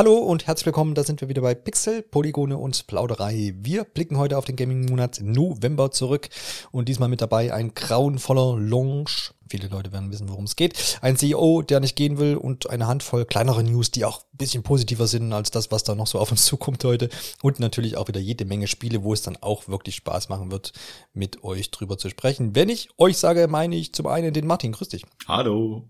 [0.00, 3.52] Hallo und herzlich willkommen, da sind wir wieder bei Pixel, Polygone und Plauderei.
[3.58, 6.30] Wir blicken heute auf den Gaming-Monat November zurück
[6.72, 9.34] und diesmal mit dabei ein grauenvoller Launch.
[9.50, 10.98] Viele Leute werden wissen, worum es geht.
[11.02, 14.62] Ein CEO, der nicht gehen will und eine Handvoll kleinere News, die auch ein bisschen
[14.62, 17.10] positiver sind als das, was da noch so auf uns zukommt heute.
[17.42, 20.72] Und natürlich auch wieder jede Menge Spiele, wo es dann auch wirklich Spaß machen wird,
[21.12, 22.54] mit euch drüber zu sprechen.
[22.54, 24.72] Wenn ich euch sage, meine ich zum einen den Martin.
[24.72, 25.04] Grüß dich.
[25.28, 25.84] Hallo.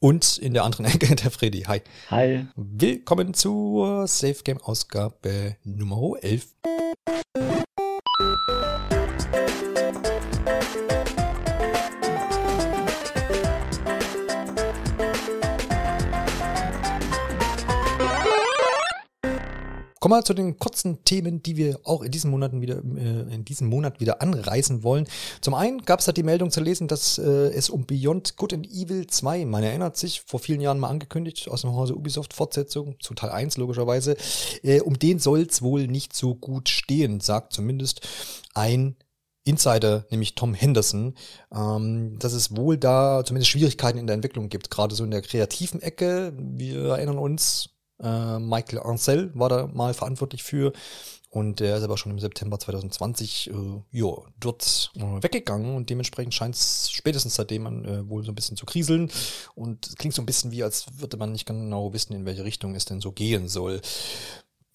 [0.00, 1.62] Und in der anderen Ecke der Freddy.
[1.62, 1.80] Hi.
[2.10, 2.46] Hi.
[2.56, 6.46] Willkommen zur Safe Game Ausgabe Nummer 11.
[20.02, 23.44] Kommen wir zu den kurzen Themen, die wir auch in diesen Monaten wieder, äh, in
[23.44, 25.06] diesem Monat wieder anreißen wollen.
[25.40, 28.52] Zum einen gab es da die Meldung zu lesen, dass äh, es um Beyond Good
[28.52, 32.34] and Evil 2, man erinnert sich, vor vielen Jahren mal angekündigt, aus dem Hause Ubisoft
[32.34, 34.16] Fortsetzung, zu Teil 1 logischerweise,
[34.64, 38.00] äh, um den soll es wohl nicht so gut stehen, sagt zumindest
[38.54, 38.96] ein
[39.44, 41.14] Insider, nämlich Tom Henderson,
[41.54, 45.22] ähm, dass es wohl da zumindest Schwierigkeiten in der Entwicklung gibt, gerade so in der
[45.22, 46.32] kreativen Ecke.
[46.36, 47.71] Wir erinnern uns,
[48.02, 50.72] äh, Michael Ancel war da mal verantwortlich für.
[51.32, 53.52] Und der ist aber schon im September 2020 äh,
[53.90, 58.34] jo, dort äh, weggegangen und dementsprechend scheint es spätestens seitdem an äh, wohl so ein
[58.34, 59.10] bisschen zu kriseln.
[59.54, 62.74] Und klingt so ein bisschen wie, als würde man nicht genau wissen, in welche Richtung
[62.74, 63.80] es denn so gehen soll.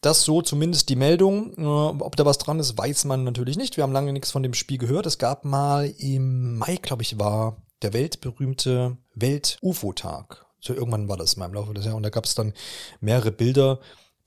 [0.01, 1.53] Das so zumindest die Meldung.
[1.57, 3.77] Äh, ob da was dran ist, weiß man natürlich nicht.
[3.77, 5.05] Wir haben lange nichts von dem Spiel gehört.
[5.05, 11.37] Es gab mal im Mai, glaube ich, war der weltberühmte Welt-UFO-Tag so irgendwann war das
[11.37, 11.97] mal im Laufe des Jahres.
[11.97, 12.53] Und da gab es dann
[13.01, 13.79] mehrere Bilder,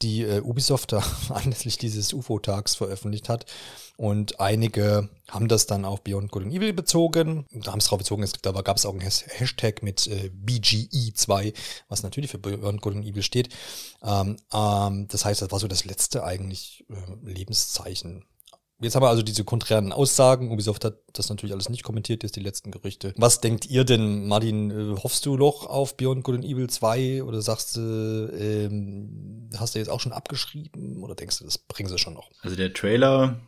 [0.03, 3.47] die äh, Ubisoft da anlässlich dieses UFO-Tags veröffentlicht hat.
[3.97, 7.47] Und einige haben das dann auf Beyond Good and Evil bezogen.
[7.53, 11.53] Da haben es drauf bezogen, es, da gab es auch einen Hashtag mit äh, BGE2,
[11.89, 13.51] was natürlich für Beyond Good and Evil steht.
[14.03, 16.95] Ähm, ähm, das heißt, das war so das letzte eigentlich äh,
[17.31, 18.25] Lebenszeichen
[18.81, 20.51] Jetzt haben wir also diese konträren Aussagen.
[20.51, 23.13] Ubisoft hat das natürlich alles nicht kommentiert, jetzt die letzten Gerüchte.
[23.17, 24.71] Was denkt ihr denn, Martin?
[24.71, 29.75] Äh, hoffst du noch auf Beyond Good and Evil 2 oder sagst du, ähm, hast
[29.75, 32.31] du jetzt auch schon abgeschrieben oder denkst du, das bringen sie schon noch?
[32.41, 33.39] Also der Trailer,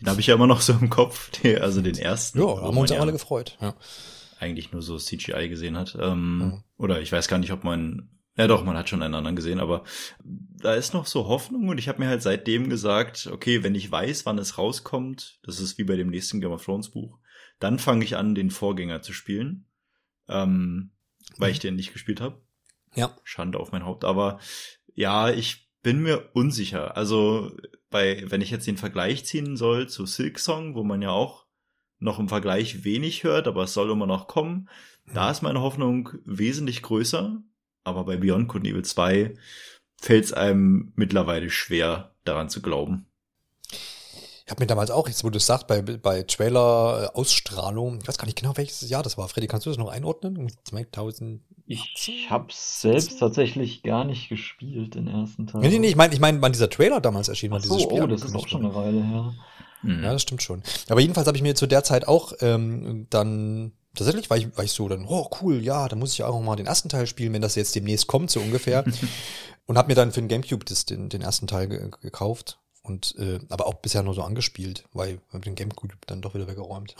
[0.00, 2.40] den habe ich ja immer noch so im Kopf, also den ersten.
[2.40, 3.56] Ja, haben wir uns ja alle gefreut.
[3.60, 3.74] Ja.
[4.40, 5.96] Eigentlich nur so CGI gesehen hat.
[6.00, 6.64] Ähm, ja.
[6.76, 9.60] Oder ich weiß gar nicht, ob man ja doch, man hat schon einen anderen gesehen,
[9.60, 9.84] aber
[10.24, 13.90] da ist noch so Hoffnung und ich habe mir halt seitdem gesagt, okay, wenn ich
[13.90, 17.18] weiß, wann es rauskommt, das ist wie bei dem nächsten Game of Thrones Buch,
[17.58, 19.66] dann fange ich an, den Vorgänger zu spielen,
[20.28, 20.92] ähm,
[21.36, 21.52] weil mhm.
[21.52, 22.42] ich den nicht gespielt habe.
[22.94, 23.16] Ja.
[23.24, 24.38] Schande auf mein Haupt, aber
[24.94, 26.96] ja, ich bin mir unsicher.
[26.96, 27.52] Also
[27.90, 31.46] bei, wenn ich jetzt den Vergleich ziehen soll zu Silk Song, wo man ja auch
[31.98, 34.68] noch im Vergleich wenig hört, aber es soll immer noch kommen,
[35.12, 35.30] da mhm.
[35.32, 37.42] ist meine Hoffnung wesentlich größer,
[37.84, 39.34] aber bei Beyond Good and Evil 2
[40.00, 43.06] fällt es einem mittlerweile schwer, daran zu glauben.
[44.44, 48.18] Ich habe mir damals auch, jetzt wo du es sagst, bei, bei Trailer-Ausstrahlung, ich weiß
[48.18, 49.28] gar nicht genau, welches Jahr das war.
[49.28, 50.50] Freddy, kannst du das noch einordnen?
[50.64, 51.42] 2000.
[51.64, 55.62] Ich habe selbst tatsächlich gar nicht gespielt, den ersten Teil.
[55.62, 57.84] Nee, nee, nee ich meine, ich mein, wann dieser Trailer damals erschienen, war so, dieses
[57.84, 58.02] Spiel.
[58.02, 59.32] Oh, das ist auch schon eine Weile her.
[59.82, 60.02] Mhm.
[60.02, 60.62] Ja, das stimmt schon.
[60.88, 64.64] Aber jedenfalls habe ich mir zu der Zeit auch ähm, dann tatsächlich war ich, war
[64.64, 67.32] ich so dann, oh cool, ja, da muss ich auch mal den ersten Teil spielen,
[67.32, 68.84] wenn das jetzt demnächst kommt, so ungefähr.
[69.66, 72.58] und habe mir dann für den Gamecube das, den, den ersten Teil ge gekauft.
[72.82, 76.48] Und äh, aber auch bisher nur so angespielt, weil wir den Gamecube dann doch wieder
[76.48, 76.96] weggeräumt.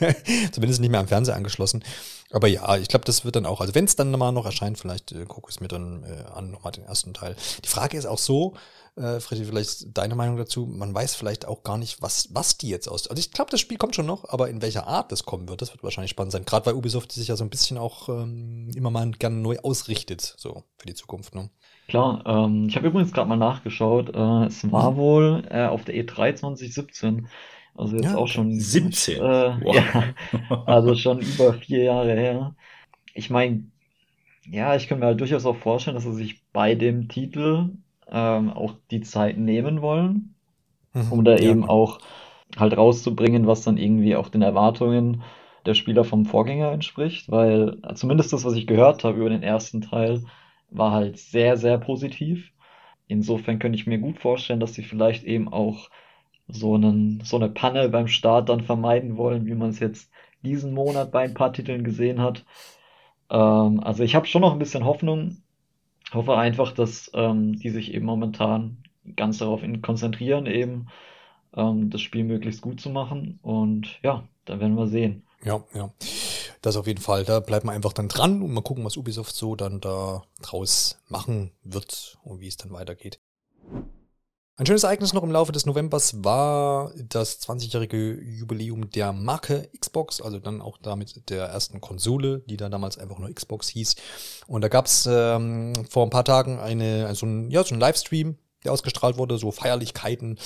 [0.52, 1.82] Zumindest nicht mehr am Fernseher angeschlossen.
[2.30, 4.78] Aber ja, ich glaube, das wird dann auch, also wenn es dann mal noch erscheint,
[4.78, 7.34] vielleicht äh, gucke ich es mir dann äh, an, nochmal den ersten Teil.
[7.64, 8.54] Die Frage ist auch so,
[8.96, 10.66] äh, Freddy, vielleicht deine Meinung dazu.
[10.66, 13.08] Man weiß vielleicht auch gar nicht, was, was die jetzt aus.
[13.08, 15.60] Also ich glaube, das Spiel kommt schon noch, aber in welcher Art das kommen wird,
[15.60, 16.44] das wird wahrscheinlich spannend sein.
[16.44, 20.34] Gerade weil Ubisoft sich ja so ein bisschen auch ähm, immer mal gerne neu ausrichtet,
[20.38, 21.34] so für die Zukunft.
[21.34, 21.50] Ne?
[21.88, 24.14] Klar, ähm, ich habe übrigens gerade mal nachgeschaut.
[24.14, 24.96] Äh, es war mhm.
[24.96, 27.28] wohl äh, auf der E3 2017.
[27.76, 29.16] Also jetzt ja, auch schon 17.
[29.16, 29.20] Äh,
[29.62, 29.74] wow.
[29.74, 30.14] ja,
[30.66, 32.54] also schon über vier Jahre her.
[33.14, 33.64] Ich meine,
[34.50, 37.70] ja, ich kann mir halt durchaus auch vorstellen, dass er sich bei dem Titel
[38.08, 40.34] ähm, auch die Zeit nehmen wollen,
[40.92, 41.50] mhm, um da ja.
[41.50, 41.98] eben auch
[42.56, 45.22] halt rauszubringen, was dann irgendwie auch den Erwartungen
[45.66, 49.80] der Spieler vom Vorgänger entspricht, weil zumindest das, was ich gehört habe über den ersten
[49.80, 50.22] Teil,
[50.70, 52.52] war halt sehr, sehr positiv.
[53.08, 55.90] Insofern könnte ich mir gut vorstellen, dass sie vielleicht eben auch
[56.48, 60.10] so, einen, so eine Panne beim Start dann vermeiden wollen, wie man es jetzt
[60.42, 62.44] diesen Monat bei ein paar Titeln gesehen hat.
[63.30, 65.38] Ähm, also ich habe schon noch ein bisschen Hoffnung,
[66.12, 68.78] hoffe einfach, dass ähm, die sich eben momentan
[69.16, 70.88] ganz darauf konzentrieren, eben
[71.54, 73.38] ähm, das Spiel möglichst gut zu machen.
[73.42, 75.22] Und ja, dann werden wir sehen.
[75.44, 75.90] Ja, ja.
[76.66, 77.24] Das auf jeden Fall.
[77.24, 80.98] Da bleibt man einfach dann dran und mal gucken, was Ubisoft so dann da draus
[81.06, 83.20] machen wird und wie es dann weitergeht.
[84.56, 90.20] Ein schönes Ereignis noch im Laufe des Novembers war das 20-jährige Jubiläum der Marke Xbox,
[90.20, 93.94] also dann auch damit der ersten Konsole, die da damals einfach nur Xbox hieß.
[94.48, 97.80] Und da gab es ähm, vor ein paar Tagen eine, also ein, ja, so ein
[97.80, 100.38] Livestream, der ausgestrahlt wurde, so Feierlichkeiten.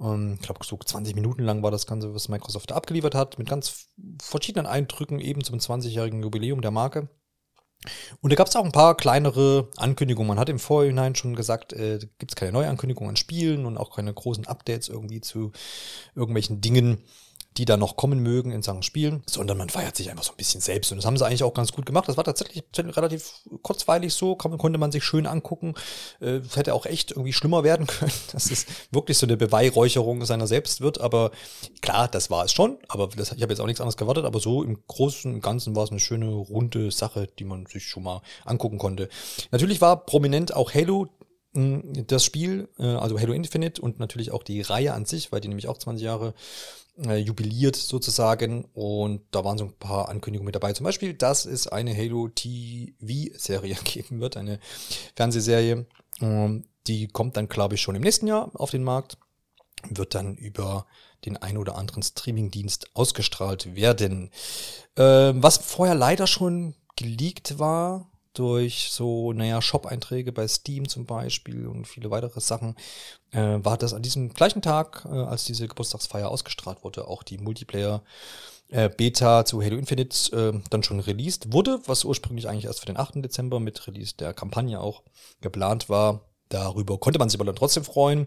[0.00, 3.38] Ähm, ich glaube, so 20 Minuten lang war das Ganze, was Microsoft da abgeliefert hat,
[3.38, 3.88] mit ganz
[4.22, 7.08] verschiedenen Eindrücken eben zum 20-jährigen Jubiläum der Marke.
[8.20, 10.28] Und da gab es auch ein paar kleinere Ankündigungen.
[10.28, 13.96] Man hat im Vorhinein schon gesagt, äh, gibt es keine Neuankündigungen an Spielen und auch
[13.96, 15.52] keine großen Updates irgendwie zu
[16.14, 17.04] irgendwelchen Dingen
[17.56, 20.36] die da noch kommen mögen in Sachen Spielen, sondern man feiert sich einfach so ein
[20.36, 20.92] bisschen selbst.
[20.92, 22.08] Und das haben sie eigentlich auch ganz gut gemacht.
[22.08, 23.32] Das war tatsächlich relativ
[23.62, 25.74] kurzweilig so, konnte man sich schön angucken.
[26.20, 30.46] Äh, hätte auch echt irgendwie schlimmer werden können, dass es wirklich so eine Beweihräucherung seiner
[30.46, 31.00] selbst wird.
[31.00, 31.32] Aber
[31.80, 32.78] klar, das war es schon.
[32.88, 34.24] Aber das, ich habe jetzt auch nichts anderes gewartet.
[34.24, 37.84] Aber so im Großen und Ganzen war es eine schöne, runde Sache, die man sich
[37.84, 39.08] schon mal angucken konnte.
[39.50, 41.08] Natürlich war prominent auch Halo
[41.54, 45.40] hm, das Spiel, äh, also Halo Infinite und natürlich auch die Reihe an sich, weil
[45.40, 46.34] die nämlich auch 20 Jahre
[47.04, 50.72] äh, jubiliert sozusagen und da waren so ein paar Ankündigungen mit dabei.
[50.72, 54.60] Zum Beispiel, dass es eine Halo TV-Serie geben wird, eine
[55.16, 55.86] Fernsehserie.
[56.20, 59.18] Ähm, die kommt dann, glaube ich, schon im nächsten Jahr auf den Markt,
[59.88, 60.86] wird dann über
[61.24, 64.30] den ein oder anderen Streamingdienst ausgestrahlt werden.
[64.96, 71.66] Ähm, was vorher leider schon geleakt war, durch so, naja, Shop-Einträge bei Steam zum Beispiel
[71.66, 72.76] und viele weitere Sachen,
[73.32, 77.38] äh, war das an diesem gleichen Tag, äh, als diese Geburtstagsfeier ausgestrahlt wurde, auch die
[77.38, 78.02] Multiplayer
[78.68, 82.86] äh, Beta zu Halo Infinite äh, dann schon released wurde, was ursprünglich eigentlich erst für
[82.86, 83.16] den 8.
[83.16, 85.02] Dezember mit Release der Kampagne auch
[85.40, 86.28] geplant war.
[86.48, 88.26] Darüber konnte man sich aber dann trotzdem freuen.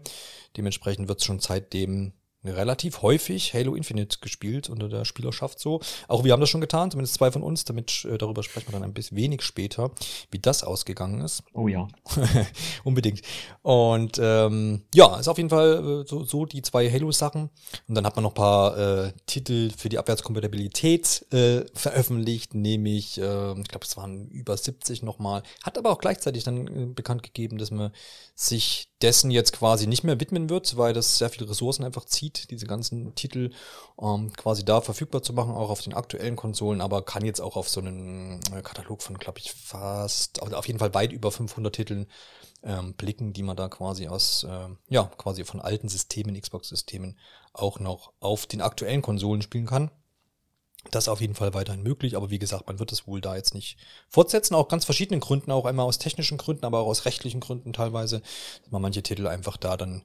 [0.56, 2.12] Dementsprechend wird es schon seitdem
[2.44, 5.80] relativ häufig Halo Infinite gespielt unter der Spielerschaft so.
[6.08, 8.72] Auch wir haben das schon getan, zumindest zwei von uns, damit äh, darüber sprechen wir
[8.72, 9.90] dann ein bisschen wenig später,
[10.30, 11.42] wie das ausgegangen ist.
[11.54, 11.88] Oh ja.
[12.84, 13.22] Unbedingt.
[13.62, 17.50] Und ähm, ja, ist auf jeden Fall äh, so, so die zwei Halo-Sachen.
[17.88, 23.60] Und dann hat man noch paar äh, Titel für die Abwärtskompatibilität äh, veröffentlicht, nämlich, äh,
[23.60, 25.42] ich glaube, es waren über 70 nochmal.
[25.62, 27.92] Hat aber auch gleichzeitig dann äh, bekannt gegeben, dass man
[28.34, 32.50] sich dessen jetzt quasi nicht mehr widmen wird, weil das sehr viele Ressourcen einfach zieht,
[32.50, 33.50] diese ganzen Titel
[34.00, 37.56] ähm, quasi da verfügbar zu machen, auch auf den aktuellen Konsolen, aber kann jetzt auch
[37.56, 41.74] auf so einen äh, Katalog von, glaube ich, fast, auf jeden Fall weit über 500
[41.74, 42.06] Titeln
[42.62, 47.18] ähm, blicken, die man da quasi aus, äh, ja, quasi von alten Systemen, Xbox-Systemen
[47.52, 49.90] auch noch auf den aktuellen Konsolen spielen kann.
[50.90, 53.36] Das ist auf jeden Fall weiterhin möglich, aber wie gesagt, man wird es wohl da
[53.36, 53.78] jetzt nicht
[54.08, 57.72] fortsetzen, auch ganz verschiedenen Gründen, auch einmal aus technischen Gründen, aber auch aus rechtlichen Gründen
[57.72, 58.20] teilweise,
[58.62, 60.02] dass man manche Titel einfach da dann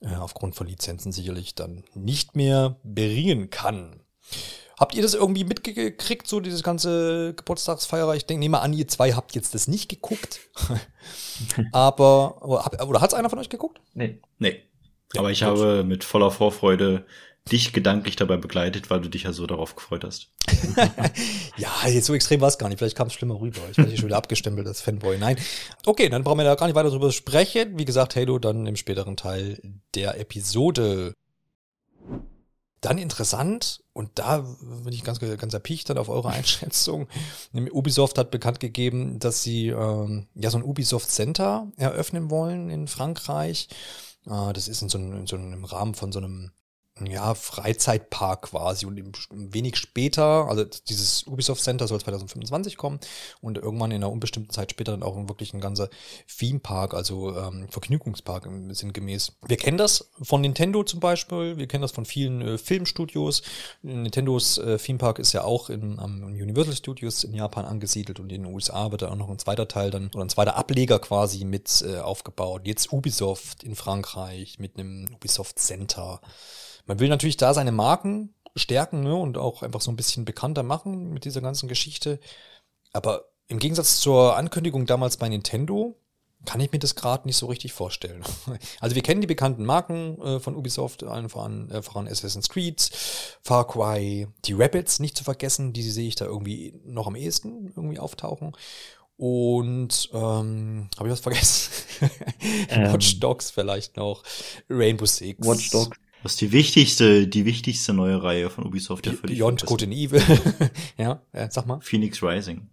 [0.00, 4.00] äh, aufgrund von Lizenzen sicherlich dann nicht mehr bringen kann.
[4.78, 8.12] Habt ihr das irgendwie mitgekriegt, so dieses ganze Geburtstagsfeier?
[8.14, 10.40] Ich denke, nehme an, ihr zwei habt jetzt das nicht geguckt.
[11.72, 13.80] aber, oder, oder hat es einer von euch geguckt?
[13.92, 14.20] Nee.
[14.38, 14.62] Nee.
[15.16, 17.06] Aber ich habe mit voller Vorfreude
[17.50, 20.30] dich gedanklich dabei begleitet, weil du dich ja so darauf gefreut hast.
[21.58, 22.78] ja, jetzt so extrem war es gar nicht.
[22.78, 23.60] Vielleicht kam es schlimmer rüber.
[23.70, 25.18] Ich werde hier schon wieder abgestempelt als Fanboy.
[25.18, 25.36] Nein.
[25.84, 27.78] Okay, dann brauchen wir da gar nicht weiter drüber sprechen.
[27.78, 29.60] Wie gesagt, Halo dann im späteren Teil
[29.94, 31.12] der Episode.
[32.80, 37.08] Dann interessant, und da bin ich ganz, ganz erpicht dann auf eure Einschätzung.
[37.52, 42.88] Ubisoft hat bekannt gegeben, dass sie ähm, ja so ein Ubisoft Center eröffnen wollen in
[42.88, 43.68] Frankreich.
[44.26, 46.52] Äh, das ist in so, einem, in so einem Rahmen von so einem
[47.00, 53.00] ja, Freizeitpark quasi und wenig später, also dieses Ubisoft Center soll 2025 kommen
[53.40, 55.88] und irgendwann in einer unbestimmten Zeit später dann auch wirklich ein ganzer
[56.38, 59.32] Theme-Park, also ähm, Vergnügungspark sinngemäß.
[59.44, 63.42] Wir kennen das von Nintendo zum Beispiel, wir kennen das von vielen äh, Filmstudios.
[63.82, 68.44] Nintendos äh, Theme-Park ist ja auch in, am Universal Studios in Japan angesiedelt und in
[68.44, 71.44] den USA wird da auch noch ein zweiter Teil dann oder ein zweiter Ableger quasi
[71.44, 72.62] mit äh, aufgebaut.
[72.66, 76.20] Jetzt Ubisoft in Frankreich mit einem Ubisoft Center.
[76.86, 80.62] Man will natürlich da seine Marken stärken ne, und auch einfach so ein bisschen bekannter
[80.62, 82.20] machen mit dieser ganzen Geschichte.
[82.92, 85.96] Aber im Gegensatz zur Ankündigung damals bei Nintendo
[86.44, 88.22] kann ich mir das gerade nicht so richtig vorstellen.
[88.80, 92.90] Also wir kennen die bekannten Marken äh, von Ubisoft, allen voran, äh, voran Assassin's Creed,
[93.42, 97.72] Far Cry, die Rabbits nicht zu vergessen, die sehe ich da irgendwie noch am ehesten
[97.74, 98.52] irgendwie auftauchen.
[99.16, 101.70] Und ähm, habe ich was vergessen?
[102.68, 104.22] ähm, Watch Dogs vielleicht noch,
[104.68, 105.46] Rainbow Six.
[105.46, 105.96] Watch Dogs.
[106.24, 109.38] Das ist die wichtigste, die wichtigste neue Reihe von Ubisoft, ja für dich.
[109.38, 110.22] Beyond Good and Evil.
[110.96, 111.80] ja, äh, sag mal.
[111.82, 112.70] Phoenix Rising.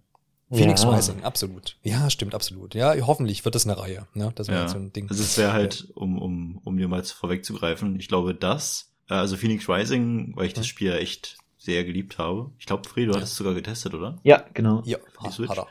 [0.49, 0.89] Phoenix ja.
[0.89, 1.75] Rising, absolut.
[1.83, 2.75] Ja, stimmt, absolut.
[2.75, 4.07] Ja, hoffentlich wird das eine Reihe.
[4.13, 4.31] Ne?
[4.35, 4.67] Das wäre ja.
[4.69, 5.09] so ein Ding.
[5.09, 9.35] Also es wäre halt, um, um, um mir mal vorwegzugreifen, ich glaube, das, äh, also
[9.35, 12.51] Phoenix Rising, weil ich das Spiel ja echt sehr geliebt habe.
[12.57, 14.17] Ich glaube, Fred, du hattest es sogar getestet, oder?
[14.23, 14.81] Ja, genau.
[14.85, 14.97] Ja,
[15.29, 15.49] Switch.
[15.49, 15.67] hat er.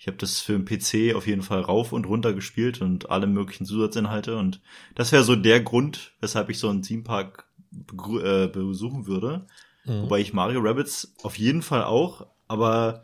[0.00, 3.26] Ich habe das für den PC auf jeden Fall rauf und runter gespielt und alle
[3.26, 4.38] möglichen Zusatzinhalte.
[4.38, 4.62] Und
[4.94, 9.46] das wäre so der Grund, weshalb ich so einen Theme Park begrü- äh, besuchen würde.
[9.84, 10.04] Mhm.
[10.04, 13.02] Wobei ich Mario Rabbits auf jeden Fall auch, aber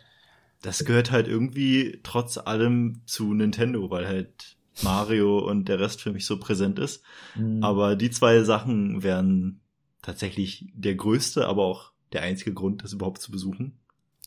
[0.63, 6.13] das gehört halt irgendwie trotz allem zu Nintendo, weil halt Mario und der Rest für
[6.13, 7.05] mich so präsent ist.
[7.35, 7.63] Mhm.
[7.63, 9.61] Aber die zwei Sachen wären
[10.01, 13.79] tatsächlich der größte, aber auch der einzige Grund, das überhaupt zu besuchen.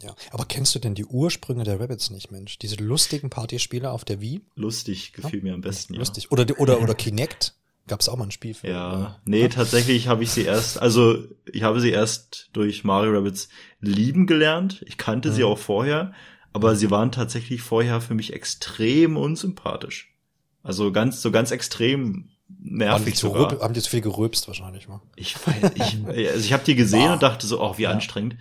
[0.01, 0.15] Ja.
[0.31, 2.57] Aber kennst du denn die Ursprünge der Rabbits nicht, Mensch?
[2.59, 4.41] Diese lustigen Partyspiele auf der Wii?
[4.55, 5.99] Lustig gefiel mir am besten, ja.
[5.99, 6.31] Lustig.
[6.31, 7.53] Oder, oder, oder Kinect?
[7.87, 8.69] Gab es auch mal ein Spiel für.
[8.69, 11.17] Ja, nee, tatsächlich habe ich sie erst, also
[11.51, 13.49] ich habe sie erst durch Mario Rabbits
[13.81, 14.83] lieben gelernt.
[14.87, 15.47] Ich kannte sie Mhm.
[15.47, 16.13] auch vorher,
[16.53, 20.13] aber sie waren tatsächlich vorher für mich extrem unsympathisch.
[20.61, 23.51] Also ganz, so ganz extrem Haben die, nervig zu sogar.
[23.53, 25.01] rüb- haben die zu viel geröbst wahrscheinlich mal.
[25.15, 27.13] Ich weiß, ich, also ich habe die gesehen Boah.
[27.13, 27.91] und dachte so, oh, wie Ja.
[27.91, 28.35] anstrengend.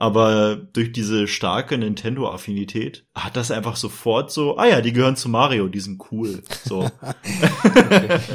[0.00, 5.28] Aber durch diese starke Nintendo-Affinität hat das einfach sofort so, ah ja, die gehören zu
[5.28, 6.40] Mario, die sind cool.
[6.64, 6.88] So.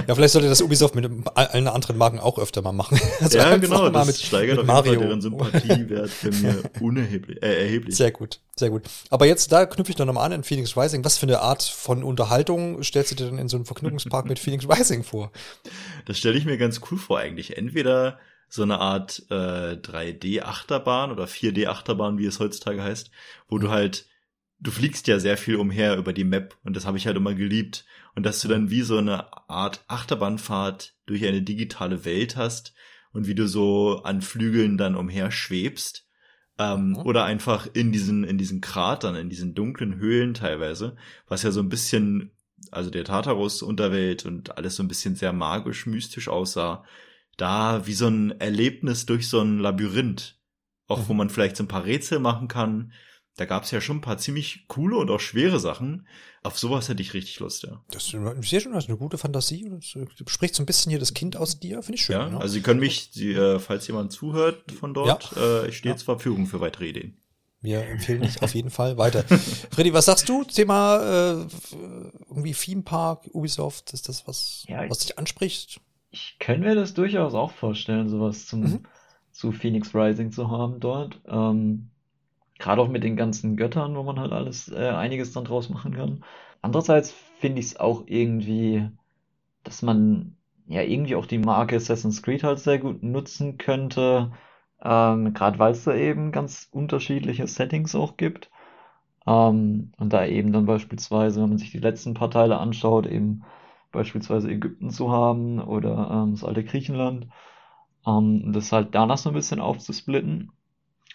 [0.08, 3.00] Ja, vielleicht sollte das Ubisoft mit allen anderen Marken auch öfter mal machen.
[3.22, 7.64] Also ja, genau, mal das steigert auf jeden Fall deren Sympathiewert für mir unerheblich, äh,
[7.64, 7.96] erheblich.
[7.96, 8.84] Sehr gut, sehr gut.
[9.10, 11.06] Aber jetzt, da knüpfe ich doch nochmal an in Phoenix Rising.
[11.06, 14.40] Was für eine Art von Unterhaltung stellst du dir denn in so einem Vergnügungspark mit
[14.40, 15.32] Phoenix Rising vor?
[16.06, 17.58] Das stelle ich mir ganz cool vor eigentlich.
[17.58, 18.18] Entweder
[18.54, 23.10] so eine Art äh, 3D-Achterbahn oder 4D-Achterbahn, wie es heutzutage heißt,
[23.48, 24.06] wo du halt,
[24.60, 27.34] du fliegst ja sehr viel umher über die Map und das habe ich halt immer
[27.34, 27.84] geliebt.
[28.14, 32.76] Und dass du dann wie so eine Art Achterbahnfahrt durch eine digitale Welt hast
[33.12, 36.08] und wie du so an Flügeln dann umher schwebst.
[36.60, 36.98] Ähm, Mhm.
[36.98, 40.96] Oder einfach in diesen, in diesen Kratern, in diesen dunklen Höhlen teilweise,
[41.28, 42.30] was ja so ein bisschen,
[42.70, 46.84] also der Tartarus-Unterwelt und alles so ein bisschen sehr magisch, mystisch aussah.
[47.38, 50.38] Da wie so ein Erlebnis durch so ein Labyrinth.
[50.88, 51.18] Auch wo Mhm.
[51.18, 52.92] man vielleicht so ein paar Rätsel machen kann.
[53.36, 56.08] Da gab's ja schon ein paar ziemlich coole und auch schwere Sachen.
[56.44, 57.82] Auf sowas hätte ich richtig Lust, ja.
[57.90, 58.12] Das ist
[58.50, 59.68] sehr schön, ist eine gute Fantasie.
[59.72, 62.16] Das äh, spricht so ein bisschen hier das Kind aus dir, finde ich schön.
[62.18, 62.38] ja, ne?
[62.40, 65.98] also Sie können mich, Sie, äh, falls jemand zuhört von dort, äh, ich stehe Ja.
[65.98, 67.18] zur Verfügung für weitere Ideen.
[67.62, 69.24] Wir empfehlen dich auf jeden Fall weiter.
[69.72, 70.44] Freddy, was sagst du?
[70.44, 71.48] Thema äh,
[72.30, 75.80] irgendwie Theme Park, Ubisoft, ist das was, Ja, was dich anspricht?
[76.14, 78.84] Ich kann mir das durchaus auch vorstellen, sowas zum, Mhm.
[79.32, 81.22] zu Phoenix Rising zu haben dort.
[81.28, 81.92] Ähm,
[82.60, 85.96] gerade auch mit den ganzen Göttern, wo man halt alles, äh, einiges dann draus machen
[85.96, 86.24] kann.
[86.62, 88.90] Andererseits finde ich es auch irgendwie,
[89.64, 94.34] dass man ja irgendwie auch die Marke Assassin's Creed halt sehr gut nutzen könnte.
[94.84, 98.52] Ähm, gerade weil es da eben ganz unterschiedliche Settings auch gibt.
[99.28, 103.44] Ähm, und da eben dann beispielsweise, wenn man sich die letzten paar Teile anschaut, eben
[103.94, 107.28] beispielsweise Ägypten zu haben oder ähm, das alte Griechenland,
[108.08, 110.52] ähm, das halt danach so ein bisschen aufzusplitten,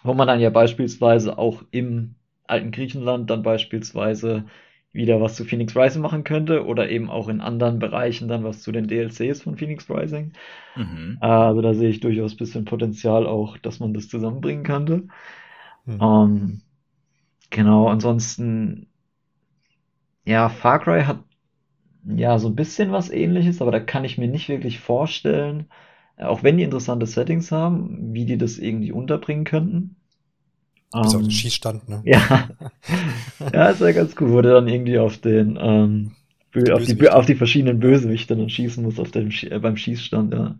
[0.03, 2.15] wo man dann ja beispielsweise auch im
[2.47, 4.45] alten Griechenland dann beispielsweise
[4.93, 8.61] wieder was zu Phoenix Rising machen könnte oder eben auch in anderen Bereichen dann was
[8.63, 10.33] zu den DLCs von Phoenix Rising.
[10.75, 11.19] Mhm.
[11.21, 15.07] Äh, Also da sehe ich durchaus ein bisschen Potenzial auch, dass man das zusammenbringen könnte.
[15.85, 15.99] Hm.
[16.01, 16.61] Ähm,
[17.51, 18.87] genau, ansonsten,
[20.25, 21.23] ja, Far Cry hat
[22.05, 25.69] ja so ein bisschen was ähnliches, aber da kann ich mir nicht wirklich vorstellen,
[26.17, 29.97] äh, auch wenn die interessante Settings haben, wie die das irgendwie unterbringen könnten.
[31.01, 32.05] Bis auf Ähm, den Schießstand, ne?
[32.05, 32.49] ja,
[33.53, 36.15] ja, ist ja ganz cool, wo du dann irgendwie auf den, ähm,
[36.53, 40.33] Bö- auf die, auf die verschiedenen Bösewichte dann schießen musst auf dem, äh, beim Schießstand,
[40.33, 40.59] ja.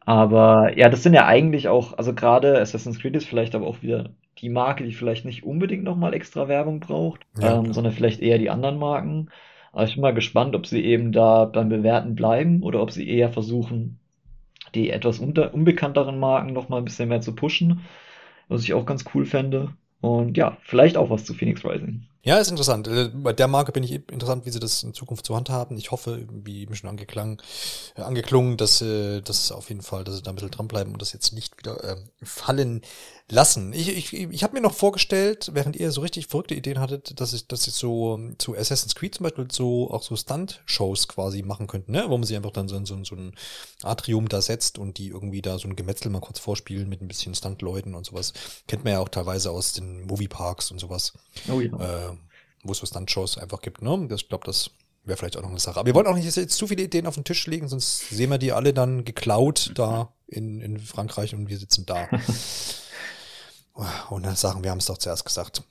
[0.00, 3.82] Aber ja, das sind ja eigentlich auch, also gerade Assassin's Creed ist vielleicht aber auch
[3.82, 8.20] wieder die Marke, die vielleicht nicht unbedingt nochmal extra Werbung braucht, Ja, ähm, sondern vielleicht
[8.20, 9.30] eher die anderen Marken.
[9.72, 13.08] Aber ich bin mal gespannt, ob sie eben da beim Bewerten bleiben oder ob sie
[13.08, 13.98] eher versuchen,
[14.74, 17.82] die etwas unter, unbekannteren Marken nochmal ein bisschen mehr zu pushen,
[18.48, 19.74] was ich auch ganz cool fände.
[20.00, 22.06] Und ja, vielleicht auch was zu Phoenix Rising.
[22.24, 22.86] Ja, ist interessant.
[22.86, 25.76] Äh, Bei der Marke bin ich interessant, wie sie das in Zukunft zu handhaben.
[25.76, 27.42] Ich hoffe, wie eben schon angeklang,
[27.96, 31.02] äh, angeklungen, dass, äh, dass auf jeden Fall, dass sie da ein bisschen dranbleiben und
[31.02, 32.82] das jetzt nicht wieder ähm, fallen
[33.28, 33.72] lassen.
[33.72, 37.32] Ich, ich, ich habe mir noch vorgestellt, während ihr so richtig verrückte Ideen hattet, dass
[37.32, 41.42] ich, dass ich so ähm, zu Assassin's Creed zum Beispiel so auch so Stunt-Shows quasi
[41.42, 42.04] machen könnten, ne?
[42.08, 43.34] wo man sich einfach dann so, in so, so ein
[43.82, 47.08] Atrium da setzt und die irgendwie da so ein Gemetzel mal kurz vorspielen mit ein
[47.08, 48.32] bisschen Stunt-Leuten und sowas.
[48.68, 51.14] Kennt man ja auch teilweise aus den Movieparks und sowas
[51.50, 51.70] Oh ja.
[51.78, 52.11] äh,
[52.62, 53.82] wo es so Stunt-Shows einfach gibt.
[53.82, 54.06] Ne?
[54.08, 54.70] Das, ich glaube, das
[55.04, 55.80] wäre vielleicht auch noch eine Sache.
[55.80, 58.30] Aber wir wollen auch nicht jetzt zu viele Ideen auf den Tisch legen, sonst sehen
[58.30, 62.08] wir die alle dann geklaut da in, in Frankreich und wir sitzen da.
[64.10, 65.62] und dann sagen, wir haben es doch zuerst gesagt.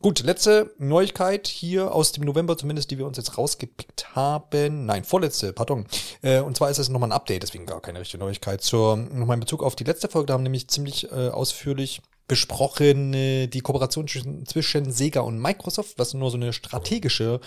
[0.00, 4.84] Gut, letzte Neuigkeit hier aus dem November zumindest, die wir uns jetzt rausgepickt haben.
[4.84, 5.86] Nein, vorletzte, pardon.
[6.20, 8.60] Äh, und zwar ist es nochmal ein Update, deswegen gar keine richtige Neuigkeit.
[8.60, 13.12] Zur, nochmal in Bezug auf die letzte Folge, da haben nämlich ziemlich äh, ausführlich besprochen
[13.14, 17.40] äh, die Kooperation zwischen, Sega und Microsoft, was nur so eine strategische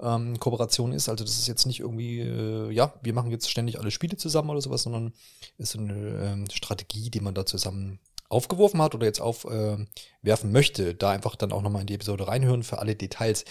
[0.00, 1.08] ähm, Kooperation ist.
[1.08, 4.50] Also das ist jetzt nicht irgendwie, äh, ja, wir machen jetzt ständig alle Spiele zusammen
[4.50, 5.12] oder sowas, sondern
[5.58, 9.88] ist so eine ähm, Strategie, die man da zusammen aufgeworfen hat oder jetzt aufwerfen
[10.24, 13.44] äh, möchte, da einfach dann auch nochmal in die Episode reinhören für alle Details.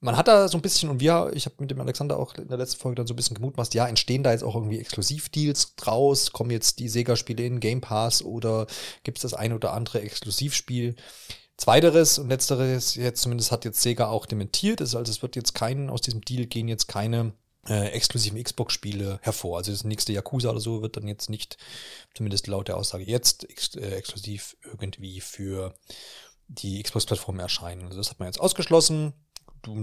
[0.00, 2.48] Man hat da so ein bisschen, und wir, ich habe mit dem Alexander auch in
[2.48, 5.76] der letzten Folge dann so ein bisschen gemutmaßt, ja, entstehen da jetzt auch irgendwie Exklusivdeals
[5.76, 6.32] draus?
[6.32, 8.66] Kommen jetzt die Sega-Spiele in Game Pass oder
[9.04, 10.96] gibt es das ein oder andere Exklusivspiel?
[11.56, 15.90] Zweiteres und letzteres, jetzt zumindest hat jetzt Sega auch dementiert, also es wird jetzt keinen,
[15.90, 17.32] aus diesem Deal gehen jetzt keine
[17.66, 19.58] äh, exklusiven Xbox-Spiele hervor.
[19.58, 21.58] Also das nächste Yakuza oder so wird dann jetzt nicht,
[22.14, 25.74] zumindest laut der Aussage jetzt, ex äh, exklusiv irgendwie für
[26.48, 27.84] die Xbox-Plattform erscheinen.
[27.84, 29.12] Also das hat man jetzt ausgeschlossen.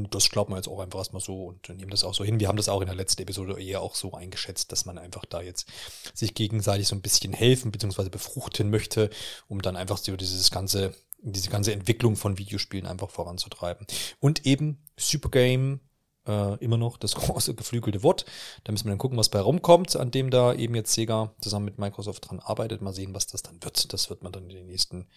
[0.09, 2.39] Das glaubt man jetzt auch einfach erstmal so und nehmen das auch so hin.
[2.39, 5.25] Wir haben das auch in der letzten Episode eher auch so eingeschätzt, dass man einfach
[5.25, 5.67] da jetzt
[6.13, 8.09] sich gegenseitig so ein bisschen helfen bzw.
[8.09, 9.09] befruchten möchte,
[9.47, 13.85] um dann einfach so dieses ganze, diese ganze Entwicklung von Videospielen einfach voranzutreiben.
[14.21, 15.81] Und eben Supergame
[16.27, 18.25] äh, immer noch das große geflügelte Wort.
[18.63, 21.65] Da müssen wir dann gucken, was bei rumkommt, an dem da eben jetzt Sega zusammen
[21.65, 22.81] mit Microsoft dran arbeitet.
[22.81, 23.93] Mal sehen, was das dann wird.
[23.93, 25.07] Das wird man dann in den nächsten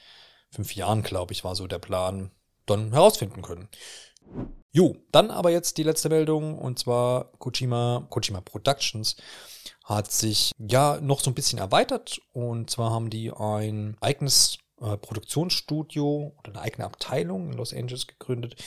[0.50, 2.31] fünf Jahren, glaube ich, war so der Plan,
[2.67, 3.69] dann herausfinden können.
[4.71, 9.17] Jo, dann aber jetzt die letzte Meldung und zwar Kojima, Kojima Productions
[9.85, 14.99] hat sich ja noch so ein bisschen erweitert und zwar haben die ein eigenes äh,
[14.99, 18.62] Produktionsstudio oder eine eigene Abteilung in Los Angeles gegründet,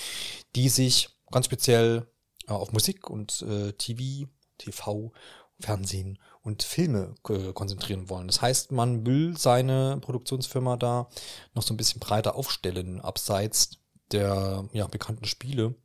[0.55, 2.07] die sich ganz speziell
[2.47, 5.11] auf Musik und äh, TV, TV,
[5.59, 8.27] Fernsehen und Filme äh, konzentrieren wollen.
[8.27, 11.07] Das heißt, man will seine Produktionsfirma da
[11.53, 13.77] noch so ein bisschen breiter aufstellen, abseits
[14.11, 15.75] der ja, bekannten Spiele,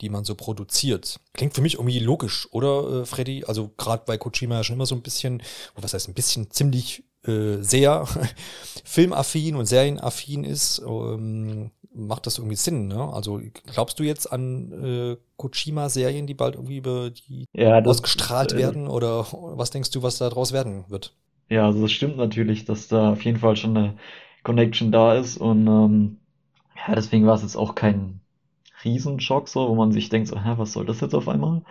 [0.00, 1.20] die man so produziert.
[1.32, 3.44] Klingt für mich irgendwie logisch, oder, äh, Freddy?
[3.44, 5.42] Also gerade bei Kojima ja schon immer so ein bisschen,
[5.74, 8.06] was heißt ein bisschen, ziemlich äh, sehr
[8.84, 10.82] filmaffin und serienaffin ist.
[10.86, 13.12] Ähm, macht das irgendwie Sinn, ne?
[13.12, 18.52] Also glaubst du jetzt an äh, Kojima-Serien, die bald irgendwie über die ja, das, ausgestrahlt
[18.52, 18.88] äh, werden?
[18.88, 21.14] Oder was denkst du, was da draus werden wird?
[21.48, 23.94] Ja, also es stimmt natürlich, dass da auf jeden Fall schon eine
[24.42, 26.16] Connection da ist und ähm,
[26.76, 28.20] ja, deswegen war es jetzt auch kein
[28.84, 31.62] Riesenschock, so, wo man sich denkt, so, hä, was soll das jetzt auf einmal?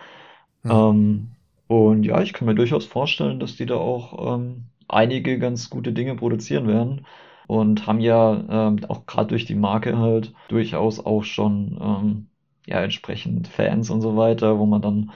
[0.62, 0.70] Hm.
[0.70, 1.28] Ähm,
[1.66, 5.92] und ja, ich kann mir durchaus vorstellen, dass die da auch ähm, einige ganz gute
[5.92, 7.06] Dinge produzieren werden
[7.46, 12.26] und haben ja ähm, auch gerade durch die Marke halt durchaus auch schon ähm,
[12.66, 15.12] ja entsprechend Fans und so weiter, wo man dann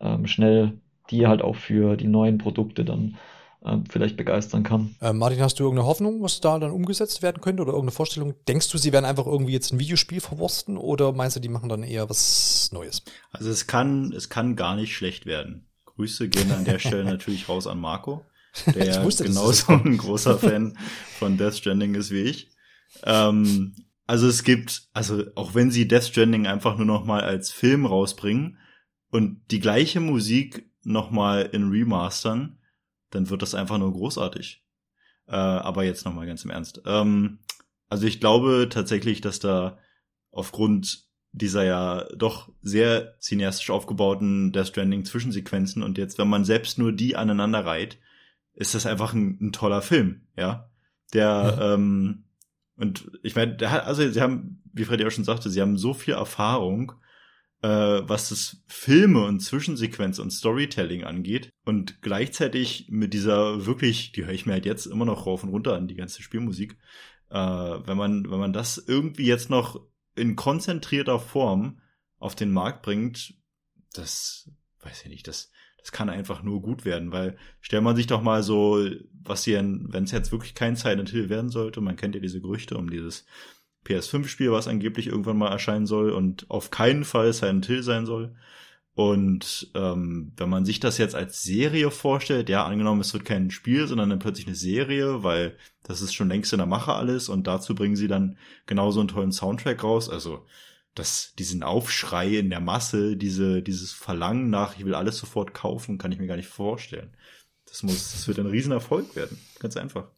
[0.00, 3.16] ähm, schnell die halt auch für die neuen Produkte dann
[3.64, 4.96] ähm, vielleicht begeistern kann.
[5.00, 8.34] Äh, Martin, hast du irgendeine Hoffnung, was da dann umgesetzt werden könnte oder irgendeine Vorstellung?
[8.48, 11.68] Denkst du, sie werden einfach irgendwie jetzt ein Videospiel verwursten oder meinst du, die machen
[11.68, 13.02] dann eher was Neues?
[13.30, 15.66] Also es kann, es kann gar nicht schlecht werden.
[15.84, 18.22] Grüße gehen an der Stelle natürlich raus an Marco
[18.66, 20.78] der ja genauso ein großer Fan
[21.18, 22.50] von Death Stranding ist wie ich.
[23.04, 23.74] Ähm,
[24.06, 27.86] also es gibt, also auch wenn sie Death Stranding einfach nur noch mal als Film
[27.86, 28.58] rausbringen
[29.10, 32.58] und die gleiche Musik noch mal in Remastern,
[33.10, 34.62] dann wird das einfach nur großartig.
[35.26, 36.82] Äh, aber jetzt noch mal ganz im Ernst.
[36.86, 37.40] Ähm,
[37.88, 39.78] also ich glaube tatsächlich, dass da
[40.30, 46.78] aufgrund dieser ja doch sehr cineastisch aufgebauten Death Stranding Zwischensequenzen und jetzt, wenn man selbst
[46.78, 47.98] nur die aneinander reiht,
[48.56, 50.70] ist das einfach ein, ein toller Film, ja.
[51.14, 51.74] Der, ja.
[51.74, 52.24] ähm,
[52.76, 55.78] und ich meine, der hat, also sie haben, wie Freddy auch schon sagte, sie haben
[55.78, 56.92] so viel Erfahrung,
[57.62, 61.50] äh, was das Filme und Zwischensequenz und Storytelling angeht.
[61.64, 65.50] Und gleichzeitig mit dieser wirklich, die höre ich mir halt jetzt immer noch rauf und
[65.50, 66.76] runter an, die ganze Spielmusik.
[67.30, 69.80] Äh, wenn man, wenn man das irgendwie jetzt noch
[70.14, 71.80] in konzentrierter Form
[72.18, 73.34] auf den Markt bringt,
[73.92, 74.50] das
[74.82, 75.50] weiß ich nicht, das,
[75.86, 78.84] es kann einfach nur gut werden, weil stellt man sich doch mal so,
[79.22, 82.40] was hier, wenn es jetzt wirklich kein Silent Hill werden sollte, man kennt ja diese
[82.40, 83.24] Gerüchte um dieses
[83.86, 88.34] PS5-Spiel, was angeblich irgendwann mal erscheinen soll und auf keinen Fall Silent Hill sein soll.
[88.94, 93.52] Und ähm, wenn man sich das jetzt als Serie vorstellt, ja, angenommen, es wird kein
[93.52, 97.28] Spiel, sondern dann plötzlich eine Serie, weil das ist schon längst in der Mache alles
[97.28, 100.10] und dazu bringen sie dann genauso einen tollen Soundtrack raus.
[100.10, 100.46] Also
[100.96, 105.98] das, diesen Aufschrei in der Masse, diese, dieses Verlangen nach, ich will alles sofort kaufen,
[105.98, 107.14] kann ich mir gar nicht vorstellen.
[107.66, 109.38] Das muss, das wird ein Riesenerfolg werden.
[109.58, 110.08] Ganz einfach.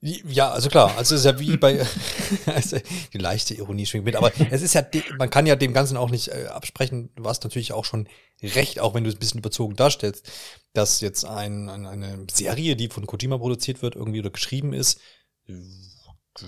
[0.00, 1.84] Ja, also klar, also es ist ja wie bei,
[2.46, 2.76] also
[3.12, 4.86] die leichte Ironie schwingt mit, aber es ist ja,
[5.18, 8.06] man kann ja dem Ganzen auch nicht äh, absprechen, du hast natürlich auch schon
[8.42, 10.30] recht, auch wenn du es ein bisschen überzogen darstellst,
[10.74, 15.00] dass jetzt ein, ein, eine Serie, die von Kojima produziert wird, irgendwie oder geschrieben ist,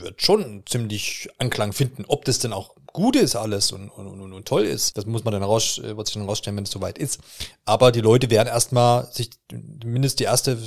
[0.00, 2.04] wird schon ziemlich Anklang finden.
[2.06, 5.24] Ob das denn auch gut ist alles und, und, und, und toll ist, das muss
[5.24, 7.20] man dann raus, äh, wird sich dann rausstellen, wenn es soweit ist.
[7.64, 9.30] Aber die Leute werden erstmal sich
[9.84, 10.58] mindestens die erste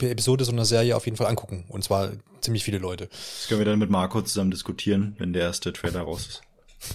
[0.00, 1.64] Episode so einer Serie auf jeden Fall angucken.
[1.68, 3.08] Und zwar ziemlich viele Leute.
[3.08, 6.42] Das können wir dann mit Marco zusammen diskutieren, wenn der erste Trailer raus ist.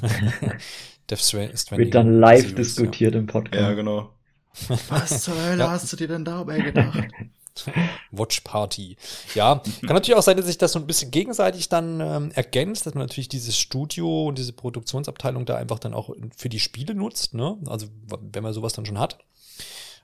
[1.10, 1.78] Death Stranding.
[1.78, 3.20] Wird dann live Series, diskutiert ja.
[3.20, 3.62] im Podcast.
[3.62, 4.12] Ja, genau.
[4.90, 5.72] Was zur Hölle ja.
[5.72, 7.08] hast du dir denn dabei gedacht?
[8.12, 8.98] Watch Party.
[9.36, 12.86] Ja, kann natürlich auch sein, dass sich das so ein bisschen gegenseitig dann ähm, ergänzt,
[12.86, 16.96] dass man natürlich dieses Studio und diese Produktionsabteilung da einfach dann auch für die Spiele
[16.96, 17.58] nutzt, ne?
[17.68, 17.88] Also
[18.22, 19.18] wenn man sowas dann schon hat.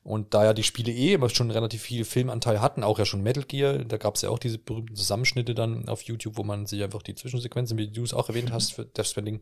[0.04, 3.24] Und da ja die Spiele eh immer schon relativ viel Filmanteil hatten, auch ja schon
[3.24, 6.66] Metal Gear, da gab es ja auch diese berühmten Zusammenschnitte dann auf YouTube, wo man
[6.66, 9.40] sich einfach die Zwischensequenzen, wie du es auch erwähnt hast, für Death Stranding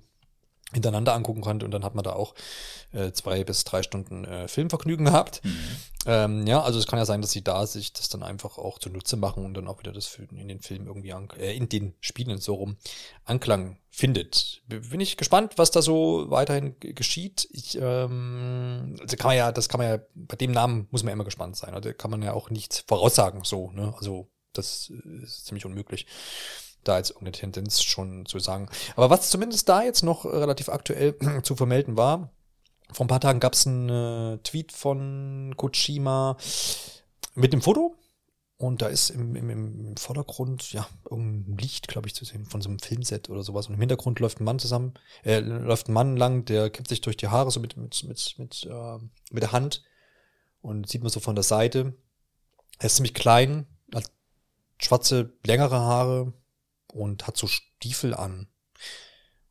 [0.73, 2.33] hintereinander angucken konnte und dann hat man da auch
[2.93, 5.43] äh, zwei bis drei Stunden äh, Filmvergnügen gehabt.
[5.43, 5.57] Mhm.
[6.05, 8.79] Ähm, ja, also es kann ja sein, dass sie da sich das dann einfach auch
[8.79, 11.93] zunutze machen und dann auch wieder das in den Filmen irgendwie an, äh, in den
[11.99, 12.77] Spielen so rum
[13.25, 14.63] Anklang findet.
[14.67, 17.47] Bin ich gespannt, was da so weiterhin geschieht.
[17.51, 21.09] Ich, ähm, also kann man ja, das kann man ja, bei dem Namen muss man
[21.09, 21.73] ja immer gespannt sein.
[21.73, 23.93] Also kann man ja auch nichts voraussagen, so, ne?
[23.97, 24.91] Also das
[25.23, 26.07] ist ziemlich unmöglich
[26.83, 28.69] da jetzt irgendeine Tendenz schon zu sagen.
[28.95, 32.31] Aber was zumindest da jetzt noch relativ aktuell zu vermelden war,
[32.91, 36.37] vor ein paar Tagen gab es einen äh, Tweet von Kojima
[37.35, 37.95] mit einem Foto.
[38.57, 42.61] Und da ist im, im, im Vordergrund, ja, irgendein Licht, glaube ich, zu sehen, von
[42.61, 43.67] so einem Filmset oder sowas.
[43.67, 47.01] Und im Hintergrund läuft ein Mann zusammen, äh, läuft ein Mann lang, der kippt sich
[47.01, 48.97] durch die Haare so mit, mit, mit, mit, äh,
[49.31, 49.83] mit der Hand.
[50.61, 51.95] Und sieht man so von der Seite.
[52.77, 53.65] Er ist ziemlich klein,
[53.95, 54.11] hat
[54.77, 56.33] schwarze, längere Haare,
[56.93, 58.47] und hat so Stiefel an.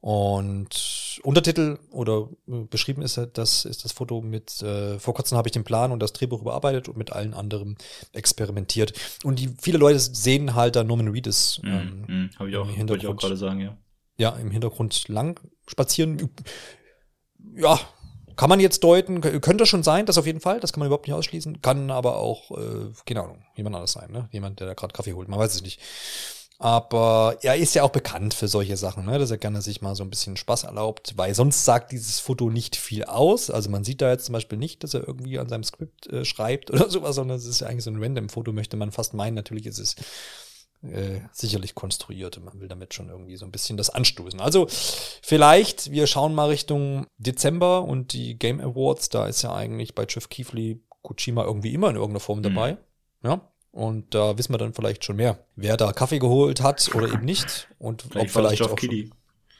[0.00, 5.48] Und Untertitel oder äh, beschrieben ist das ist das Foto mit äh, vor kurzem habe
[5.48, 7.76] ich den Plan und das Drehbuch überarbeitet und mit allen anderen
[8.14, 8.94] experimentiert.
[9.24, 12.66] Und die viele Leute sehen halt da Norman Reedus mhm, ähm, mm, habe ich auch,
[12.66, 13.76] wollte ich auch gerade sagen, ja.
[14.16, 16.30] Ja, im Hintergrund lang spazieren.
[17.54, 17.78] Ja,
[18.36, 21.06] kann man jetzt deuten, könnte schon sein, das auf jeden Fall, das kann man überhaupt
[21.06, 24.30] nicht ausschließen, kann aber auch, äh, keine Ahnung, jemand anders sein, ne?
[24.32, 25.80] Jemand, der da gerade Kaffee holt, man weiß es nicht.
[26.62, 29.18] Aber er ist ja auch bekannt für solche Sachen, ne?
[29.18, 32.50] dass er gerne sich mal so ein bisschen Spaß erlaubt, weil sonst sagt dieses Foto
[32.50, 33.48] nicht viel aus.
[33.48, 36.22] Also man sieht da jetzt zum Beispiel nicht, dass er irgendwie an seinem Skript äh,
[36.26, 39.14] schreibt oder sowas, sondern es ist ja eigentlich so ein random Foto, möchte man fast
[39.14, 39.36] meinen.
[39.36, 39.96] Natürlich ist es
[40.82, 44.38] äh, sicherlich konstruiert und man will damit schon irgendwie so ein bisschen das anstoßen.
[44.38, 49.94] Also vielleicht, wir schauen mal Richtung Dezember und die Game Awards, da ist ja eigentlich
[49.94, 52.72] bei Jeff Keefley Kojima irgendwie immer in irgendeiner Form dabei.
[52.72, 52.78] Mhm.
[53.22, 57.12] Ja, und da wissen wir dann vielleicht schon mehr, wer da Kaffee geholt hat oder
[57.12, 57.68] eben nicht.
[57.78, 58.76] Und vielleicht ob vielleicht auch.
[58.76, 59.10] Kitty.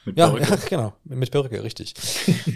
[0.03, 1.93] Mit ja, ja, genau, mit Birke, richtig.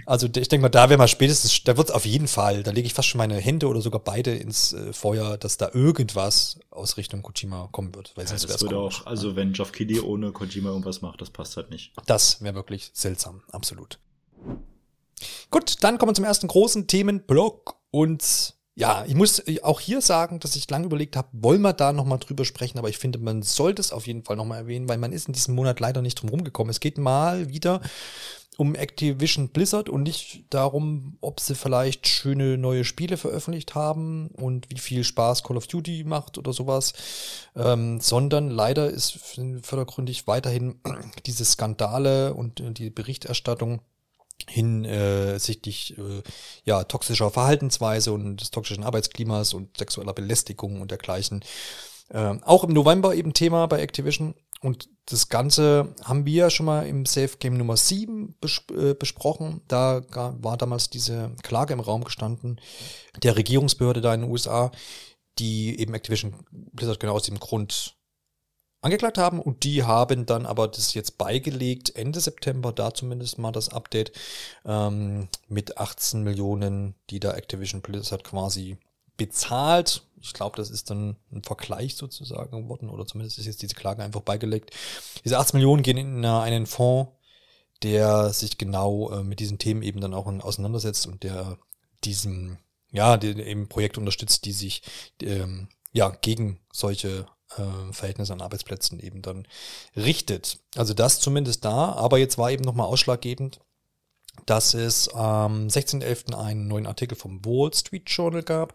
[0.07, 2.71] Also ich denke mal, da wäre mal spätestens, da wird es auf jeden Fall, da
[2.71, 6.59] lege ich fast schon meine Hände oder sogar beide ins äh, Feuer, dass da irgendwas
[6.71, 8.13] aus Richtung Kojima kommen wird.
[8.15, 11.55] Weil ja, das würde auch, also wenn Geoff Keighley ohne Kojima irgendwas macht, das passt
[11.55, 11.93] halt nicht.
[12.07, 13.99] Das wäre wirklich seltsam, absolut.
[15.51, 20.39] Gut, dann kommen wir zum ersten großen Themenblock und ja, ich muss auch hier sagen,
[20.41, 23.41] dass ich lange überlegt habe, wollen wir da nochmal drüber sprechen, aber ich finde, man
[23.41, 26.15] sollte es auf jeden Fall nochmal erwähnen, weil man ist in diesem Monat leider nicht
[26.15, 26.71] drum rumgekommen.
[26.71, 27.79] Es geht mal wieder
[28.57, 34.69] um Activision Blizzard und nicht darum, ob sie vielleicht schöne neue Spiele veröffentlicht haben und
[34.69, 36.93] wie viel Spaß Call of Duty macht oder sowas,
[37.55, 39.19] ähm, sondern leider ist
[39.61, 40.75] vordergründig weiterhin
[41.25, 43.81] diese Skandale und äh, die Berichterstattung
[44.47, 46.21] hinsichtlich äh,
[46.63, 51.43] ja, toxischer Verhaltensweise und des toxischen Arbeitsklimas und sexueller Belästigung und dergleichen.
[52.09, 54.35] Äh, auch im November eben Thema bei Activision.
[54.61, 59.61] Und das Ganze haben wir schon mal im Safe Game Nummer 7 bes äh, besprochen.
[59.67, 62.59] Da war damals diese Klage im Raum gestanden
[63.21, 64.71] der Regierungsbehörde da in den USA,
[65.39, 67.95] die eben Activision Blizzard genau aus dem Grund
[68.85, 73.51] angeklagt haben und die haben dann aber das jetzt beigelegt, Ende September, da zumindest mal
[73.51, 74.11] das Update,
[74.63, 78.77] ähm, mit 18 Millionen, die da Activision Blizzard quasi
[79.17, 80.03] bezahlt.
[80.21, 84.03] Ich glaube, das ist dann ein Vergleich sozusagen geworden oder zumindest ist jetzt diese Klage
[84.03, 84.71] einfach beigelegt.
[85.23, 87.11] Diese 18 Millionen gehen in einen Fonds,
[87.81, 91.57] der sich genau äh, mit diesen Themen eben dann auch auseinandersetzt und der
[92.03, 92.57] diesem,
[92.91, 94.83] ja, eben Projekte unterstützt, die sich
[95.21, 97.25] ähm, ja gegen solche
[97.57, 99.47] äh, Verhältnis an Arbeitsplätzen eben dann
[99.95, 100.59] richtet.
[100.75, 103.59] Also das zumindest da, aber jetzt war eben nochmal ausschlaggebend,
[104.45, 106.35] dass es am 16.11.
[106.35, 108.73] einen neuen Artikel vom Wall Street Journal gab,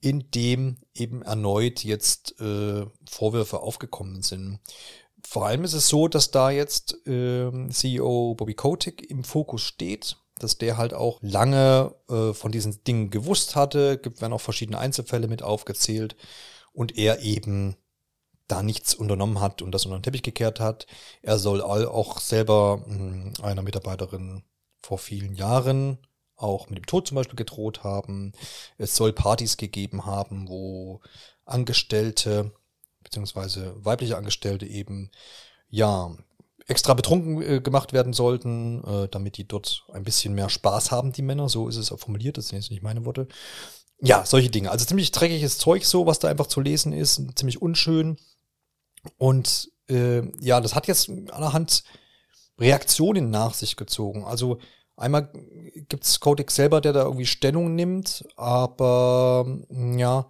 [0.00, 4.60] in dem eben erneut jetzt äh, Vorwürfe aufgekommen sind.
[5.26, 10.16] Vor allem ist es so, dass da jetzt äh, CEO Bobby Kotick im Fokus steht,
[10.38, 14.78] dass der halt auch lange äh, von diesen Dingen gewusst hatte, gibt werden auch verschiedene
[14.78, 16.16] Einzelfälle mit aufgezählt
[16.72, 17.76] und er eben
[18.50, 20.86] da nichts unternommen hat und das unter den Teppich gekehrt hat.
[21.22, 24.42] Er soll auch selber hm, einer Mitarbeiterin
[24.80, 25.98] vor vielen Jahren
[26.36, 28.32] auch mit dem Tod zum Beispiel gedroht haben.
[28.78, 31.00] Es soll Partys gegeben haben, wo
[31.44, 32.52] Angestellte
[33.02, 35.10] beziehungsweise weibliche Angestellte eben
[35.68, 36.16] ja
[36.66, 41.12] extra betrunken äh, gemacht werden sollten, äh, damit die dort ein bisschen mehr Spaß haben,
[41.12, 41.48] die Männer.
[41.48, 43.26] So ist es auch formuliert, das sind jetzt nicht meine Worte.
[44.02, 44.70] Ja, solche Dinge.
[44.70, 48.16] Also ziemlich dreckiges Zeug so, was da einfach zu lesen ist, ziemlich unschön.
[49.18, 51.84] Und äh, ja, das hat jetzt allerhand
[52.58, 54.24] Reaktionen nach sich gezogen.
[54.24, 54.58] Also
[54.96, 55.30] einmal
[55.88, 59.46] gibt's Codex selber, der da irgendwie Stellung nimmt, aber
[59.96, 60.26] ja,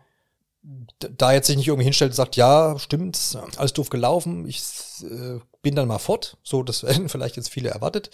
[0.98, 4.62] da jetzt sich nicht irgendwie hinstellt und sagt, ja, stimmt, alles doof gelaufen, ich
[5.02, 8.11] äh, bin dann mal fort, so, das werden vielleicht jetzt viele erwartet,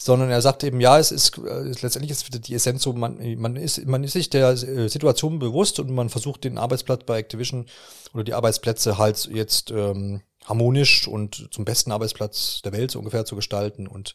[0.00, 3.18] sondern er sagt eben, ja, es ist, äh, letztendlich ist wieder die Essenz so, man,
[3.38, 7.18] man ist, man ist sich der äh, Situation bewusst und man versucht den Arbeitsplatz bei
[7.18, 7.66] Activision
[8.14, 13.24] oder die Arbeitsplätze halt jetzt ähm, harmonisch und zum besten Arbeitsplatz der Welt so ungefähr
[13.24, 14.14] zu gestalten und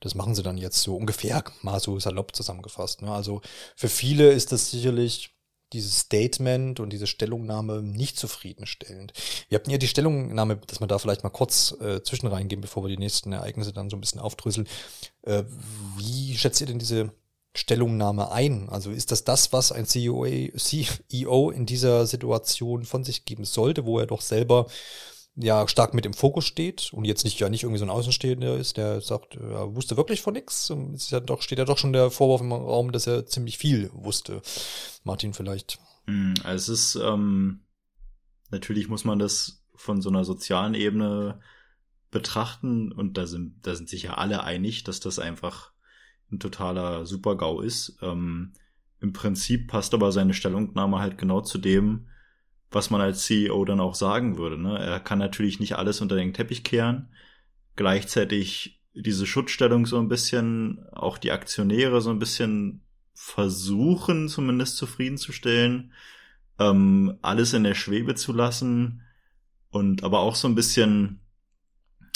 [0.00, 3.02] das machen sie dann jetzt so ungefähr mal so salopp zusammengefasst.
[3.02, 3.10] Ne?
[3.10, 3.40] Also
[3.74, 5.33] für viele ist das sicherlich
[5.74, 9.12] dieses Statement und diese Stellungnahme nicht zufriedenstellend.
[9.48, 12.84] Wir hatten ja die Stellungnahme, dass wir da vielleicht mal kurz äh, zwischen reingehen, bevor
[12.84, 14.68] wir die nächsten Ereignisse dann so ein bisschen aufdröseln.
[15.22, 15.44] Äh,
[15.98, 17.12] wie schätzt ihr denn diese
[17.56, 18.68] Stellungnahme ein?
[18.68, 23.84] Also ist das das, was ein CEO, CEO in dieser Situation von sich geben sollte,
[23.84, 24.66] wo er doch selber
[25.36, 28.56] ja stark mit im Fokus steht und jetzt nicht ja nicht irgendwie so ein Außenstehender
[28.56, 30.70] ist, der sagt, er wusste wirklich von nichts.
[30.94, 33.90] Es ja doch, steht ja doch schon der Vorwurf im Raum, dass er ziemlich viel
[33.92, 34.42] wusste.
[35.02, 35.78] Martin vielleicht.
[36.06, 37.60] Hm, also es ist ähm,
[38.50, 41.40] natürlich muss man das von so einer sozialen Ebene
[42.10, 45.72] betrachten und da sind da sind sich ja alle einig, dass das einfach
[46.30, 47.98] ein totaler Supergau ist.
[48.02, 48.52] Ähm,
[49.00, 52.06] Im Prinzip passt aber seine Stellungnahme halt genau zu dem,
[52.74, 54.58] was man als CEO dann auch sagen würde.
[54.58, 54.78] Ne?
[54.78, 57.08] Er kann natürlich nicht alles unter den Teppich kehren.
[57.76, 62.82] Gleichzeitig diese Schutzstellung so ein bisschen, auch die Aktionäre so ein bisschen
[63.14, 65.92] versuchen, zumindest zufriedenzustellen,
[66.58, 69.02] ähm, alles in der Schwebe zu lassen
[69.70, 71.20] und aber auch so ein bisschen,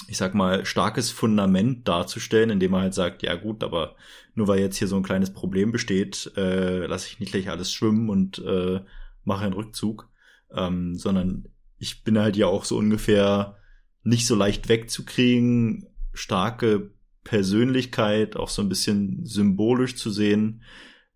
[0.07, 3.97] ich sag mal, starkes Fundament darzustellen, indem er halt sagt, ja gut, aber
[4.35, 7.73] nur weil jetzt hier so ein kleines Problem besteht, äh, lasse ich nicht gleich alles
[7.73, 8.81] schwimmen und äh,
[9.25, 10.09] mache einen Rückzug
[10.55, 13.57] ähm, sondern ich bin halt ja auch so ungefähr
[14.03, 16.93] nicht so leicht wegzukriegen, starke
[17.25, 20.63] Persönlichkeit, auch so ein bisschen symbolisch zu sehen.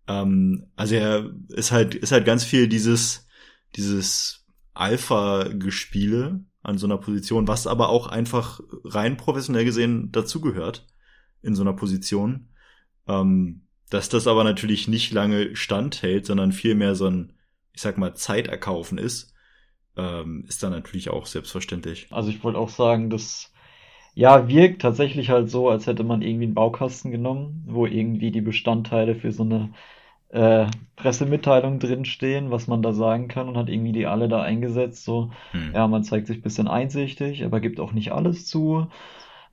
[0.07, 3.27] Ähm, also er ist halt, ist halt ganz viel dieses,
[3.75, 10.87] dieses Alpha-Gespiele an so einer Position, was aber auch einfach rein professionell gesehen dazugehört
[11.41, 12.49] in so einer Position.
[13.07, 17.33] Ähm, dass das aber natürlich nicht lange standhält, sondern vielmehr so ein
[17.73, 19.33] ich sag mal, Zeit erkaufen ist,
[19.97, 22.07] ähm, ist dann natürlich auch selbstverständlich.
[22.11, 23.51] Also ich wollte auch sagen, das
[24.15, 28.41] ja wirkt tatsächlich halt so, als hätte man irgendwie einen Baukasten genommen, wo irgendwie die
[28.41, 29.73] Bestandteile für so eine
[30.29, 35.03] äh, Pressemitteilung drinstehen, was man da sagen kann und hat irgendwie die alle da eingesetzt.
[35.03, 35.71] So, hm.
[35.73, 38.87] ja, man zeigt sich bisschen einsichtig, aber gibt auch nicht alles zu.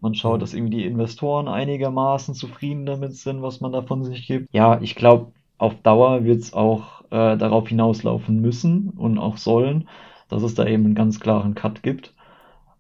[0.01, 0.41] Man schaut, hm.
[0.41, 4.49] dass irgendwie die Investoren einigermaßen zufrieden damit sind, was man da von sich gibt.
[4.53, 9.89] Ja, ich glaube, auf Dauer wird es auch äh, darauf hinauslaufen müssen und auch sollen,
[10.29, 12.15] dass es da eben einen ganz klaren Cut gibt.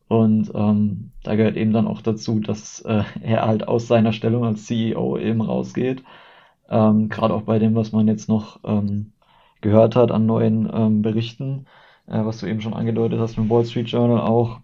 [0.08, 4.44] Und ähm, da gehört eben dann auch dazu, dass äh, er halt aus seiner Stellung
[4.44, 6.02] als CEO eben rausgeht.
[6.68, 9.12] Ähm, Gerade auch bei dem, was man jetzt noch ähm,
[9.60, 11.66] gehört hat an neuen ähm, Berichten,
[12.06, 14.60] äh, was du eben schon angedeutet hast mit Wall Street Journal auch.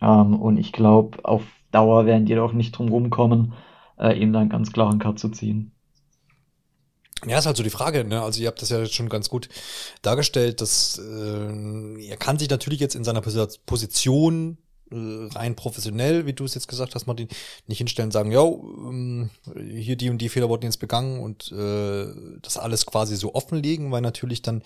[0.00, 3.52] Ähm, und ich glaube, auf Dauer werden die doch nicht drum rumkommen,
[3.98, 5.72] äh, eben dann einen ganz klaren Cut zu ziehen.
[7.26, 8.22] Ja, ist halt so die Frage, ne?
[8.22, 9.48] Also ihr habt das ja schon ganz gut
[10.02, 14.58] dargestellt, dass äh, er kann sich natürlich jetzt in seiner Position
[14.90, 17.28] äh, rein professionell, wie du es jetzt gesagt hast, Martin,
[17.66, 22.06] nicht hinstellen sagen, ja, ähm, hier die und die Fehler wurden jetzt begangen und äh,
[22.40, 24.62] das alles quasi so offenlegen, weil natürlich dann,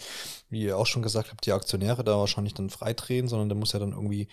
[0.50, 3.72] wie ihr auch schon gesagt habt, die Aktionäre da wahrscheinlich dann freidrehen, sondern da muss
[3.72, 4.28] ja dann irgendwie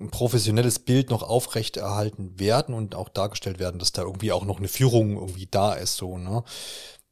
[0.00, 4.44] ein professionelles Bild noch aufrecht erhalten werden und auch dargestellt werden, dass da irgendwie auch
[4.44, 6.42] noch eine Führung irgendwie da ist, so, ne?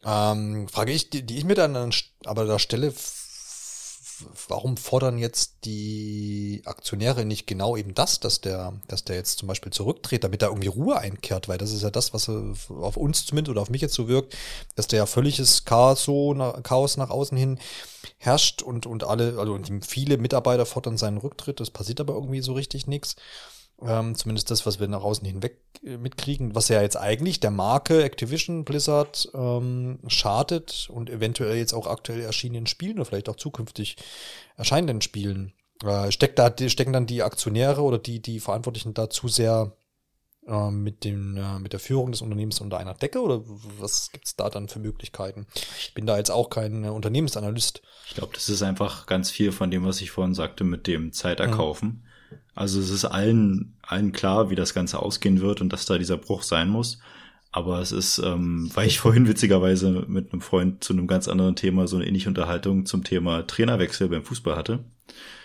[0.05, 2.93] Ähm, Frage ich, die, die ich mir dann an, aber da stelle,
[4.49, 9.49] warum fordern jetzt die Aktionäre nicht genau eben das, dass der, dass der jetzt zum
[9.49, 13.27] Beispiel zurücktritt, damit da irgendwie Ruhe einkehrt, weil das ist ja das, was auf uns
[13.27, 14.37] zumindest oder auf mich jetzt so wirkt,
[14.75, 17.59] dass der ja völliges Chaos so Chaos nach außen hin
[18.19, 22.53] herrscht und und alle, also viele Mitarbeiter fordern seinen Rücktritt, das passiert aber irgendwie so
[22.53, 23.17] richtig nichts.
[23.87, 27.51] Ähm, zumindest das, was wir nach außen hinweg äh, mitkriegen, was ja jetzt eigentlich der
[27.51, 33.37] Marke Activision Blizzard ähm, schadet und eventuell jetzt auch aktuell erschienenen Spielen oder vielleicht auch
[33.37, 33.97] zukünftig
[34.57, 35.53] erscheinenden Spielen
[35.85, 39.77] Äh, steckt da, stecken dann die Aktionäre oder die, die Verantwortlichen da zu sehr
[40.47, 43.43] äh, mit, dem, äh, mit der Führung des Unternehmens unter einer Decke oder
[43.81, 45.47] was gibt es da dann für Möglichkeiten?
[45.79, 47.83] Ich bin da jetzt auch kein Unternehmensanalyst.
[48.09, 51.13] Ich glaube, das ist einfach ganz viel von dem, was ich vorhin sagte, mit dem
[51.13, 51.89] Zeiterkaufen.
[51.89, 52.12] Mhm.
[52.55, 56.19] Also es ist allen, allen klar, wie das Ganze ausgehen wird und dass da dieser
[56.19, 56.99] Bruch sein muss.
[57.51, 61.57] Aber es ist, ähm, weil ich vorhin witzigerweise mit einem Freund zu einem ganz anderen
[61.57, 64.81] Thema so eine ähnliche Unterhaltung zum Thema Trainerwechsel beim Fußball hatte.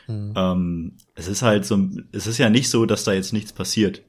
[0.08, 0.34] Mhm.
[0.36, 4.02] Ähm, es ist halt so, es ist ja nicht so, dass da jetzt nichts passiert.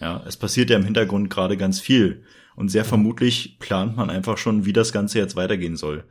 [0.00, 2.24] Ja, es passiert ja im Hintergrund gerade ganz viel.
[2.54, 6.04] Und sehr vermutlich plant man einfach schon, wie das Ganze jetzt weitergehen soll.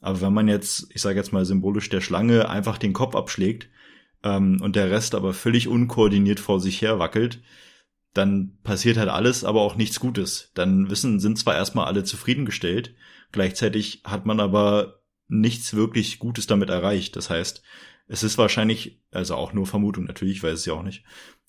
[0.00, 3.68] Aber wenn man jetzt, ich sage jetzt mal symbolisch der Schlange, einfach den Kopf abschlägt,
[4.22, 7.42] ähm, und der Rest aber völlig unkoordiniert vor sich her wackelt,
[8.14, 10.50] dann passiert halt alles, aber auch nichts Gutes.
[10.54, 12.94] Dann wissen, sind zwar erstmal alle zufriedengestellt,
[13.32, 17.16] gleichzeitig hat man aber nichts wirklich Gutes damit erreicht.
[17.16, 17.62] Das heißt,
[18.08, 21.04] es ist wahrscheinlich, also auch nur Vermutung natürlich, ich weiß es ja auch nicht,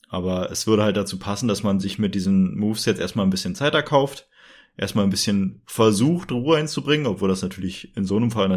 [0.09, 3.31] aber es würde halt dazu passen, dass man sich mit diesen Moves jetzt erstmal ein
[3.31, 4.27] bisschen Zeit erkauft,
[4.75, 8.49] erstmal ein bisschen versucht, Ruhe einzubringen, obwohl das natürlich in so einem Fall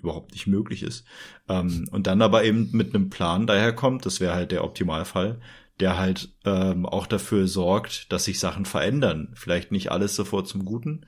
[0.00, 1.04] überhaupt nicht möglich ist.
[1.48, 5.40] Ähm, und dann aber eben mit einem Plan daherkommt, das wäre halt der Optimalfall,
[5.80, 9.32] der halt ähm, auch dafür sorgt, dass sich Sachen verändern.
[9.34, 11.06] Vielleicht nicht alles sofort zum Guten,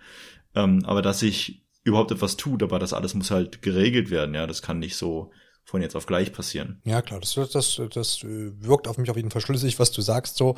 [0.55, 4.47] ähm, aber dass sich überhaupt etwas tut, aber das alles muss halt geregelt werden, ja.
[4.47, 5.33] Das kann nicht so
[5.65, 6.81] von jetzt auf gleich passieren.
[6.85, 10.03] Ja, klar, das, das, das äh, wirkt auf mich auf jeden Fall schlüssig, was du
[10.03, 10.55] sagst so.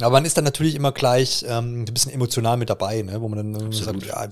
[0.00, 3.20] Aber man ist dann natürlich immer gleich ähm, ein bisschen emotional mit dabei, ne?
[3.20, 4.02] wo man dann Absolut.
[4.02, 4.28] sagt, ja,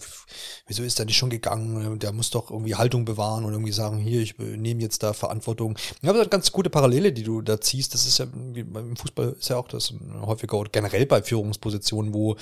[0.67, 1.99] wieso ist der nicht schon gegangen?
[1.99, 5.77] Der muss doch irgendwie Haltung bewahren und irgendwie sagen, hier, ich nehme jetzt da Verantwortung.
[6.03, 7.93] Ja, aber ganz gute Parallele, die du da ziehst.
[7.95, 12.15] Das ist ja, wie beim Fußball ist ja auch das häufiger oder generell bei Führungspositionen,
[12.15, 12.37] wo,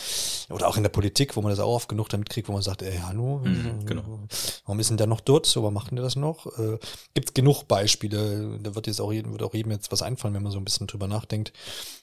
[0.50, 2.62] oder auch in der Politik, wo man das auch oft genug damit kriegt, wo man
[2.62, 4.20] sagt, ey, hallo, mhm, genau.
[4.66, 5.46] warum ist denn der noch dort?
[5.46, 6.46] So, warum macht denn der das noch?
[6.58, 6.78] Äh,
[7.14, 8.59] Gibt genug Beispiele.
[8.61, 10.64] Da wird jetzt auch jedem, wird auch jedem jetzt was einfallen, wenn man so ein
[10.64, 11.52] bisschen drüber nachdenkt,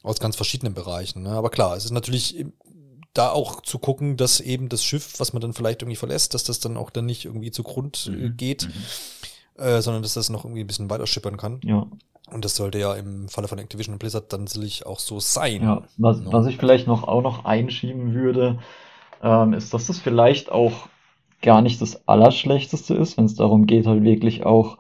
[0.01, 1.23] aus ganz verschiedenen Bereichen.
[1.23, 1.31] Ne?
[1.31, 2.45] Aber klar, es ist natürlich
[3.13, 6.45] da auch zu gucken, dass eben das Schiff, was man dann vielleicht irgendwie verlässt, dass
[6.45, 8.37] das dann auch dann nicht irgendwie zu Grund äh, mhm.
[8.37, 9.61] geht, mhm.
[9.61, 11.59] Äh, sondern dass das noch irgendwie ein bisschen weiter schippern kann.
[11.63, 11.87] Ja.
[12.31, 15.63] Und das sollte ja im Falle von Activision und Blizzard dann sicherlich auch so sein.
[15.63, 16.31] Ja, was, no.
[16.31, 18.59] was ich vielleicht noch auch noch einschieben würde,
[19.23, 20.87] ähm, ist, dass das vielleicht auch
[21.41, 24.77] gar nicht das Allerschlechteste ist, wenn es darum geht, halt wirklich auch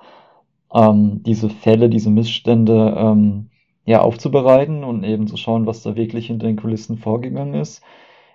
[0.73, 3.49] ähm, diese Fälle, diese Missstände ähm,
[3.85, 7.81] ja aufzubereiten und eben zu schauen, was da wirklich hinter den Kulissen vorgegangen ist.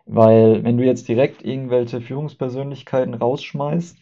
[0.07, 3.97] Weil wenn du jetzt direkt irgendwelche Führungspersönlichkeiten rausschmeißt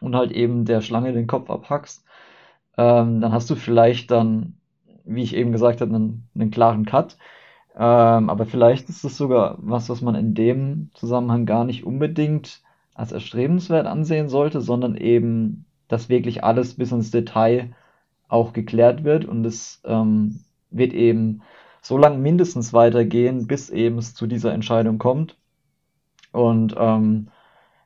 [0.00, 2.04] und halt eben der Schlange den Kopf abhackst,
[2.78, 4.58] ähm, dann hast du vielleicht dann,
[5.04, 7.18] wie ich eben gesagt habe, einen, einen klaren Cut.
[7.76, 12.62] Ähm, aber vielleicht ist es sogar was, was man in dem Zusammenhang gar nicht unbedingt
[12.94, 17.74] als erstrebenswert ansehen sollte, sondern eben dass wirklich alles bis ins Detail
[18.28, 21.42] auch geklärt wird und es ähm, wird eben
[21.82, 25.36] so lange mindestens weitergehen, bis eben es zu dieser Entscheidung kommt.
[26.32, 27.28] Und ähm,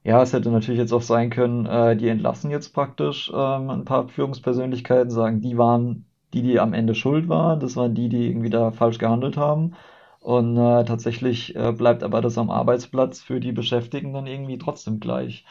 [0.05, 3.85] ja, es hätte natürlich jetzt auch sein können, äh, die entlassen jetzt praktisch ähm, ein
[3.85, 8.29] paar Führungspersönlichkeiten, sagen, die waren die, die am Ende schuld waren, das waren die, die
[8.29, 9.75] irgendwie da falsch gehandelt haben.
[10.21, 15.01] Und äh, tatsächlich äh, bleibt aber das am Arbeitsplatz für die Beschäftigten dann irgendwie trotzdem
[15.01, 15.45] gleich.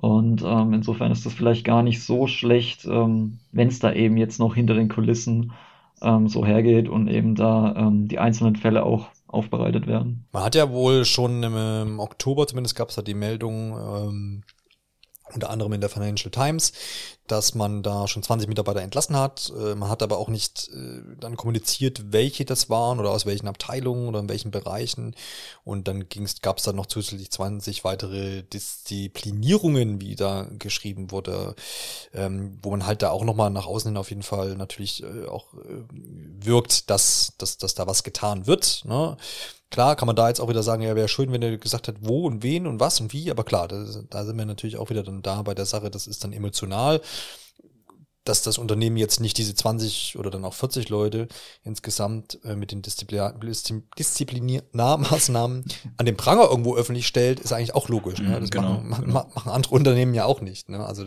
[0.00, 4.16] Und ähm, insofern ist das vielleicht gar nicht so schlecht, ähm, wenn es da eben
[4.16, 5.52] jetzt noch hinter den Kulissen
[6.02, 10.24] ähm, so hergeht und eben da ähm, die einzelnen Fälle auch aufbereitet werden.
[10.32, 14.42] Man hat ja wohl schon im, im Oktober zumindest gab es da die Meldung, ähm,
[15.34, 16.72] unter anderem in der Financial Times,
[17.26, 19.52] dass man da schon 20 Mitarbeiter entlassen hat.
[19.56, 23.48] Äh, man hat aber auch nicht äh, dann kommuniziert, welche das waren oder aus welchen
[23.48, 25.14] Abteilungen oder in welchen Bereichen.
[25.64, 26.06] Und dann
[26.42, 31.54] gab es dann noch zusätzlich 20 weitere Disziplinierungen, wie da geschrieben wurde,
[32.14, 35.26] ähm, wo man halt da auch nochmal nach außen hin auf jeden Fall natürlich äh,
[35.26, 35.46] auch
[36.40, 38.84] wirkt, dass, dass, dass da was getan wird.
[38.84, 39.16] Ne?
[39.70, 41.96] Klar kann man da jetzt auch wieder sagen, ja, wäre schön, wenn er gesagt hat,
[42.00, 44.88] wo und wen und was und wie, aber klar, da, da sind wir natürlich auch
[44.88, 47.02] wieder dann da bei der Sache, das ist dann emotional,
[48.28, 51.28] dass das Unternehmen jetzt nicht diese 20 oder dann auch 40 Leute
[51.64, 55.64] insgesamt äh, mit den Disziplinarmaßnahmen
[55.96, 58.20] an den Pranger irgendwo öffentlich stellt, ist eigentlich auch logisch.
[58.20, 58.28] Ne?
[58.28, 59.26] Mhm, das genau, machen, genau.
[59.34, 60.68] machen andere Unternehmen ja auch nicht.
[60.68, 60.84] Ne?
[60.84, 61.04] Also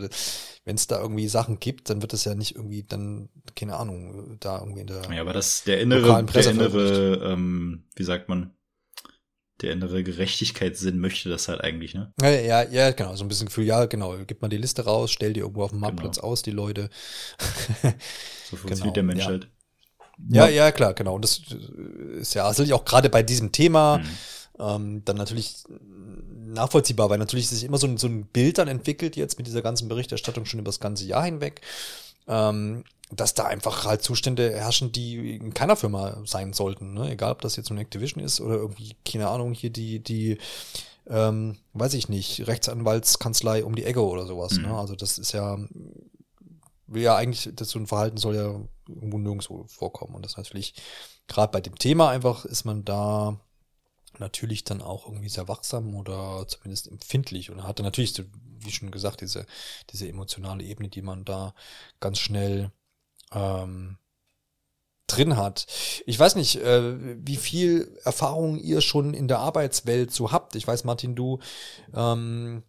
[0.64, 4.36] wenn es da irgendwie Sachen gibt, dann wird es ja nicht irgendwie dann, keine Ahnung,
[4.40, 5.02] da irgendwie in der.
[5.12, 8.52] Ja, aber das der innere, der innere, ähm, wie sagt man,
[9.62, 12.12] der innere Gerechtigkeitssinn möchte das halt eigentlich, ne?
[12.20, 15.10] Ja, ja, ja, genau, so ein bisschen Gefühl, ja, genau, gib mal die Liste raus,
[15.10, 16.28] stell die irgendwo auf dem Marktplatz genau.
[16.28, 16.90] aus, die Leute.
[18.50, 19.28] so funktioniert genau, der Mensch ja.
[19.28, 19.48] halt.
[20.28, 21.14] Ja, ja, klar, genau.
[21.14, 21.40] Und das
[22.20, 24.04] ist ja sicherlich auch gerade bei diesem Thema mhm.
[24.58, 25.64] ähm, dann natürlich
[26.46, 29.62] nachvollziehbar, weil natürlich sich immer so ein, so ein Bild dann entwickelt jetzt mit dieser
[29.62, 31.62] ganzen Berichterstattung schon über das ganze Jahr hinweg.
[32.28, 32.84] Ähm,
[33.16, 36.94] dass da einfach halt Zustände herrschen, die in keiner Firma sein sollten.
[36.94, 37.10] Ne?
[37.10, 40.38] Egal, ob das jetzt so eine Activision ist oder irgendwie, keine Ahnung, hier die, die,
[41.06, 44.52] ähm, weiß ich nicht, Rechtsanwaltskanzlei um die Ecke oder sowas.
[44.52, 44.60] Ne?
[44.60, 44.68] Mhm.
[44.68, 44.78] Ne?
[44.78, 45.58] Also das ist ja,
[46.86, 50.14] will ja eigentlich, das so ein Verhalten soll ja irgendwo nirgendwo vorkommen.
[50.14, 50.74] Und das natürlich,
[51.26, 53.38] gerade bei dem Thema einfach ist man da
[54.18, 58.22] natürlich dann auch irgendwie sehr wachsam oder zumindest empfindlich und hatte natürlich,
[58.60, 59.46] wie schon gesagt, diese,
[59.90, 61.54] diese emotionale Ebene, die man da
[62.00, 62.70] ganz schnell
[63.34, 63.98] ähm,
[65.06, 65.66] drin hat.
[66.06, 70.54] Ich weiß nicht, äh, wie viel Erfahrung ihr schon in der Arbeitswelt so habt.
[70.56, 71.38] Ich weiß, Martin, du
[71.94, 72.62] ähm,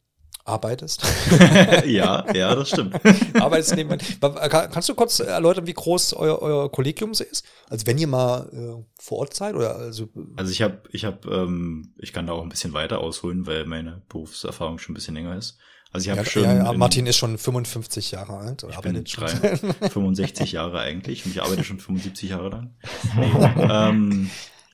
[0.45, 1.03] arbeitest.
[1.86, 2.99] ja, ja, das stimmt.
[3.39, 4.03] Arbeitest nebenbei.
[4.49, 7.45] Kannst du kurz erläutern, wie groß euer, euer Kollegium ist?
[7.70, 10.09] Also wenn ihr mal äh, vor Ort seid oder also.
[10.36, 13.66] Also ich habe, ich habe, ähm, ich kann da auch ein bisschen weiter ausholen, weil
[13.66, 15.57] meine Berufserfahrung schon ein bisschen länger ist.
[15.94, 16.44] Also ich habe ja, schon.
[16.44, 18.66] Ja, ja, Martin ist schon 55 Jahre alt.
[18.68, 22.76] Ich bin drei, 65 Jahre eigentlich und ich arbeite schon 75 Jahre lang.
[23.16, 24.32] Nee, ähm,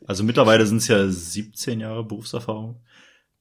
[0.08, 2.82] also mittlerweile sind es ja 17 Jahre Berufserfahrung.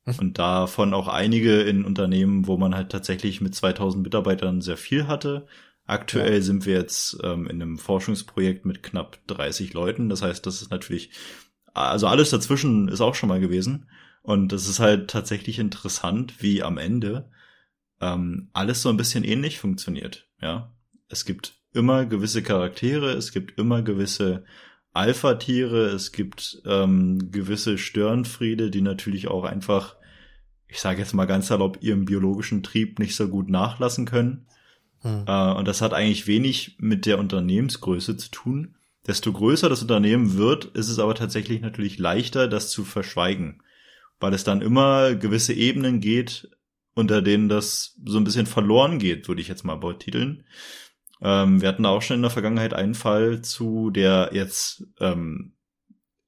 [0.04, 0.14] Mhm.
[0.18, 5.06] Und davon auch einige in Unternehmen, wo man halt tatsächlich mit 2000 Mitarbeitern sehr viel
[5.06, 5.46] hatte.
[5.86, 6.42] Aktuell ja.
[6.42, 10.08] sind wir jetzt ähm, in einem Forschungsprojekt mit knapp 30 Leuten.
[10.08, 11.10] Das heißt, das ist natürlich,
[11.74, 13.88] also alles dazwischen ist auch schon mal gewesen.
[14.22, 17.30] Und das ist halt tatsächlich interessant, wie am Ende
[18.00, 20.28] ähm, alles so ein bisschen ähnlich funktioniert.
[20.40, 20.72] Ja,
[21.08, 24.44] es gibt immer gewisse Charaktere, es gibt immer gewisse
[24.92, 29.98] Alpha-Tiere, es gibt ähm, gewisse Störenfriede, die natürlich auch einfach
[30.68, 34.46] ich sage jetzt mal ganz salopp, ihrem biologischen Trieb nicht so gut nachlassen können.
[35.00, 35.24] Hm.
[35.26, 38.76] Äh, und das hat eigentlich wenig mit der Unternehmensgröße zu tun.
[39.06, 43.62] Desto größer das Unternehmen wird, ist es aber tatsächlich natürlich leichter, das zu verschweigen,
[44.20, 46.50] weil es dann immer gewisse Ebenen geht,
[46.98, 50.44] unter denen das so ein bisschen verloren geht, würde ich jetzt mal betiteln.
[51.22, 55.54] Ähm, wir hatten auch schon in der Vergangenheit einen Fall zu, der jetzt ähm,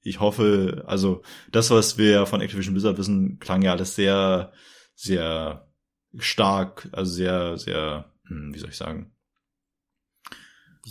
[0.03, 4.53] ich hoffe, also das, was wir von Activision Blizzard wissen, klang ja alles sehr,
[4.95, 5.69] sehr
[6.19, 9.13] stark, also sehr, sehr, hm, wie soll ich sagen?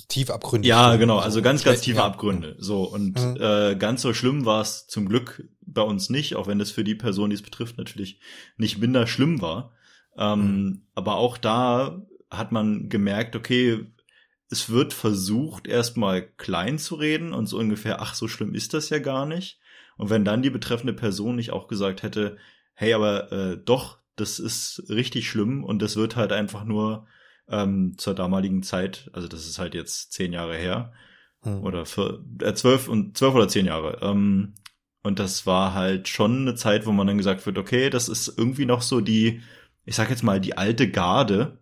[0.07, 0.67] Tief Abgründe.
[0.67, 2.05] Ja, genau, also ganz, ganz tiefe ja.
[2.05, 2.55] Abgründe.
[2.59, 3.37] So, und mhm.
[3.39, 6.83] äh, ganz so schlimm war es zum Glück bei uns nicht, auch wenn es für
[6.83, 8.19] die Person, die es betrifft, natürlich
[8.57, 9.71] nicht minder schlimm war.
[10.17, 10.81] Ähm, mhm.
[10.93, 13.87] Aber auch da hat man gemerkt, okay,
[14.49, 18.89] es wird versucht, erstmal klein zu reden und so ungefähr, ach, so schlimm ist das
[18.89, 19.59] ja gar nicht.
[19.97, 22.37] Und wenn dann die betreffende Person nicht auch gesagt hätte,
[22.73, 27.07] hey, aber äh, doch, das ist richtig schlimm und das wird halt einfach nur
[27.49, 30.93] ähm, zur damaligen Zeit, also das ist halt jetzt zehn Jahre her,
[31.41, 31.63] hm.
[31.63, 33.99] oder für, äh, zwölf und zwölf oder zehn Jahre.
[34.01, 34.53] Ähm,
[35.01, 38.33] und das war halt schon eine Zeit, wo man dann gesagt wird, okay, das ist
[38.37, 39.41] irgendwie noch so die,
[39.85, 41.59] ich sag jetzt mal, die alte Garde,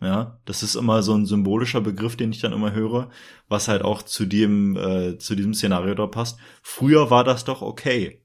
[0.00, 3.10] ja, das ist immer so ein symbolischer Begriff, den ich dann immer höre,
[3.48, 6.38] was halt auch zu dem, äh, zu diesem Szenario da passt.
[6.62, 8.22] Früher war das doch okay,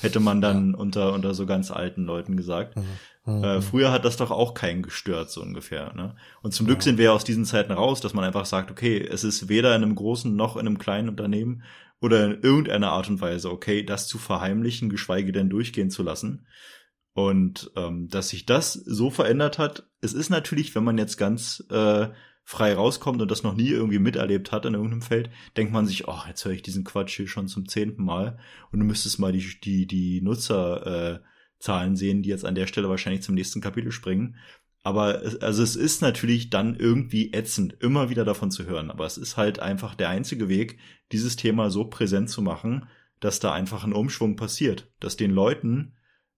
[0.00, 0.78] hätte man dann ja.
[0.78, 2.76] unter, unter so ganz alten Leuten gesagt.
[2.76, 2.84] Mhm.
[3.26, 3.44] Mhm.
[3.44, 5.94] Äh, früher hat das doch auch keinen gestört, so ungefähr.
[5.94, 6.14] Ne?
[6.42, 6.84] Und zum Glück ja.
[6.84, 9.82] sind wir aus diesen Zeiten raus, dass man einfach sagt, okay, es ist weder in
[9.82, 11.62] einem großen noch in einem kleinen Unternehmen
[12.00, 16.46] oder in irgendeiner Art und Weise okay, das zu verheimlichen, geschweige denn durchgehen zu lassen.
[17.14, 21.64] Und ähm, dass sich das so verändert hat, es ist natürlich, wenn man jetzt ganz
[21.70, 22.08] äh,
[22.42, 26.08] frei rauskommt und das noch nie irgendwie miterlebt hat in irgendeinem Feld, denkt man sich,
[26.08, 28.38] oh, jetzt höre ich diesen Quatsch hier schon zum zehnten Mal
[28.70, 31.33] und du müsstest mal die, die, die Nutzerzahlen äh,
[31.96, 34.36] sehen, die jetzt an der Stelle wahrscheinlich zum nächsten Kapitel springen.
[34.82, 38.90] Aber es, also es ist natürlich dann irgendwie ätzend, immer wieder davon zu hören.
[38.90, 40.78] Aber es ist halt einfach der einzige Weg,
[41.10, 42.86] dieses Thema so präsent zu machen,
[43.20, 45.94] dass da einfach ein Umschwung passiert, dass den Leuten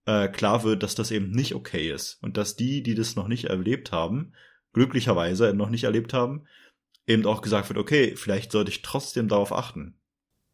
[0.07, 3.27] äh, klar wird, dass das eben nicht okay ist und dass die, die das noch
[3.27, 4.33] nicht erlebt haben,
[4.73, 6.47] glücklicherweise noch nicht erlebt haben,
[7.07, 9.99] eben auch gesagt wird, okay, vielleicht sollte ich trotzdem darauf achten.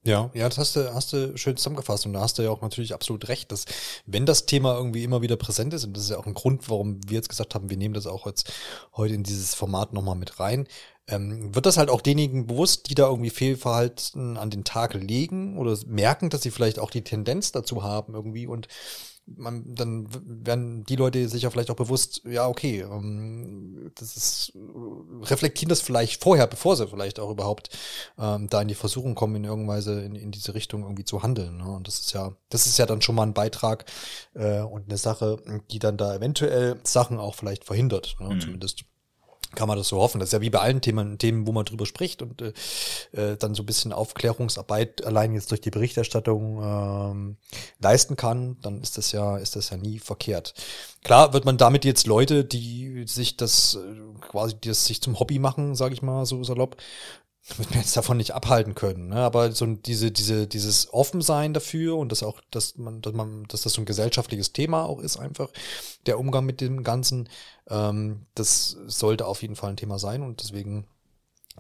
[0.04, 2.06] Ja, ja, das hast du, hast du schön zusammengefasst.
[2.06, 3.66] Und da hast du ja auch natürlich absolut recht, dass
[4.04, 6.68] wenn das Thema irgendwie immer wieder präsent ist, und das ist ja auch ein Grund,
[6.68, 8.52] warum wir jetzt gesagt haben, wir nehmen das auch jetzt
[8.96, 10.66] heute in dieses Format nochmal mit rein,
[11.06, 15.56] ähm, wird das halt auch denjenigen bewusst, die da irgendwie Fehlverhalten an den Tag legen
[15.56, 18.66] oder merken, dass sie vielleicht auch die Tendenz dazu haben irgendwie und
[19.26, 20.08] man, dann
[20.44, 24.52] werden die Leute sich ja vielleicht auch bewusst, ja, okay, ähm, das ist,
[25.22, 27.70] reflektieren das vielleicht vorher, bevor sie vielleicht auch überhaupt
[28.18, 31.22] ähm, da in die Versuchung kommen, in irgendeiner Weise in, in diese Richtung irgendwie zu
[31.22, 31.58] handeln.
[31.58, 31.70] Ne?
[31.70, 33.84] Und das ist ja, das ist ja dann schon mal ein Beitrag
[34.34, 35.38] äh, und eine Sache,
[35.70, 38.34] die dann da eventuell Sachen auch vielleicht verhindert, ne?
[38.34, 38.40] Mhm.
[38.40, 38.84] zumindest
[39.54, 40.18] kann man das so hoffen.
[40.18, 42.52] Das ist ja wie bei allen Themen, Themen wo man drüber spricht und äh,
[43.12, 47.36] äh, dann so ein bisschen Aufklärungsarbeit allein jetzt durch die Berichterstattung ähm,
[47.80, 50.54] leisten kann, dann ist das ja, ist das ja nie verkehrt.
[51.04, 55.38] Klar wird man damit jetzt Leute, die sich das äh, quasi, das sich zum Hobby
[55.38, 56.76] machen, sage ich mal so salopp,
[57.56, 59.08] wird mir jetzt davon nicht abhalten können.
[59.08, 59.16] Ne?
[59.16, 63.62] Aber so diese, diese, dieses Offensein dafür und das auch, dass man, dass man, dass
[63.62, 65.50] das so ein gesellschaftliches Thema auch ist, einfach
[66.06, 67.28] der Umgang mit dem Ganzen,
[67.68, 70.86] ähm, das sollte auf jeden Fall ein Thema sein und deswegen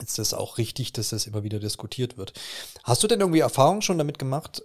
[0.00, 2.32] ist das auch richtig, dass das immer wieder diskutiert wird.
[2.84, 4.62] Hast du denn irgendwie Erfahrungen schon damit gemacht,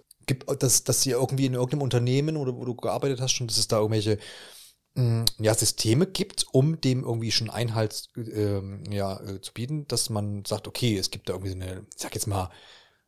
[0.58, 3.68] dass, dass ihr irgendwie in irgendeinem Unternehmen oder wo du gearbeitet hast, schon, dass es
[3.68, 4.18] da irgendwelche
[5.38, 10.44] ja, Systeme gibt, um dem irgendwie schon Einhalt äh, ja, äh, zu bieten, dass man
[10.44, 12.50] sagt, okay, es gibt da irgendwie eine, ich sag jetzt mal,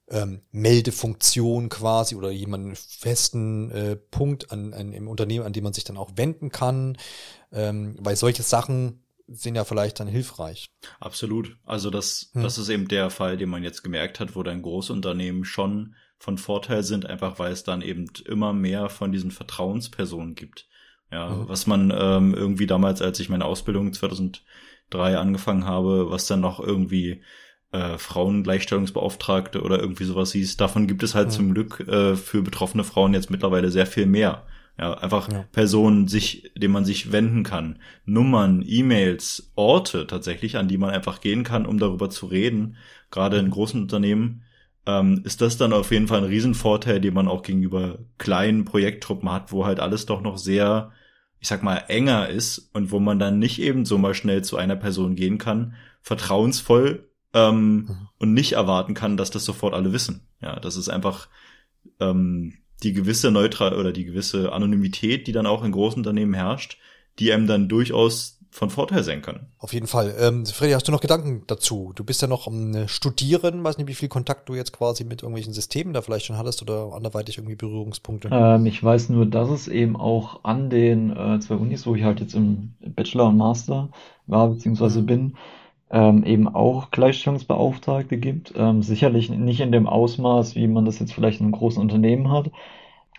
[0.09, 5.73] ähm, Meldefunktion quasi oder jemanden festen äh, Punkt an, an, im Unternehmen, an dem man
[5.73, 6.97] sich dann auch wenden kann,
[7.53, 10.71] ähm, weil solche Sachen sind ja vielleicht dann hilfreich.
[10.99, 11.57] Absolut.
[11.65, 12.43] Also das, hm.
[12.43, 16.37] das ist eben der Fall, den man jetzt gemerkt hat, wo dann Großunternehmen schon von
[16.37, 20.69] Vorteil sind, einfach weil es dann eben immer mehr von diesen Vertrauenspersonen gibt.
[21.13, 21.49] Ja, mhm.
[21.49, 26.61] was man ähm, irgendwie damals, als ich meine Ausbildung 2003 angefangen habe, was dann noch
[26.61, 27.23] irgendwie
[27.73, 31.33] äh, Frauengleichstellungsbeauftragte oder irgendwie sowas hieß, davon gibt es halt mhm.
[31.33, 34.47] zum Glück äh, für betroffene Frauen jetzt mittlerweile sehr viel mehr.
[34.79, 35.45] Ja, einfach ja.
[35.53, 41.21] Personen, sich, denen man sich wenden kann, Nummern, E-Mails, Orte tatsächlich, an die man einfach
[41.21, 42.77] gehen kann, um darüber zu reden.
[43.11, 44.43] Gerade in großen Unternehmen
[44.87, 49.31] ähm, ist das dann auf jeden Fall ein Riesenvorteil, den man auch gegenüber kleinen Projekttruppen
[49.31, 50.93] hat, wo halt alles doch noch sehr
[51.41, 54.57] ich sag mal, enger ist und wo man dann nicht eben so mal schnell zu
[54.57, 58.09] einer Person gehen kann, vertrauensvoll ähm, mhm.
[58.19, 60.27] und nicht erwarten kann, dass das sofort alle wissen.
[60.43, 61.29] Ja, das ist einfach
[61.99, 66.79] ähm, die gewisse Neutral oder die gewisse Anonymität, die dann auch in großen Unternehmen herrscht,
[67.19, 69.47] die einem dann durchaus von Vorteil sein kann.
[69.59, 70.15] Auf jeden Fall.
[70.19, 71.93] Ähm, Freddy, hast du noch Gedanken dazu?
[71.95, 75.23] Du bist ja noch am Studieren, weiß nicht, wie viel Kontakt du jetzt quasi mit
[75.23, 78.29] irgendwelchen Systemen da vielleicht schon hattest oder anderweitig irgendwie Berührungspunkte.
[78.33, 82.03] Ähm, ich weiß nur, dass es eben auch an den äh, zwei Unis, wo ich
[82.03, 83.89] halt jetzt im Bachelor und Master
[84.27, 85.07] war, beziehungsweise mhm.
[85.07, 85.35] bin,
[85.93, 88.53] ähm, eben auch Gleichstellungsbeauftragte gibt.
[88.57, 92.33] Ähm, sicherlich nicht in dem Ausmaß, wie man das jetzt vielleicht in einem großen Unternehmen
[92.33, 92.51] hat,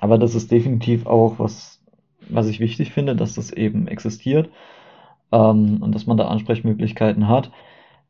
[0.01, 1.79] aber das ist definitiv auch was,
[2.27, 4.49] was ich wichtig finde, dass das eben existiert
[5.31, 7.51] ähm, und dass man da Ansprechmöglichkeiten hat.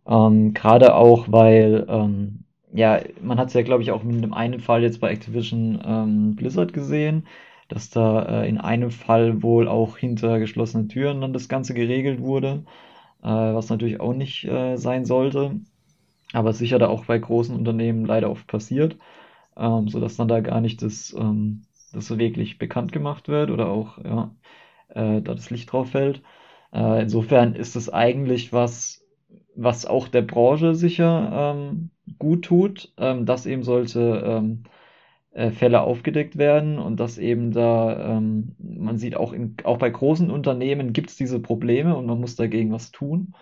[0.08, 4.34] Ähm, Gerade auch, weil, ähm, ja, man hat es ja, glaube ich, auch mit dem
[4.34, 7.28] einen Fall jetzt bei Activision ähm, Blizzard gesehen,
[7.68, 12.22] dass da äh, in einem Fall wohl auch hinter geschlossenen Türen dann das Ganze geregelt
[12.22, 12.64] wurde,
[13.24, 15.60] äh, was natürlich auch nicht äh, sein sollte,
[16.34, 18.98] aber sicher da auch bei großen Unternehmen leider oft passiert,
[19.58, 21.64] ähm, sodass dann da gar nicht das, ähm,
[21.94, 24.32] das so wirklich bekannt gemacht wird oder auch ja,
[24.90, 26.22] äh, da das Licht drauf fällt.
[26.74, 29.06] Äh, insofern ist es eigentlich was,
[29.56, 34.64] was auch der Branche sicher ähm, gut tut, ähm, dass eben solche ähm,
[35.34, 39.90] äh, Fälle aufgedeckt werden und dass eben da, ähm, man sieht auch, in, auch bei
[39.90, 43.34] großen Unternehmen gibt es diese Probleme und man muss dagegen was tun.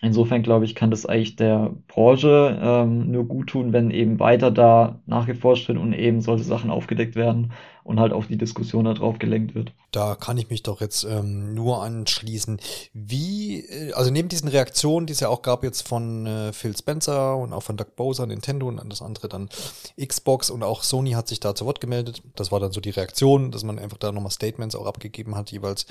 [0.00, 4.52] Insofern glaube ich, kann das eigentlich der Branche ähm, nur gut tun, wenn eben weiter
[4.52, 7.52] da nachgeforscht wird und eben solche Sachen aufgedeckt werden
[7.88, 9.72] und halt auf die Diskussion darauf gelenkt wird.
[9.92, 12.60] Da kann ich mich doch jetzt ähm, nur anschließen.
[12.92, 16.76] Wie, äh, also neben diesen Reaktionen, die es ja auch gab jetzt von äh, Phil
[16.76, 19.48] Spencer und auch von Doug Bowser, Nintendo und das andere dann
[19.98, 22.22] Xbox und auch Sony hat sich da zu Wort gemeldet.
[22.36, 25.50] Das war dann so die Reaktion, dass man einfach da nochmal Statements auch abgegeben hat
[25.50, 25.86] jeweils.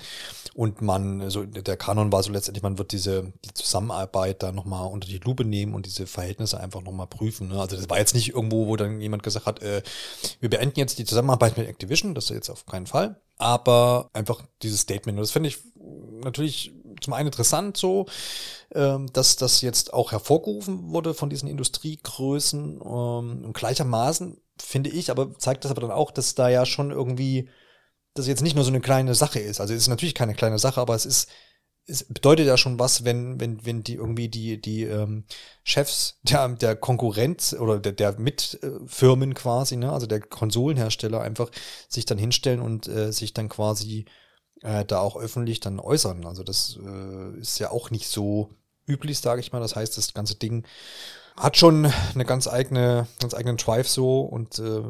[0.53, 4.87] Und man, so der Kanon war so letztendlich, man wird diese die Zusammenarbeit da nochmal
[4.87, 7.47] unter die Lupe nehmen und diese Verhältnisse einfach nochmal prüfen.
[7.47, 7.59] Ne?
[7.59, 9.81] Also das war jetzt nicht irgendwo, wo dann jemand gesagt hat, äh,
[10.39, 14.43] wir beenden jetzt die Zusammenarbeit mit Activision, das ist jetzt auf keinen Fall aber einfach
[14.61, 15.17] dieses Statement.
[15.17, 15.59] Und das finde ich
[16.23, 18.07] natürlich zum einen interessant so,
[18.73, 25.11] ähm, dass das jetzt auch hervorgerufen wurde von diesen Industriegrößen ähm, und gleichermaßen finde ich,
[25.11, 27.49] aber zeigt das aber dann auch, dass da ja schon irgendwie
[28.15, 29.61] das jetzt nicht nur so eine kleine Sache ist.
[29.61, 31.29] Also es ist natürlich keine kleine Sache, aber es ist
[31.87, 35.23] es bedeutet ja schon was, wenn, wenn, wenn die irgendwie die, die ähm,
[35.63, 41.49] Chefs der, der Konkurrenz oder der, der Mitfirmen quasi, ne, also der Konsolenhersteller einfach
[41.87, 44.05] sich dann hinstellen und äh, sich dann quasi
[44.61, 46.25] äh, da auch öffentlich dann äußern.
[46.25, 48.49] Also das äh, ist ja auch nicht so
[48.85, 49.61] üblich, sage ich mal.
[49.61, 50.65] Das heißt, das ganze Ding
[51.37, 54.81] hat schon eine ganz eigene, ganz eigenen Drive so und äh,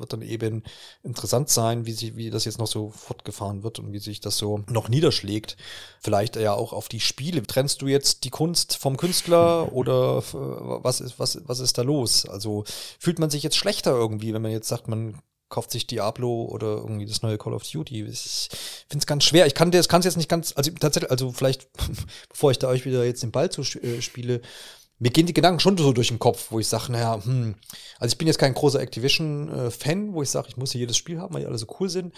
[0.00, 0.62] wird dann eben
[1.02, 4.36] interessant sein, wie sich, wie das jetzt noch so fortgefahren wird und wie sich das
[4.36, 5.56] so noch niederschlägt.
[6.00, 7.42] Vielleicht ja auch auf die Spiele.
[7.42, 11.82] Trennst du jetzt die Kunst vom Künstler oder äh, was ist, was, was ist da
[11.82, 12.26] los?
[12.26, 12.64] Also
[12.98, 15.20] fühlt man sich jetzt schlechter irgendwie, wenn man jetzt sagt, man
[15.50, 18.04] kauft sich Diablo oder irgendwie das neue Call of Duty.
[18.04, 18.48] Ich
[18.88, 19.46] finde es ganz schwer.
[19.46, 21.68] Ich kann kann jetzt nicht ganz, also tatsächlich, also vielleicht,
[22.30, 24.40] bevor ich da euch wieder jetzt den Ball zu äh, spiele,
[25.00, 27.54] mir gehen die Gedanken schon so durch den Kopf, wo ich sage, naja, hm,
[27.98, 31.18] also ich bin jetzt kein großer Activision-Fan, wo ich sage, ich muss hier jedes Spiel
[31.18, 32.14] haben, weil die alle so cool sind.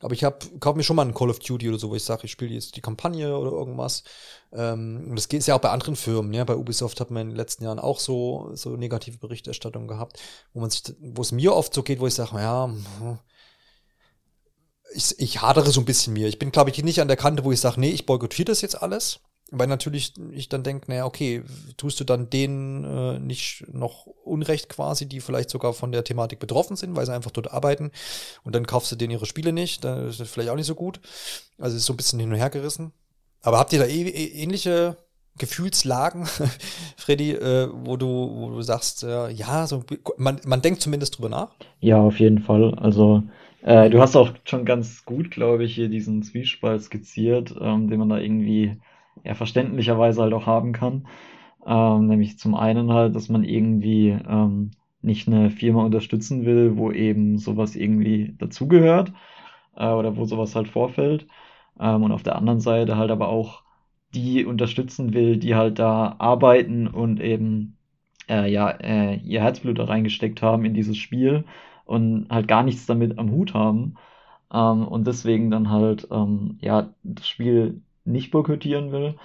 [0.00, 2.02] Aber ich habe, kaufe mir schon mal einen Call of Duty oder so, wo ich
[2.02, 4.02] sage, ich spiele jetzt die Kampagne oder irgendwas.
[4.52, 6.34] Ähm, und das geht ja auch bei anderen Firmen.
[6.34, 10.20] Ja, bei Ubisoft hat man in den letzten Jahren auch so so negative Berichterstattung gehabt,
[10.52, 13.18] wo man sich, wo es mir oft so geht, wo ich sage, ja, hm,
[14.92, 16.26] ich, ich hadere so ein bisschen mir.
[16.28, 18.60] Ich bin, glaube ich, nicht an der Kante, wo ich sage, nee, ich boykottiere das
[18.60, 19.20] jetzt alles.
[19.50, 21.42] Weil natürlich ich dann denke, naja, okay,
[21.76, 26.38] tust du dann denen äh, nicht noch Unrecht quasi, die vielleicht sogar von der Thematik
[26.38, 27.92] betroffen sind, weil sie einfach dort arbeiten
[28.42, 30.74] und dann kaufst du denen ihre Spiele nicht, dann ist das vielleicht auch nicht so
[30.74, 31.00] gut.
[31.58, 32.92] Also ist so ein bisschen hin und her gerissen.
[33.42, 34.96] Aber habt ihr da e ähnliche
[35.38, 36.26] Gefühlslagen,
[36.96, 39.84] Freddy, äh, wo du, wo du sagst, äh, ja, so,
[40.16, 41.50] man, man denkt zumindest drüber nach?
[41.80, 42.74] Ja, auf jeden Fall.
[42.76, 43.22] Also
[43.62, 47.98] äh, du hast auch schon ganz gut, glaube ich, hier diesen Zwiespalt skizziert, ähm, den
[47.98, 48.76] man da irgendwie
[49.22, 51.06] ja, verständlicherweise halt auch haben kann.
[51.66, 56.90] Ähm, nämlich zum einen halt, dass man irgendwie ähm, nicht eine Firma unterstützen will, wo
[56.92, 59.12] eben sowas irgendwie dazugehört
[59.76, 61.26] äh, oder wo sowas halt vorfällt.
[61.80, 63.62] Ähm, und auf der anderen Seite halt aber auch
[64.14, 67.76] die unterstützen will, die halt da arbeiten und eben
[68.28, 71.44] äh, ja äh, ihr Herzblut da reingesteckt haben in dieses Spiel
[71.84, 73.96] und halt gar nichts damit am Hut haben
[74.52, 79.16] ähm, und deswegen dann halt ähm, ja das Spiel nicht boykottieren will.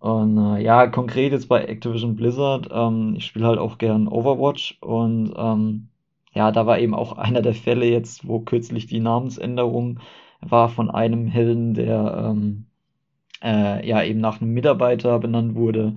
[0.00, 4.78] Und äh, ja, konkret jetzt bei Activision Blizzard, ähm, ich spiele halt auch gern Overwatch
[4.80, 5.88] und ähm,
[6.32, 10.00] ja, da war eben auch einer der Fälle jetzt, wo kürzlich die Namensänderung
[10.40, 12.66] war von einem Helden, der ähm,
[13.42, 15.96] äh, ja eben nach einem Mitarbeiter benannt wurde,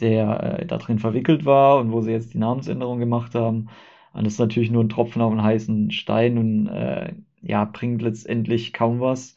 [0.00, 3.68] der äh, da drin verwickelt war und wo sie jetzt die Namensänderung gemacht haben.
[4.12, 8.02] Und das ist natürlich nur ein Tropfen auf einen heißen Stein und äh, ja, bringt
[8.02, 9.36] letztendlich kaum was.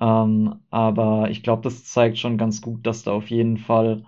[0.00, 4.04] Ähm, aber ich glaube, das zeigt schon ganz gut, dass da auf jeden Fall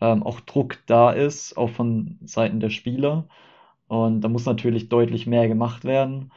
[0.00, 3.28] ähm, auch Druck da ist, auch von Seiten der Spieler.
[3.86, 6.32] Und da muss natürlich deutlich mehr gemacht werden.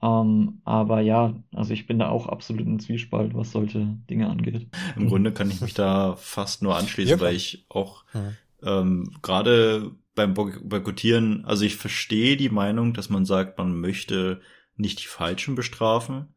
[0.00, 4.68] Ähm, aber ja, also ich bin da auch absolut im Zwiespalt, was solche Dinge angeht.
[4.96, 8.32] Im Grunde kann ich mich da fast nur anschließen, ja, weil ich auch ja.
[8.62, 14.40] ähm, gerade beim Boykottieren, also ich verstehe die Meinung, dass man sagt, man möchte
[14.76, 16.34] nicht die Falschen bestrafen.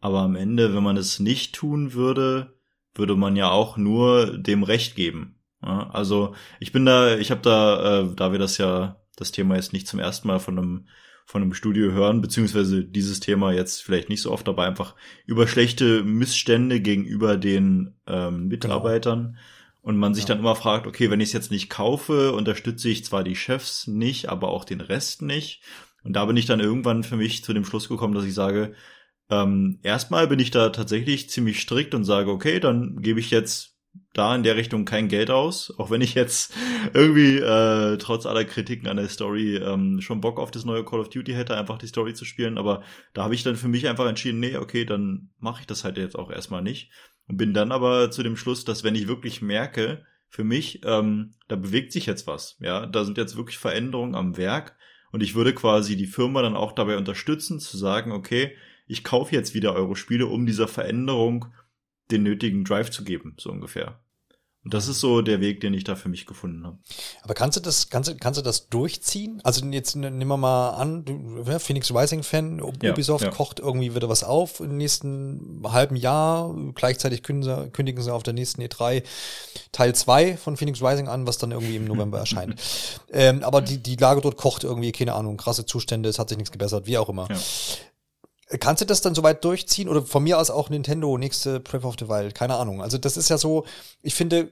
[0.00, 2.58] Aber am Ende, wenn man es nicht tun würde,
[2.94, 5.40] würde man ja auch nur dem Recht geben.
[5.62, 9.56] Ja, also ich bin da, ich habe da, äh, da wir das ja, das Thema
[9.56, 10.88] jetzt nicht zum ersten Mal von einem
[11.28, 14.94] von einem Studio hören, beziehungsweise dieses Thema jetzt vielleicht nicht so oft, aber einfach
[15.26, 19.22] über schlechte Missstände gegenüber den ähm, Mitarbeitern.
[19.22, 19.38] Genau.
[19.82, 20.28] Und man sich ja.
[20.28, 23.86] dann immer fragt, okay, wenn ich es jetzt nicht kaufe, unterstütze ich zwar die Chefs
[23.86, 25.60] nicht, aber auch den Rest nicht.
[26.02, 28.72] Und da bin ich dann irgendwann für mich zu dem Schluss gekommen, dass ich sage,
[29.30, 33.76] ähm, erstmal bin ich da tatsächlich ziemlich strikt und sage, okay, dann gebe ich jetzt
[34.14, 36.54] da in der Richtung kein Geld aus, auch wenn ich jetzt
[36.94, 41.00] irgendwie äh, trotz aller Kritiken an der Story ähm, schon Bock auf das neue Call
[41.00, 42.58] of Duty hätte, einfach die Story zu spielen.
[42.58, 45.84] Aber da habe ich dann für mich einfach entschieden, nee, okay, dann mache ich das
[45.84, 46.90] halt jetzt auch erstmal nicht.
[47.26, 51.34] Und bin dann aber zu dem Schluss, dass wenn ich wirklich merke, für mich, ähm,
[51.48, 54.76] da bewegt sich jetzt was, ja, da sind jetzt wirklich Veränderungen am Werk
[55.10, 58.54] und ich würde quasi die Firma dann auch dabei unterstützen, zu sagen, okay,
[58.88, 61.46] ich kaufe jetzt wieder eure Spiele, um dieser Veränderung
[62.10, 64.00] den nötigen Drive zu geben, so ungefähr.
[64.64, 66.78] Und das ist so der Weg, den ich da für mich gefunden habe.
[67.22, 69.40] Aber kannst du das, kannst du, kannst du das durchziehen?
[69.44, 73.34] Also jetzt nehmen wir mal an, du ja, Phoenix Rising Fan, Ubisoft ja, ja.
[73.34, 76.54] kocht irgendwie wieder was auf im nächsten halben Jahr.
[76.74, 79.04] Gleichzeitig kündigen sie, kündigen sie auf der nächsten E3
[79.70, 82.60] Teil 2 von Phoenix Rising an, was dann irgendwie im November erscheint.
[83.10, 86.36] Ähm, aber die, die Lage dort kocht irgendwie, keine Ahnung, krasse Zustände, es hat sich
[86.36, 87.26] nichts gebessert, wie auch immer.
[88.60, 89.88] Kannst du das dann soweit durchziehen?
[89.88, 92.34] Oder von mir aus auch Nintendo, nächste Breath of the Wild?
[92.34, 92.82] Keine Ahnung.
[92.82, 93.64] Also das ist ja so,
[94.02, 94.50] ich finde,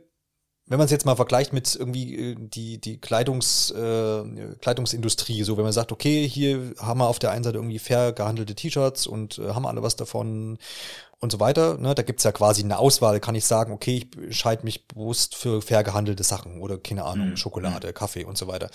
[0.67, 4.23] wenn man es jetzt mal vergleicht mit irgendwie äh, die, die Kleidungs, äh,
[4.61, 8.13] Kleidungsindustrie, so wenn man sagt, okay, hier haben wir auf der einen Seite irgendwie fair
[8.13, 10.59] gehandelte T-Shirts und äh, haben alle was davon
[11.21, 11.79] und so weiter.
[11.79, 11.95] Ne?
[11.95, 15.63] Da gibt's ja quasi eine Auswahl, kann ich sagen, okay, ich entscheide mich bewusst für
[15.63, 17.37] fair gehandelte Sachen oder keine Ahnung, mhm.
[17.37, 18.69] Schokolade, Kaffee und so weiter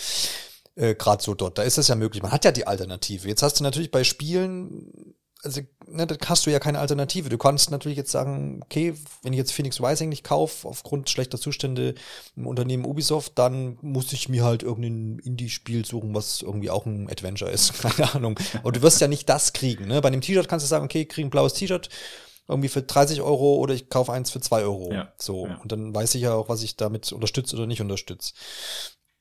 [0.76, 1.57] äh, gerade so dort.
[1.57, 2.24] Da ist es ja möglich.
[2.24, 3.28] Man hat ja die Alternative.
[3.28, 7.30] Jetzt hast du natürlich bei Spielen, also ne, da hast du ja keine Alternative.
[7.30, 8.93] Du kannst natürlich jetzt sagen, okay,
[9.24, 11.95] wenn ich jetzt Phoenix Rising nicht kaufe, aufgrund schlechter Zustände
[12.36, 17.09] im Unternehmen Ubisoft, dann muss ich mir halt irgendein Indie-Spiel suchen, was irgendwie auch ein
[17.09, 17.74] Adventure ist.
[17.82, 18.39] Keine Ahnung.
[18.59, 19.88] Aber du wirst ja nicht das kriegen.
[19.88, 20.01] Ne?
[20.01, 21.89] Bei einem T-Shirt kannst du sagen, okay, ich krieg ein blaues T-Shirt
[22.47, 24.91] irgendwie für 30 Euro oder ich kaufe eins für 2 Euro.
[24.91, 25.47] Ja, so.
[25.47, 25.55] Ja.
[25.57, 28.34] Und dann weiß ich ja auch, was ich damit unterstütze oder nicht unterstütze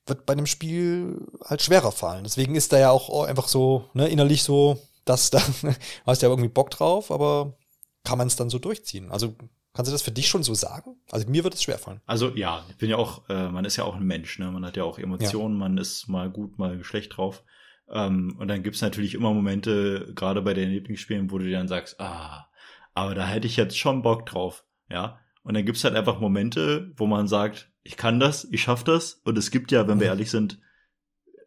[0.05, 2.23] wird bei einem Spiel halt schwerer fallen.
[2.23, 5.41] Deswegen ist da ja auch einfach so, ne, innerlich so, dass da
[6.05, 7.57] hast ja irgendwie Bock drauf, aber
[8.03, 9.11] kann man es dann so durchziehen?
[9.11, 9.35] Also
[9.73, 10.97] Kannst du das für dich schon so sagen?
[11.11, 12.01] Also mir wird es schwerfallen.
[12.05, 14.51] Also ja, ich bin ja auch, äh, man ist ja auch ein Mensch, ne?
[14.51, 15.59] Man hat ja auch Emotionen, ja.
[15.59, 17.43] man ist mal gut, mal schlecht drauf.
[17.89, 21.69] Ähm, und dann gibt's natürlich immer Momente, gerade bei den Lieblingsspielen, wo du dir dann
[21.69, 22.49] sagst, ah,
[22.93, 25.19] aber da hätte ich jetzt schon Bock drauf, ja.
[25.43, 29.21] Und dann gibt's halt einfach Momente, wo man sagt, ich kann das, ich schaff das.
[29.23, 30.11] Und es gibt ja, wenn wir mhm.
[30.11, 30.59] ehrlich sind,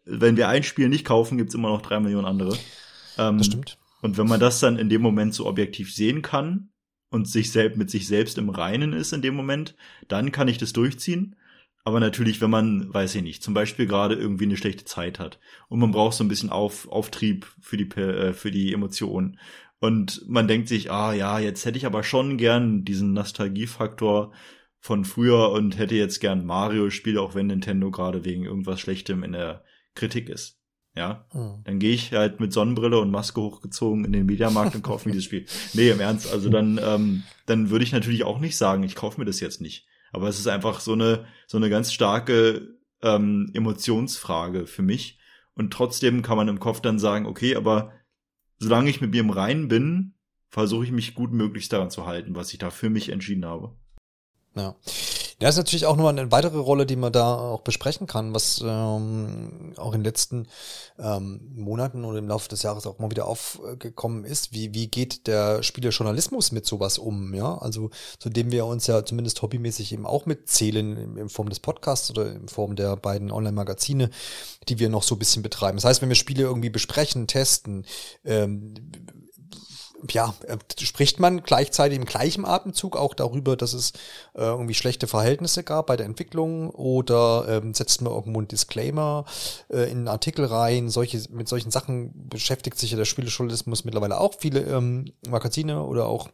[0.04, 2.56] wenn wir ein Spiel nicht kaufen, gibt's immer noch drei Millionen andere.
[3.18, 3.78] Ähm, das stimmt.
[4.02, 6.68] Und wenn man das dann in dem Moment so objektiv sehen kann
[7.10, 9.76] und sich selbst mit sich selbst im Reinen ist in dem Moment,
[10.08, 11.36] dann kann ich das durchziehen.
[11.84, 15.38] Aber natürlich, wenn man, weiß ich nicht, zum Beispiel gerade irgendwie eine schlechte Zeit hat
[15.68, 19.38] und man braucht so ein bisschen Auf, Auftrieb für die, äh, für die Emotionen
[19.80, 24.32] und man denkt sich, ah ja, jetzt hätte ich aber schon gern diesen Nostalgiefaktor
[24.84, 29.32] von früher und hätte jetzt gern Mario-Spiele, auch wenn Nintendo gerade wegen irgendwas Schlechtem in
[29.32, 29.64] der
[29.94, 30.60] Kritik ist.
[30.94, 31.62] Ja, mhm.
[31.64, 35.14] dann gehe ich halt mit Sonnenbrille und Maske hochgezogen in den Mediamarkt und kaufe mir
[35.14, 35.46] dieses Spiel.
[35.72, 39.18] Nee, im Ernst, also dann, ähm, dann würde ich natürlich auch nicht sagen, ich kaufe
[39.18, 39.86] mir das jetzt nicht.
[40.12, 45.18] Aber es ist einfach so eine, so eine ganz starke ähm, Emotionsfrage für mich.
[45.54, 47.92] Und trotzdem kann man im Kopf dann sagen, okay, aber
[48.58, 50.12] solange ich mit mir im Reinen bin,
[50.50, 53.78] versuche ich mich gut möglichst daran zu halten, was ich da für mich entschieden habe.
[54.56, 54.76] Ja.
[55.40, 58.62] Ja, ist natürlich auch nur eine weitere Rolle, die man da auch besprechen kann, was
[58.64, 60.46] ähm, auch in den letzten
[60.96, 64.52] ähm, Monaten oder im Laufe des Jahres auch mal wieder aufgekommen ist.
[64.52, 67.34] Wie, wie geht der Spielejournalismus mit sowas um?
[67.34, 67.90] Ja, also
[68.20, 72.10] zu dem wir uns ja zumindest hobbymäßig eben auch mitzählen in, in Form des Podcasts
[72.10, 74.10] oder in Form der beiden Online-Magazine,
[74.68, 75.76] die wir noch so ein bisschen betreiben.
[75.76, 77.86] Das heißt, wenn wir Spiele irgendwie besprechen, testen,
[78.24, 78.74] ähm,
[80.10, 83.92] ja, äh, spricht man gleichzeitig im gleichen Atemzug auch darüber, dass es
[84.34, 89.24] äh, irgendwie schlechte Verhältnisse gab bei der Entwicklung oder ähm, setzt man irgendwo einen Disclaimer
[89.70, 90.88] äh, in einen Artikel rein?
[90.88, 94.34] Solche, mit solchen Sachen beschäftigt sich ja der Spielejournalismus mittlerweile auch.
[94.38, 96.28] Viele ähm, Magazine oder auch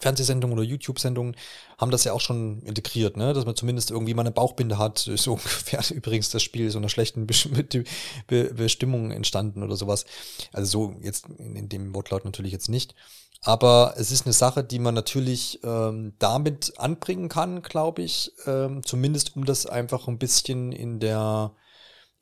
[0.00, 1.36] Fernsehsendungen oder YouTube-Sendungen
[1.78, 3.32] haben das ja auch schon integriert, ne?
[3.32, 5.10] dass man zumindest irgendwie mal eine Bauchbinde hat.
[5.22, 7.26] So ungefähr übrigens das Spiel so einer schlechten
[8.26, 10.04] Bestimmung entstanden oder sowas.
[10.52, 12.94] Also so jetzt in, dem Wortlaut natürlich jetzt nicht.
[13.42, 18.82] Aber es ist eine Sache, die man natürlich ähm, damit anbringen kann, glaube ich, ähm,
[18.84, 21.52] zumindest um das einfach ein bisschen in der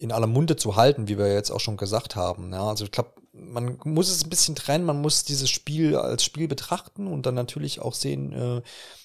[0.00, 2.52] in aller Munde zu halten, wie wir jetzt auch schon gesagt haben.
[2.52, 6.24] Ja, also ich glaube, man muss es ein bisschen trennen, man muss dieses Spiel als
[6.24, 8.62] Spiel betrachten und dann natürlich auch sehen, äh,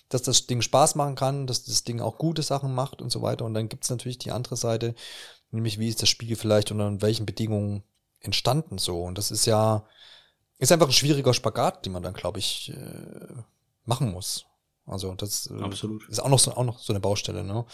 [0.09, 3.21] dass das Ding Spaß machen kann, dass das Ding auch gute Sachen macht und so
[3.21, 3.45] weiter.
[3.45, 4.95] Und dann gibt es natürlich die andere Seite,
[5.51, 7.83] nämlich wie ist das Spiel vielleicht unter welchen Bedingungen
[8.19, 9.01] entstanden so.
[9.01, 9.85] Und das ist ja,
[10.57, 13.43] ist einfach ein schwieriger Spagat, den man dann, glaube ich, äh,
[13.85, 14.45] machen muss.
[14.85, 16.07] Also das äh, Absolut.
[16.09, 17.65] ist auch noch so, auch noch so eine Baustelle, ne?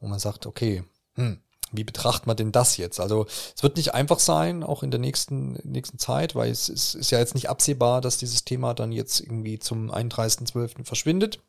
[0.00, 1.40] Wo man sagt, okay, hm,
[1.76, 3.00] wie betrachtet man denn das jetzt?
[3.00, 6.94] Also es wird nicht einfach sein, auch in der nächsten, nächsten Zeit, weil es, es
[6.94, 10.84] ist ja jetzt nicht absehbar, dass dieses Thema dann jetzt irgendwie zum 31.12.
[10.84, 11.40] verschwindet.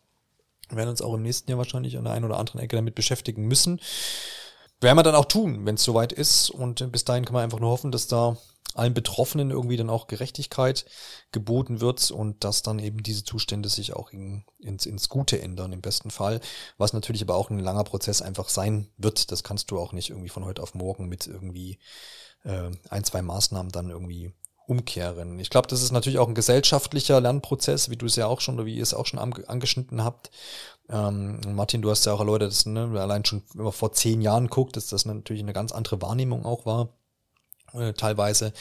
[0.69, 2.95] Wir werden uns auch im nächsten Jahr wahrscheinlich an der einen oder anderen Ecke damit
[2.95, 3.79] beschäftigen müssen.
[4.81, 6.49] Werden wir dann auch tun, wenn es soweit ist.
[6.49, 8.37] Und bis dahin kann man einfach nur hoffen, dass da
[8.75, 10.85] allen Betroffenen irgendwie dann auch Gerechtigkeit
[11.31, 15.71] geboten wird und dass dann eben diese Zustände sich auch in, ins, ins Gute ändern
[15.71, 16.41] im besten Fall,
[16.77, 19.31] was natürlich aber auch ein langer Prozess einfach sein wird.
[19.31, 21.79] Das kannst du auch nicht irgendwie von heute auf morgen mit irgendwie
[22.43, 24.33] äh, ein, zwei Maßnahmen dann irgendwie
[24.67, 25.39] umkehren.
[25.39, 28.55] Ich glaube, das ist natürlich auch ein gesellschaftlicher Lernprozess, wie du es ja auch schon
[28.55, 30.31] oder wie ihr es auch schon angeschnitten habt.
[30.89, 31.91] Ähm, Martin, du
[37.73, 38.53] äh, teilweise.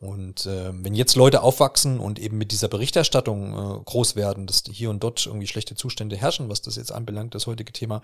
[0.00, 4.62] Und äh, wenn jetzt Leute aufwachsen und eben mit dieser Berichterstattung äh, groß werden, dass
[4.70, 8.02] hier und dort irgendwie schlechte Zustände herrschen, was das jetzt anbelangt, das heutige Thema,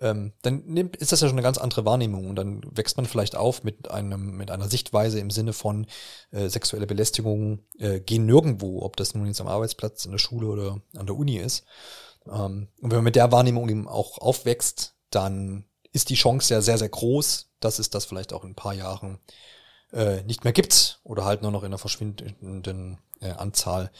[0.00, 3.06] ähm, dann nimmt, ist das ja schon eine ganz andere Wahrnehmung und dann wächst man
[3.06, 5.86] vielleicht auf mit einem mit einer Sichtweise im Sinne von
[6.30, 10.46] äh, sexuelle Belästigung äh, gehen nirgendwo, ob das nun jetzt am Arbeitsplatz, in der Schule
[10.46, 11.64] oder an der Uni ist.
[12.26, 16.60] Ähm, und wenn man mit der Wahrnehmung eben auch aufwächst, dann ist die Chance ja
[16.60, 19.18] sehr, sehr groß, dass es das vielleicht auch in ein paar Jahren
[19.92, 23.90] äh, nicht mehr gibt oder halt nur noch in einer verschwindenden äh, Anzahl,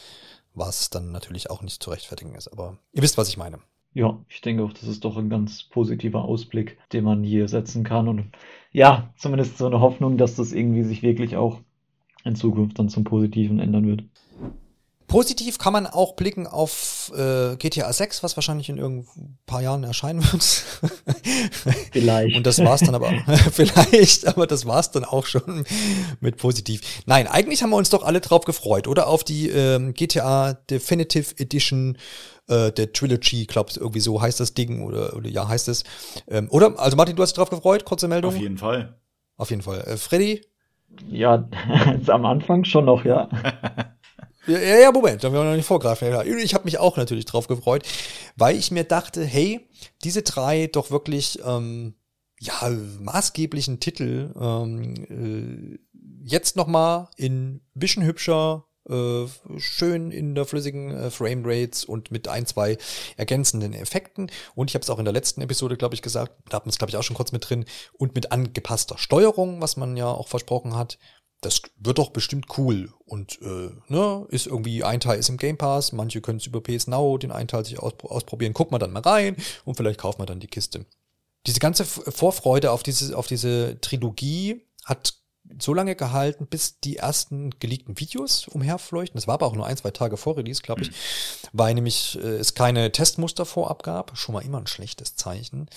[0.54, 2.48] was dann natürlich auch nicht zu rechtfertigen ist.
[2.48, 3.58] Aber ihr wisst, was ich meine.
[3.92, 7.82] Ja, ich denke auch, das ist doch ein ganz positiver Ausblick, den man hier setzen
[7.82, 8.06] kann.
[8.06, 8.30] Und
[8.70, 11.60] ja, zumindest so eine Hoffnung, dass das irgendwie sich wirklich auch
[12.24, 14.04] in Zukunft dann zum Positiven ändern wird.
[15.10, 19.82] Positiv kann man auch blicken auf äh, GTA 6, was wahrscheinlich in irgendein paar Jahren
[19.82, 20.42] erscheinen wird.
[21.92, 22.36] Vielleicht.
[22.36, 23.10] Und das war's dann aber
[23.52, 25.64] vielleicht, aber das war's dann auch schon
[26.20, 27.02] mit positiv.
[27.06, 31.34] Nein, eigentlich haben wir uns doch alle drauf gefreut, oder auf die ähm, GTA Definitive
[31.38, 31.98] Edition
[32.46, 35.82] äh, der Trilogy, glaubst irgendwie so heißt das Ding oder, oder ja heißt es.
[36.28, 36.78] Ähm, oder?
[36.78, 38.32] Also Martin, du hast dich drauf gefreut, kurze Meldung.
[38.32, 38.94] Auf jeden Fall.
[39.36, 39.80] Auf jeden Fall.
[39.80, 40.42] Äh, Freddy?
[41.08, 41.48] Ja,
[42.06, 43.28] am Anfang schon noch, ja.
[44.46, 46.08] Ja, ja, Moment, da haben wir noch nicht vorgreifen.
[46.38, 47.86] Ich habe mich auch natürlich drauf gefreut,
[48.36, 49.68] weil ich mir dachte, hey,
[50.02, 51.94] diese drei doch wirklich ähm,
[52.38, 52.70] ja
[53.00, 55.78] maßgeblichen Titel ähm, äh,
[56.24, 59.26] jetzt noch mal in bisschen hübscher, äh,
[59.58, 62.78] schön in der flüssigen äh, Frame Rates und mit ein, zwei
[63.18, 64.30] ergänzenden Effekten.
[64.54, 66.70] Und ich habe es auch in der letzten Episode, glaube ich, gesagt, da hat man
[66.70, 67.66] es, glaube ich, auch schon kurz mit drin,
[67.98, 70.98] und mit angepasster Steuerung, was man ja auch versprochen hat
[71.40, 75.56] das wird doch bestimmt cool und äh, ne, ist irgendwie ein Teil ist im Game
[75.56, 78.92] Pass, manche können es über PS Now den einen Teil sich ausprobieren, guckt man dann
[78.92, 80.84] mal rein und vielleicht kauft man dann die Kiste.
[81.46, 85.14] Diese ganze Vorfreude auf diese auf diese Trilogie hat
[85.58, 89.18] so lange gehalten, bis die ersten geleakten Videos umherfleuchten.
[89.18, 90.94] Das war aber auch nur ein, zwei Tage vor Release, glaube ich, mhm.
[91.52, 94.16] weil nämlich äh, es keine Testmuster vorab gab.
[94.16, 95.68] Schon mal immer ein schlechtes Zeichen.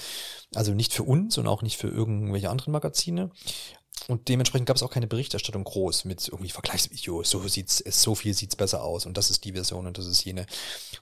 [0.53, 3.31] Also nicht für uns und auch nicht für irgendwelche anderen Magazine.
[4.07, 7.29] Und dementsprechend gab es auch keine Berichterstattung groß mit irgendwie Vergleichsvideos.
[7.29, 10.25] So sieht's, so viel sieht's besser aus und das ist die Version und das ist
[10.25, 10.45] jene.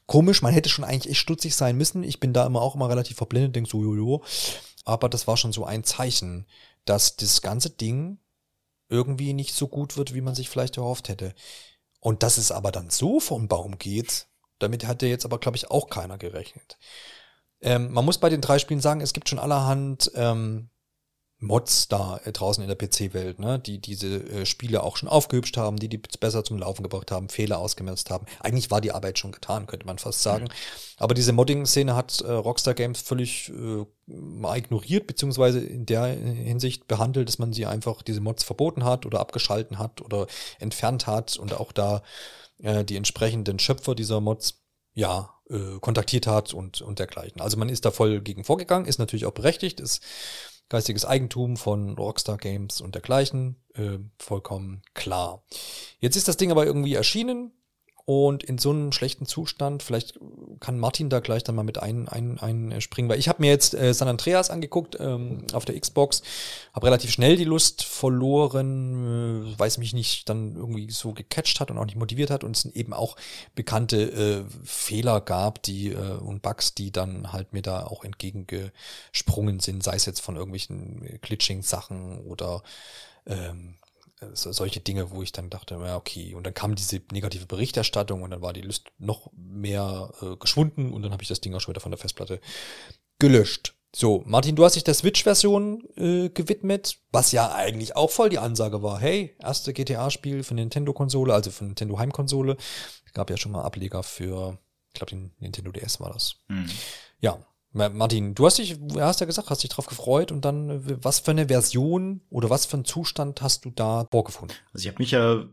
[0.06, 2.04] Komisch, man hätte schon eigentlich echt stutzig sein müssen.
[2.04, 4.24] Ich bin da immer auch immer relativ verblendet, denk so, jojo.
[4.86, 6.46] Aber das war schon so ein Zeichen,
[6.86, 8.20] dass das ganze Ding
[8.90, 11.34] irgendwie nicht so gut wird, wie man sich vielleicht erhofft hätte.
[12.00, 14.28] Und dass es aber dann so vom Baum geht,
[14.60, 16.78] damit hatte jetzt aber, glaube ich, auch keiner gerechnet.
[17.62, 20.71] Ähm, man muss bei den drei Spielen sagen, es gibt schon allerhand ähm,
[21.42, 25.58] Mods da äh, draußen in der PC-Welt, ne, die diese äh, Spiele auch schon aufgehübscht
[25.58, 28.28] haben, die die besser zum Laufen gebracht haben, Fehler ausgemerzt haben.
[28.40, 30.46] Eigentlich war die Arbeit schon getan, könnte man fast sagen.
[30.46, 30.50] Mhm.
[30.98, 36.88] Aber diese Modding-Szene hat äh, Rockstar Games völlig äh, mal ignoriert, beziehungsweise in der Hinsicht
[36.88, 40.28] behandelt, dass man sie einfach diese Mods verboten hat oder abgeschalten hat oder
[40.60, 42.04] entfernt hat und auch da
[42.62, 44.62] äh, die entsprechenden Schöpfer dieser Mods
[44.94, 47.42] ja, äh, kontaktiert hat und, und dergleichen.
[47.42, 50.02] Also man ist da voll gegen vorgegangen, ist natürlich auch berechtigt, ist
[50.72, 55.44] geistiges Eigentum von Rockstar Games und dergleichen, äh, vollkommen klar.
[56.00, 57.52] Jetzt ist das Ding aber irgendwie erschienen
[58.06, 60.20] und in so einem schlechten Zustand, vielleicht
[60.60, 63.74] kann Martin da gleich dann mal mit ein, ein, einspringen, weil ich habe mir jetzt
[63.74, 66.22] äh, San Andreas angeguckt ähm, auf der Xbox,
[66.74, 71.60] habe relativ schnell die Lust verloren, äh, weil es mich nicht dann irgendwie so gecatcht
[71.60, 72.44] hat und auch nicht motiviert hat.
[72.44, 73.16] Und es eben auch
[73.56, 79.60] bekannte äh, Fehler gab, die äh, und Bugs, die dann halt mir da auch entgegengesprungen
[79.60, 82.64] sind, sei es jetzt von irgendwelchen Glitching-Sachen oder
[83.26, 83.76] ähm,
[84.34, 86.36] so, solche Dinge, wo ich dann dachte, ja, okay.
[86.36, 90.94] Und dann kam diese negative Berichterstattung und dann war die Lust noch mehr äh, geschwunden
[90.94, 92.40] und dann habe ich das Ding auch schon wieder von der Festplatte
[93.20, 93.76] gelöscht.
[93.94, 98.40] So, Martin, du hast dich der Switch-Version äh, gewidmet, was ja eigentlich auch voll die
[98.40, 99.00] Ansage war.
[99.00, 102.56] Hey, erste GTA-Spiel für Nintendo-Konsole, also für Nintendo Heimkonsole.
[103.14, 104.58] Gab ja schon mal Ableger für,
[104.88, 106.38] ich glaube, den Nintendo DS war das.
[106.48, 106.70] Mhm.
[107.20, 111.22] Ja, Martin, du hast dich, hast ja gesagt, hast dich drauf gefreut und dann, was
[111.22, 114.56] für eine Version oder was für einen Zustand hast du da vorgefunden?
[114.74, 115.46] Also ich habe mich ja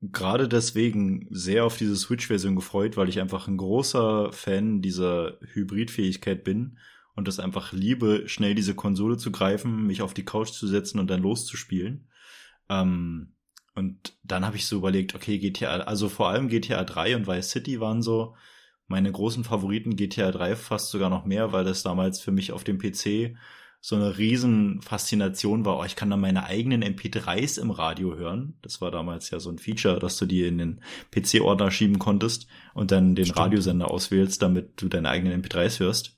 [0.00, 6.44] gerade deswegen sehr auf diese Switch-Version gefreut, weil ich einfach ein großer Fan dieser Hybridfähigkeit
[6.44, 6.78] bin
[7.14, 10.98] und das einfach liebe, schnell diese Konsole zu greifen, mich auf die Couch zu setzen
[10.98, 12.08] und dann loszuspielen.
[12.68, 13.34] Ähm,
[13.74, 17.50] und dann habe ich so überlegt, okay, GTA, also vor allem GTA 3 und Vice
[17.50, 18.34] City waren so
[18.88, 22.64] meine großen Favoriten GTA 3 fast sogar noch mehr, weil das damals für mich auf
[22.64, 23.36] dem PC
[23.80, 25.78] so eine riesen Faszination war.
[25.78, 28.58] Oh, ich kann dann meine eigenen MP3s im Radio hören.
[28.62, 30.80] Das war damals ja so ein Feature, dass du die in den
[31.12, 33.38] PC-Ordner schieben konntest und dann den Stimmt.
[33.38, 36.16] Radiosender auswählst, damit du deine eigenen MP3s hörst.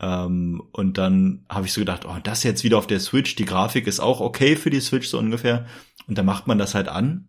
[0.00, 3.34] Ähm, und dann habe ich so gedacht, oh, das jetzt wieder auf der Switch.
[3.36, 5.66] Die Grafik ist auch okay für die Switch so ungefähr.
[6.06, 7.28] Und dann macht man das halt an.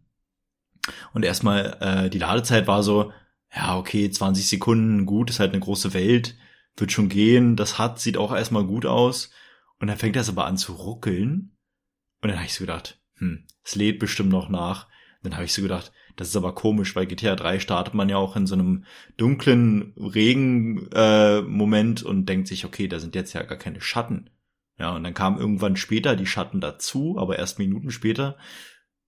[1.14, 3.12] Und erstmal äh, die Ladezeit war so,
[3.56, 6.36] ja, okay, 20 Sekunden, gut, ist halt eine große Welt,
[6.78, 9.32] wird schon gehen, das hat, sieht auch erstmal gut aus.
[9.80, 11.56] Und dann fängt das aber an zu ruckeln.
[12.22, 14.86] Und dann habe ich so gedacht, hm, es lädt bestimmt noch nach.
[14.86, 18.10] Und dann habe ich so gedacht, das ist aber komisch, weil GTA 3 startet man
[18.10, 18.84] ja auch in so einem
[19.18, 24.30] dunklen Regen-Moment äh, und denkt sich, okay, da sind jetzt ja gar keine Schatten.
[24.78, 28.38] Ja, und dann kamen irgendwann später die Schatten dazu, aber erst Minuten später.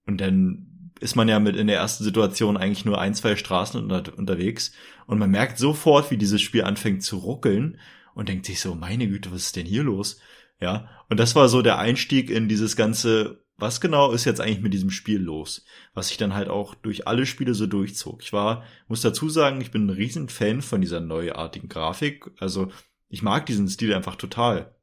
[0.06, 0.71] Und dann
[1.02, 4.72] ist man ja mit in der ersten Situation eigentlich nur ein, zwei Straßen unter, unterwegs
[5.06, 7.78] und man merkt sofort, wie dieses Spiel anfängt zu ruckeln
[8.14, 10.20] und denkt sich so, meine Güte, was ist denn hier los?
[10.60, 14.60] Ja, und das war so der Einstieg in dieses ganze, was genau ist jetzt eigentlich
[14.60, 15.64] mit diesem Spiel los?
[15.92, 18.22] Was sich dann halt auch durch alle Spiele so durchzog.
[18.22, 22.30] Ich war, muss dazu sagen, ich bin ein riesen Fan von dieser neuartigen Grafik.
[22.38, 22.70] Also
[23.08, 24.74] ich mag diesen Stil einfach total,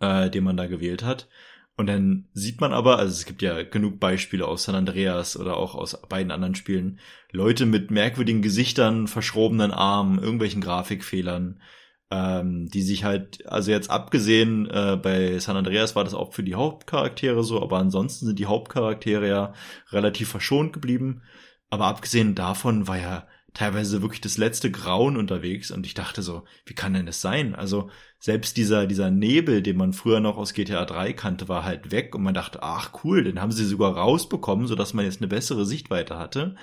[0.00, 1.28] äh, den man da gewählt hat.
[1.78, 5.56] Und dann sieht man aber, also es gibt ja genug Beispiele aus San Andreas oder
[5.56, 6.98] auch aus beiden anderen Spielen,
[7.30, 11.60] Leute mit merkwürdigen Gesichtern, verschrobenen Armen, irgendwelchen Grafikfehlern,
[12.10, 16.42] ähm, die sich halt, also jetzt abgesehen äh, bei San Andreas war das auch für
[16.42, 19.52] die Hauptcharaktere so, aber ansonsten sind die Hauptcharaktere ja
[19.92, 21.22] relativ verschont geblieben.
[21.70, 26.44] Aber abgesehen davon war ja teilweise wirklich das letzte Grauen unterwegs und ich dachte so,
[26.66, 27.54] wie kann denn das sein?
[27.54, 31.90] Also selbst dieser, dieser Nebel, den man früher noch aus GTA 3 kannte, war halt
[31.90, 35.28] weg und man dachte, ach cool, den haben sie sogar rausbekommen, sodass man jetzt eine
[35.28, 36.56] bessere Sichtweite hatte.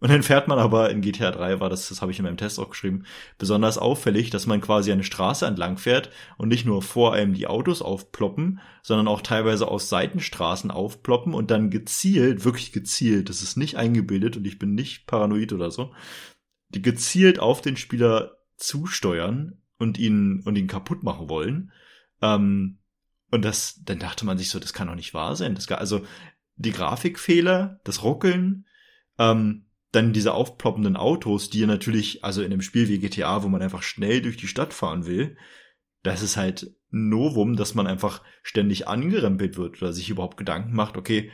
[0.00, 2.38] Und dann fährt man aber in GTA 3 war das, das habe ich in meinem
[2.38, 3.04] Test auch geschrieben,
[3.36, 7.46] besonders auffällig, dass man quasi eine Straße entlang fährt und nicht nur vor einem die
[7.46, 13.58] Autos aufploppen, sondern auch teilweise aus Seitenstraßen aufploppen und dann gezielt, wirklich gezielt, das ist
[13.58, 15.92] nicht eingebildet und ich bin nicht paranoid oder so,
[16.70, 21.72] die gezielt auf den Spieler zusteuern und ihn und ihn kaputt machen wollen.
[22.22, 22.78] Ähm,
[23.30, 25.54] und das, dann dachte man sich so, das kann doch nicht wahr sein.
[25.54, 26.04] Das, also
[26.56, 28.66] die Grafikfehler, das Ruckeln,
[29.18, 33.62] ähm, dann diese aufploppenden Autos, die natürlich, also in einem Spiel wie GTA, wo man
[33.62, 35.36] einfach schnell durch die Stadt fahren will,
[36.02, 40.96] das ist halt Novum, dass man einfach ständig angerempelt wird oder sich überhaupt Gedanken macht,
[40.96, 41.30] okay,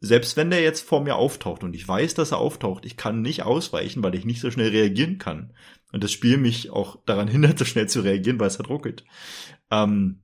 [0.00, 3.20] selbst wenn der jetzt vor mir auftaucht und ich weiß, dass er auftaucht, ich kann
[3.20, 5.52] nicht ausweichen, weil ich nicht so schnell reagieren kann.
[5.92, 9.04] Und das Spiel mich auch daran hindert, so schnell zu reagieren, weil es halt ruckelt.
[9.70, 10.22] Ähm,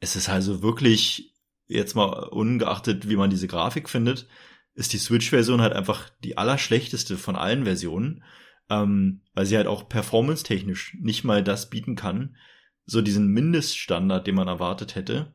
[0.00, 1.34] es ist also wirklich,
[1.66, 4.28] jetzt mal ungeachtet, wie man diese Grafik findet,
[4.74, 8.22] ist die Switch-Version halt einfach die allerschlechteste von allen Versionen,
[8.68, 12.36] ähm, weil sie halt auch performance-technisch nicht mal das bieten kann,
[12.84, 15.34] so diesen Mindeststandard, den man erwartet hätte.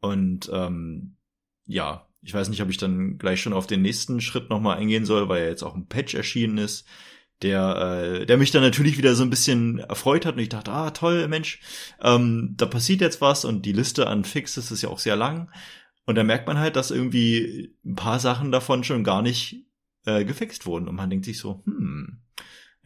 [0.00, 1.16] Und ähm,
[1.66, 5.04] ja, ich weiß nicht, ob ich dann gleich schon auf den nächsten Schritt nochmal eingehen
[5.04, 6.86] soll, weil ja jetzt auch ein Patch erschienen ist,
[7.42, 10.72] der, äh, der mich dann natürlich wieder so ein bisschen erfreut hat und ich dachte,
[10.72, 11.60] ah, toll, Mensch,
[12.00, 15.50] ähm, da passiert jetzt was und die Liste an Fixes ist ja auch sehr lang
[16.06, 19.64] und da merkt man halt, dass irgendwie ein paar Sachen davon schon gar nicht
[20.04, 20.88] äh, gefixt wurden.
[20.88, 22.20] Und man denkt sich so, hm.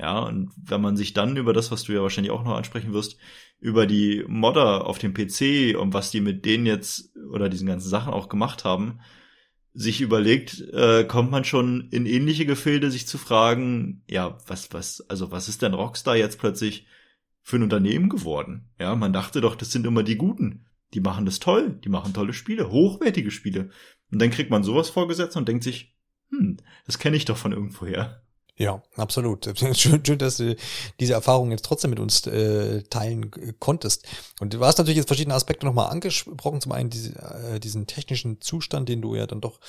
[0.01, 2.93] Ja, und wenn man sich dann über das, was du ja wahrscheinlich auch noch ansprechen
[2.93, 3.17] wirst,
[3.59, 7.89] über die Modder auf dem PC und was die mit denen jetzt oder diesen ganzen
[7.89, 9.01] Sachen auch gemacht haben,
[9.79, 15.09] sich überlegt, äh, kommt man schon in ähnliche Gefilde, sich zu fragen, ja, was, was,
[15.09, 16.87] also was ist denn Rockstar jetzt plötzlich
[17.43, 18.71] für ein Unternehmen geworden?
[18.79, 22.15] Ja, man dachte doch, das sind immer die Guten die machen das toll, die machen
[22.15, 23.71] tolle Spiele, hochwertige Spiele.
[24.11, 25.95] Und dann kriegt man sowas vorgesetzt und denkt sich,
[26.31, 28.23] hm, das kenne ich doch von irgendwoher.
[28.59, 29.49] Ja, absolut.
[29.75, 30.57] Schön, schön, dass du
[30.99, 33.31] diese Erfahrung jetzt trotzdem mit uns äh, teilen
[33.61, 34.07] konntest.
[34.41, 36.61] Und du hast natürlich jetzt verschiedene Aspekte nochmal angesprochen.
[36.61, 37.15] Zum einen diese,
[37.55, 39.61] äh, diesen technischen Zustand, den du ja dann doch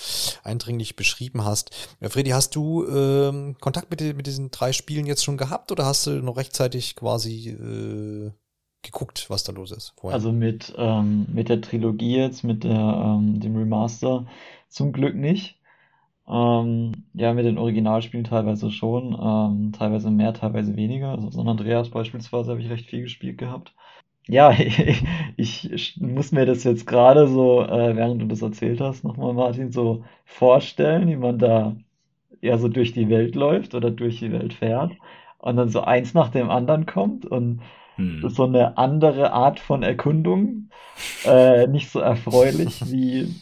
[0.43, 1.69] eindringlich beschrieben hast.
[2.01, 5.85] Ja, Freddy, hast du ähm, Kontakt mit, mit diesen drei Spielen jetzt schon gehabt oder
[5.85, 8.31] hast du noch rechtzeitig quasi äh,
[8.81, 9.93] geguckt, was da los ist.
[9.97, 10.15] Vorher.
[10.15, 14.25] Also mit, ähm, mit der Trilogie jetzt, mit der, ähm, dem Remaster
[14.67, 15.58] zum Glück nicht.
[16.29, 21.11] Ähm, ja, mit den Originalspielen teilweise schon, ähm, teilweise mehr, teilweise weniger.
[21.11, 23.73] Also San Andreas beispielsweise habe ich recht viel gespielt gehabt.
[24.27, 25.03] Ja, ich,
[25.71, 29.71] ich muss mir das jetzt gerade so, äh, während du das erzählt hast, nochmal, Martin,
[29.71, 31.75] so vorstellen, wie man da
[32.41, 34.93] ja so durch die Welt läuft oder durch die Welt fährt
[35.39, 37.61] und dann so eins nach dem anderen kommt und
[37.99, 38.29] hm.
[38.29, 40.69] So eine andere Art von Erkundung.
[41.25, 43.35] Äh, nicht so erfreulich wie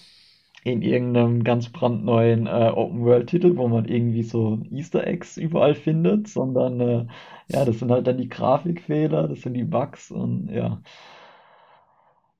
[0.64, 6.80] in irgendeinem ganz brandneuen äh, Open-World-Titel, wo man irgendwie so Easter Eggs überall findet, sondern
[6.82, 7.06] äh,
[7.48, 10.82] ja, das sind halt dann die Grafikfehler, das sind die Bugs und ja.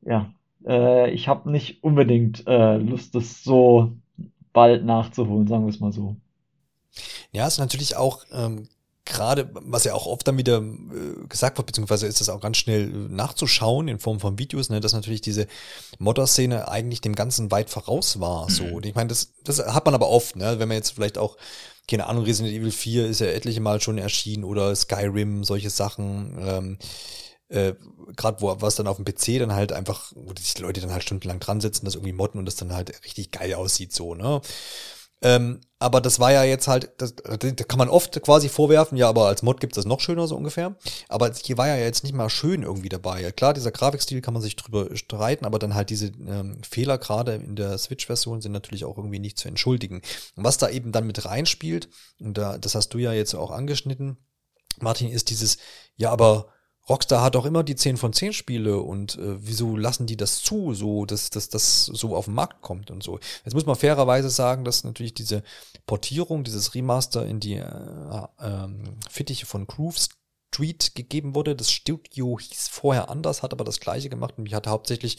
[0.02, 0.32] Ja,
[0.66, 3.94] äh, ich habe nicht unbedingt äh, Lust, das so
[4.54, 6.16] bald nachzuholen, sagen wir es mal so.
[7.32, 8.68] Ja, ist natürlich auch ähm,
[9.08, 12.58] gerade, was ja auch oft dann wieder äh, gesagt wird, beziehungsweise ist das auch ganz
[12.58, 15.48] schnell äh, nachzuschauen in Form von Videos, ne, dass natürlich diese
[16.00, 18.50] Modder-Szene eigentlich dem Ganzen weit voraus war.
[18.50, 21.18] So, und ich meine, das, das hat man aber oft, ne, wenn man jetzt vielleicht
[21.18, 21.38] auch
[21.90, 26.38] keine Ahnung, Resident Evil 4 ist ja etliche Mal schon erschienen oder Skyrim, solche Sachen.
[26.38, 26.78] Ähm,
[27.50, 27.76] äh,
[28.16, 31.04] gerade wo was dann auf dem PC dann halt einfach, wo die Leute dann halt
[31.04, 34.42] stundenlang dran sitzen, das irgendwie modden und das dann halt richtig geil aussieht, so, ne?
[35.22, 39.10] Ähm, aber das war ja jetzt halt, das, da kann man oft quasi vorwerfen, ja,
[39.10, 40.76] aber als Mod gibt es das noch schöner, so ungefähr.
[41.08, 43.22] Aber hier war ja jetzt nicht mal schön irgendwie dabei.
[43.22, 46.98] Ja, klar, dieser Grafikstil kann man sich drüber streiten, aber dann halt diese ähm, Fehler
[46.98, 50.02] gerade in der Switch-Version sind natürlich auch irgendwie nicht zu entschuldigen.
[50.36, 51.90] Und was da eben dann mit reinspielt,
[52.20, 54.18] und da, das hast du ja jetzt auch angeschnitten,
[54.80, 55.58] Martin, ist dieses,
[55.96, 56.48] ja, aber
[56.90, 60.42] Rockstar hat auch immer die 10 von 10 Spiele und äh, wieso lassen die das
[60.42, 63.20] zu, so dass das so auf den Markt kommt und so.
[63.44, 65.44] Jetzt muss man fairerweise sagen, dass natürlich diese
[65.86, 68.68] Portierung, dieses Remaster in die äh, äh,
[69.10, 69.98] Fittiche von Groove
[70.54, 71.56] Street gegeben wurde.
[71.56, 75.18] Das Studio hieß vorher anders, hat aber das gleiche gemacht und hat hauptsächlich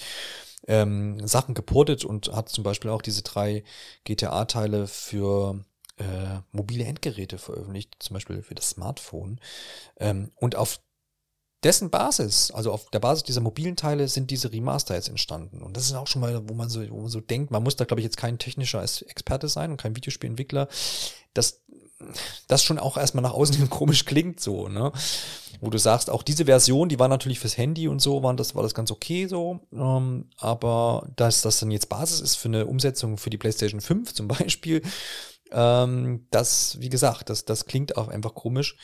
[0.66, 3.62] ähm, Sachen geportet und hat zum Beispiel auch diese drei
[4.04, 5.64] GTA-Teile für
[5.96, 9.40] äh, mobile Endgeräte veröffentlicht, zum Beispiel für das Smartphone.
[9.98, 10.80] Ähm, und auf
[11.64, 15.62] dessen Basis, also auf der Basis dieser mobilen Teile, sind diese Remaster jetzt entstanden.
[15.62, 17.76] Und das ist auch schon mal, wo man so, wo man so denkt, man muss
[17.76, 20.68] da, glaube ich, jetzt kein technischer Experte sein und kein Videospielentwickler,
[21.34, 21.62] dass
[22.46, 24.92] das schon auch erstmal nach außen komisch klingt, so, ne?
[25.60, 28.54] Wo du sagst, auch diese Version, die war natürlich fürs Handy und so, waren das,
[28.54, 29.58] war das ganz okay so.
[29.72, 34.14] Ähm, aber dass das dann jetzt Basis ist für eine Umsetzung für die PlayStation 5
[34.14, 34.82] zum Beispiel,
[35.50, 38.76] ähm, das, wie gesagt, das, das klingt auch einfach komisch.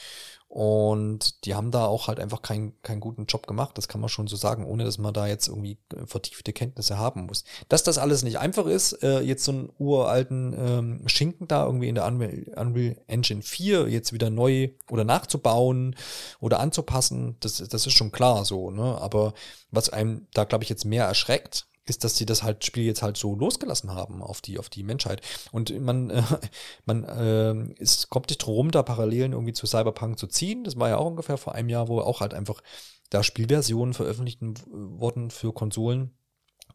[0.54, 4.08] Und die haben da auch halt einfach keinen, keinen guten Job gemacht, das kann man
[4.08, 7.42] schon so sagen, ohne dass man da jetzt irgendwie äh, vertiefte Kenntnisse haben muss.
[7.68, 11.88] Dass das alles nicht einfach ist, äh, jetzt so einen uralten ähm, Schinken da irgendwie
[11.88, 15.96] in der Unreal, Unreal Engine 4 jetzt wieder neu oder nachzubauen
[16.38, 18.96] oder anzupassen, das, das ist schon klar so, ne?
[19.00, 19.34] Aber
[19.72, 23.02] was einem da, glaube ich, jetzt mehr erschreckt, ist, dass sie das halt Spiel jetzt
[23.02, 25.20] halt so losgelassen haben auf die auf die Menschheit
[25.52, 26.22] und man äh,
[26.84, 30.64] man äh, es kommt nicht drum da Parallelen irgendwie zu Cyberpunk zu ziehen.
[30.64, 32.62] Das war ja auch ungefähr vor einem Jahr, wo auch halt einfach
[33.10, 36.16] da Spielversionen veröffentlicht wurden für Konsolen,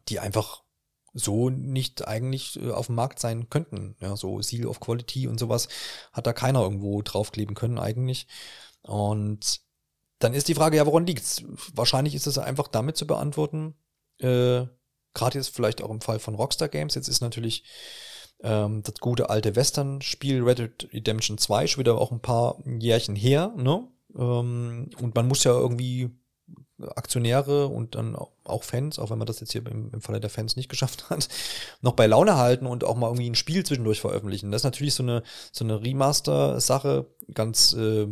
[0.08, 0.62] die einfach
[1.12, 3.96] so nicht eigentlich äh, auf dem Markt sein könnten.
[4.00, 5.68] Ja, so Seal of Quality und sowas
[6.12, 8.26] hat da keiner irgendwo draufkleben können eigentlich.
[8.82, 9.60] Und
[10.20, 11.42] dann ist die Frage, ja, woran liegt's?
[11.74, 13.74] Wahrscheinlich ist es einfach damit zu beantworten,
[14.18, 14.66] äh,
[15.14, 17.64] gerade jetzt vielleicht auch im Fall von Rockstar Games, jetzt ist natürlich
[18.42, 23.16] ähm, das gute alte Western-Spiel Red Dead Redemption 2 schon wieder auch ein paar Jährchen
[23.16, 23.86] her, ne?
[24.16, 26.10] Ähm, und man muss ja irgendwie
[26.96, 30.30] Aktionäre und dann auch Fans, auch wenn man das jetzt hier im, im Falle der
[30.30, 31.28] Fans nicht geschafft hat,
[31.82, 34.50] noch bei Laune halten und auch mal irgendwie ein Spiel zwischendurch veröffentlichen.
[34.50, 38.06] Das ist natürlich so eine, so eine Remaster-Sache, ganz äh,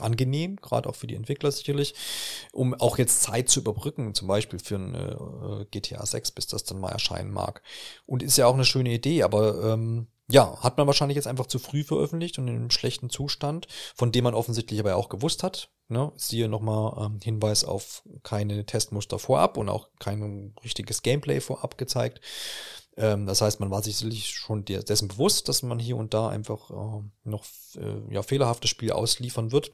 [0.00, 1.94] angenehm, gerade auch für die Entwickler sicherlich,
[2.52, 6.64] um auch jetzt Zeit zu überbrücken, zum Beispiel für ein äh, GTA 6, bis das
[6.64, 7.62] dann mal erscheinen mag.
[8.06, 11.46] Und ist ja auch eine schöne Idee, aber ähm, ja, hat man wahrscheinlich jetzt einfach
[11.46, 15.42] zu früh veröffentlicht und in einem schlechten Zustand, von dem man offensichtlich aber auch gewusst
[15.42, 15.70] hat.
[15.88, 16.12] Ne?
[16.16, 22.20] Siehe nochmal ähm, Hinweis auf keine Testmuster vorab und auch kein richtiges Gameplay vorab gezeigt.
[22.98, 26.28] Ähm, das heißt, man war sich sicherlich schon dessen bewusst, dass man hier und da
[26.28, 27.44] einfach äh, noch
[27.76, 29.72] äh, ja, fehlerhaftes Spiel ausliefern wird.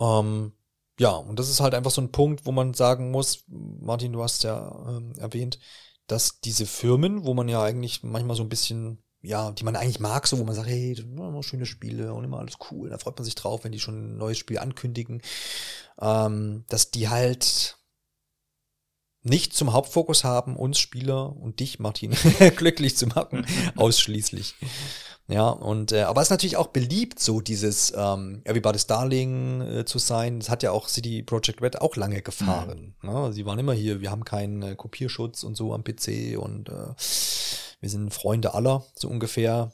[0.00, 0.52] Ähm,
[0.98, 4.22] ja, und das ist halt einfach so ein Punkt, wo man sagen muss, Martin, du
[4.22, 5.58] hast ja ähm, erwähnt,
[6.06, 10.00] dass diese Firmen, wo man ja eigentlich manchmal so ein bisschen, ja, die man eigentlich
[10.00, 13.16] mag, so wo man sagt, hey, immer schöne Spiele und immer alles cool, da freut
[13.16, 15.22] man sich drauf, wenn die schon ein neues Spiel ankündigen,
[16.00, 17.77] ähm, dass die halt
[19.28, 22.14] nicht zum Hauptfokus haben, uns Spieler und dich, Martin,
[22.56, 24.54] glücklich zu machen, ausschließlich.
[25.30, 29.84] Ja, und äh, aber es ist natürlich auch beliebt, so dieses ähm, Everybody's Darling äh,
[29.84, 30.40] zu sein.
[30.40, 32.94] Das hat ja auch CD Projekt Red auch lange gefahren.
[33.02, 33.10] Mhm.
[33.10, 33.32] Ne?
[33.34, 36.94] Sie waren immer hier, wir haben keinen äh, Kopierschutz und so am PC und äh,
[37.80, 39.70] wir sind Freunde aller, so ungefähr.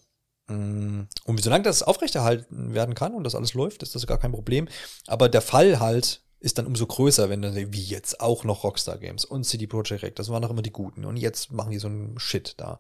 [0.48, 4.32] Mm, und solange das aufrechterhalten werden kann und das alles läuft, ist das gar kein
[4.32, 4.68] Problem.
[5.07, 8.20] Aber der Fall halt, ist dann umso größer, wenn dann wie jetzt?
[8.20, 11.07] Auch noch Rockstar Games und CD Projekt Red, das waren doch immer die Guten.
[11.07, 12.78] Und jetzt machen die so einen Shit da.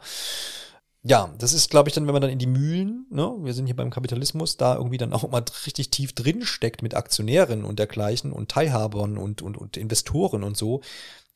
[1.02, 3.66] Ja, das ist, glaube ich, dann, wenn man dann in die Mühlen, ne, wir sind
[3.66, 7.78] hier beim Kapitalismus, da irgendwie dann auch mal richtig tief drin steckt mit Aktionären und
[7.78, 10.82] dergleichen und Teilhabern und, und, und Investoren und so,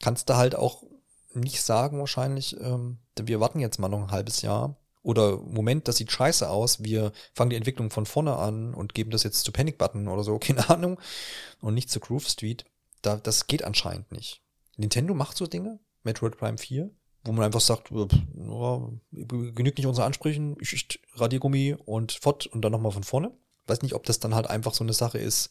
[0.00, 0.84] kannst du halt auch
[1.34, 5.96] nicht sagen wahrscheinlich, ähm, wir warten jetzt mal noch ein halbes Jahr oder Moment, das
[5.96, 9.52] sieht scheiße aus, wir fangen die Entwicklung von vorne an und geben das jetzt zu
[9.52, 11.00] Panic Button oder so, keine Ahnung,
[11.60, 12.64] und nicht zu Groove Street.
[13.02, 14.42] Da, das geht anscheinend nicht.
[14.76, 16.90] Nintendo macht so Dinge, Metroid Prime 4,
[17.24, 20.56] wo man einfach sagt, oh, genügt nicht unseren Ansprüchen,
[21.14, 23.32] Radiergummi und fort und dann nochmal von vorne.
[23.66, 25.50] Weiß nicht, ob das dann halt einfach so eine Sache ist,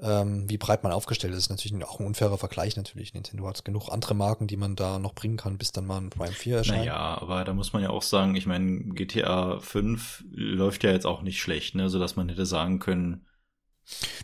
[0.00, 1.50] ähm, wie breit man aufgestellt ist.
[1.50, 3.14] Natürlich auch ein unfairer Vergleich natürlich.
[3.14, 6.10] Nintendo hat genug andere Marken, die man da noch bringen kann, bis dann mal ein
[6.10, 6.80] Prime 4 erscheint.
[6.80, 11.06] Naja, aber da muss man ja auch sagen, ich meine, GTA 5 läuft ja jetzt
[11.06, 13.26] auch nicht schlecht, ne, sodass man hätte sagen können.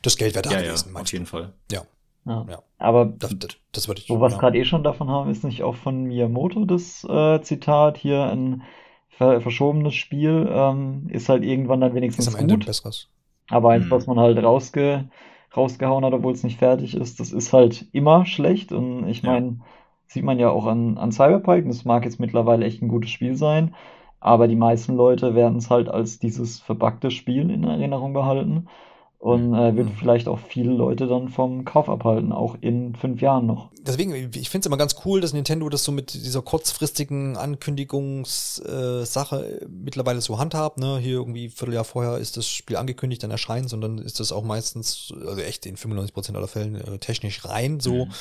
[0.03, 1.55] Das Geld wäre da ja, gewesen, ja, auf jeden Fall.
[1.73, 1.83] Ja.
[2.27, 2.47] Ja.
[2.49, 2.63] ja.
[2.79, 4.09] Aber das, das, das würde ich.
[4.09, 7.41] Wo wir es gerade eh schon davon haben, ist nicht auch von Miyamoto das äh,
[7.43, 8.63] Zitat hier ein
[9.09, 12.67] ver verschobenes Spiel ähm, ist halt irgendwann dann wenigstens ist am Ende gut.
[12.67, 13.09] Besseres.
[13.49, 13.91] Aber eins, hm.
[13.91, 15.09] was man halt rausge
[15.57, 17.21] rausgehauen hat, obwohl es nicht fertig ist.
[17.21, 18.73] Das ist halt immer schlecht.
[18.73, 19.55] Und ich meine, ja.
[20.07, 21.67] sieht man ja auch an, an Cyberpunk.
[21.67, 23.75] Das mag jetzt mittlerweile echt ein gutes Spiel sein.
[24.21, 28.69] Aber die meisten Leute werden es halt als dieses verbackte Spiel in Erinnerung behalten
[29.25, 29.97] und äh, wird mhm.
[29.99, 33.71] vielleicht auch viele Leute dann vom Kauf abhalten, auch in fünf Jahren noch.
[33.81, 39.63] Deswegen, ich finde es immer ganz cool, dass Nintendo das so mit dieser kurzfristigen Ankündigungssache
[39.63, 40.79] äh, mittlerweile so handhabt.
[40.79, 40.99] Ne?
[40.99, 44.45] Hier irgendwie ein Vierteljahr vorher ist das Spiel angekündigt, dann erscheint sondern ist das auch
[44.45, 48.05] meistens, also echt in 95% aller Fällen äh, technisch rein so.
[48.05, 48.13] Mhm.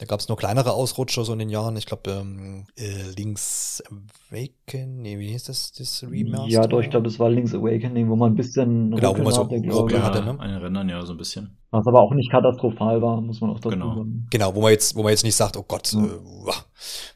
[0.00, 1.76] Da gab es nur kleinere Ausrutscher so in den Jahren.
[1.76, 3.82] Ich glaube, ähm, äh, Link's
[4.30, 6.48] Awakening, nee, wie hieß das, das Remaster?
[6.48, 9.34] Ja, doch, ich glaube, es war Link's Awakening, wo man ein bisschen genau, wo man
[9.34, 10.40] so Ruckel hatte, ne?
[10.40, 11.54] Ein Rennen, ja, so ein bisschen.
[11.70, 13.94] Was aber auch nicht katastrophal war, muss man auch dazu genau.
[13.94, 14.26] sagen.
[14.30, 16.06] Genau, wo man jetzt, wo man jetzt nicht sagt, oh Gott, mhm.
[16.06, 16.52] äh,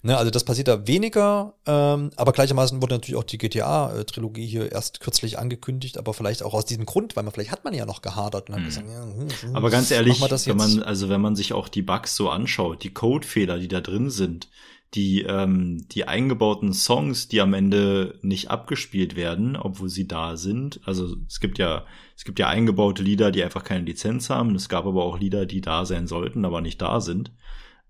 [0.02, 4.72] ne, also das passiert da weniger, ähm, aber gleichermaßen wurde natürlich auch die GTA-Trilogie hier
[4.72, 7.86] erst kürzlich angekündigt, aber vielleicht auch aus diesem Grund, weil man vielleicht hat man ja
[7.86, 8.66] noch gehadert und hat mhm.
[8.66, 11.82] gesagt, ja, hm, hm, aber ganz ehrlich, wenn man, also wenn man sich auch die
[11.82, 14.48] Bugs so anschaut, die Codefehler, die da drin sind,
[14.94, 20.80] die, ähm, die eingebauten Songs, die am Ende nicht abgespielt werden, obwohl sie da sind.
[20.84, 21.84] Also es gibt ja,
[22.16, 24.54] es gibt ja eingebaute Lieder, die einfach keine Lizenz haben.
[24.54, 27.32] Es gab aber auch Lieder, die da sein sollten, aber nicht da sind.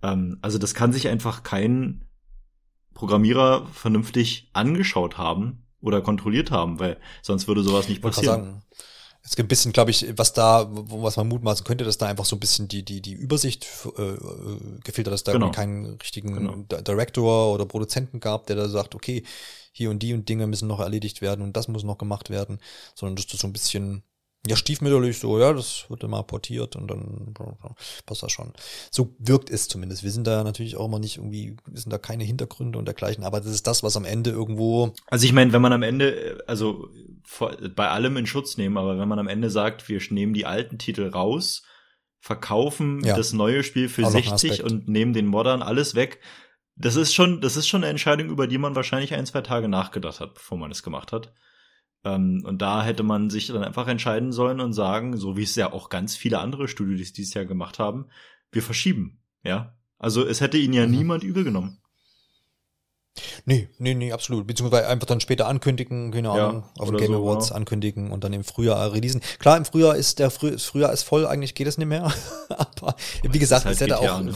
[0.02, 2.04] Ähm, also das kann sich einfach kein
[2.94, 8.62] Programmierer vernünftig angeschaut haben oder kontrolliert haben, weil sonst würde sowas nicht passieren.
[9.26, 12.26] Es gibt ein bisschen, glaube ich, was da, was man mutmaßen könnte, dass da einfach
[12.26, 13.66] so ein bisschen die, die, die Übersicht
[13.96, 14.18] äh, äh
[14.84, 15.50] gefiltert, dass da genau.
[15.50, 16.56] keinen richtigen genau.
[16.82, 19.24] Director oder Produzenten gab, der da sagt, okay,
[19.72, 22.58] hier und die und Dinge müssen noch erledigt werden und das muss noch gemacht werden,
[22.94, 24.04] sondern dass das so ein bisschen
[24.46, 27.34] ja, stiefmütterlich so, ja, das wird immer portiert und dann
[28.04, 28.52] passt das schon.
[28.90, 30.02] So wirkt es zumindest.
[30.02, 33.24] Wir sind da natürlich auch immer nicht irgendwie, wir sind da keine Hintergründe und dergleichen,
[33.24, 34.92] aber das ist das, was am Ende irgendwo.
[35.06, 36.88] Also ich meine, wenn man am Ende, also
[37.74, 40.78] bei allem in Schutz nehmen, aber wenn man am Ende sagt, wir nehmen die alten
[40.78, 41.62] Titel raus,
[42.20, 43.16] verkaufen ja.
[43.16, 46.20] das neue Spiel für auch 60 und nehmen den Modern alles weg,
[46.76, 49.68] das ist schon, das ist schon eine Entscheidung, über die man wahrscheinlich ein, zwei Tage
[49.68, 51.32] nachgedacht hat, bevor man es gemacht hat.
[52.04, 55.54] Ähm, und da hätte man sich dann einfach entscheiden sollen und sagen, so wie es
[55.54, 58.06] ja auch ganz viele andere Studios dieses Jahr gemacht haben,
[58.52, 59.18] wir verschieben.
[59.42, 59.74] Ja.
[59.98, 60.92] Also es hätte ihn ja mhm.
[60.92, 61.78] niemand übel genommen.
[63.44, 64.46] Nee, nee, nee, absolut.
[64.46, 67.58] Beziehungsweise einfach dann später ankündigen, keine Ahnung, ja, auf den Game so, Awards genau.
[67.58, 69.20] ankündigen und dann im Frühjahr releasen.
[69.38, 72.12] Klar, im Frühjahr ist der Früh, Frühjahr ist voll, eigentlich geht es nicht mehr.
[72.48, 74.34] Aber wie gesagt, halt es hätte auch, ne?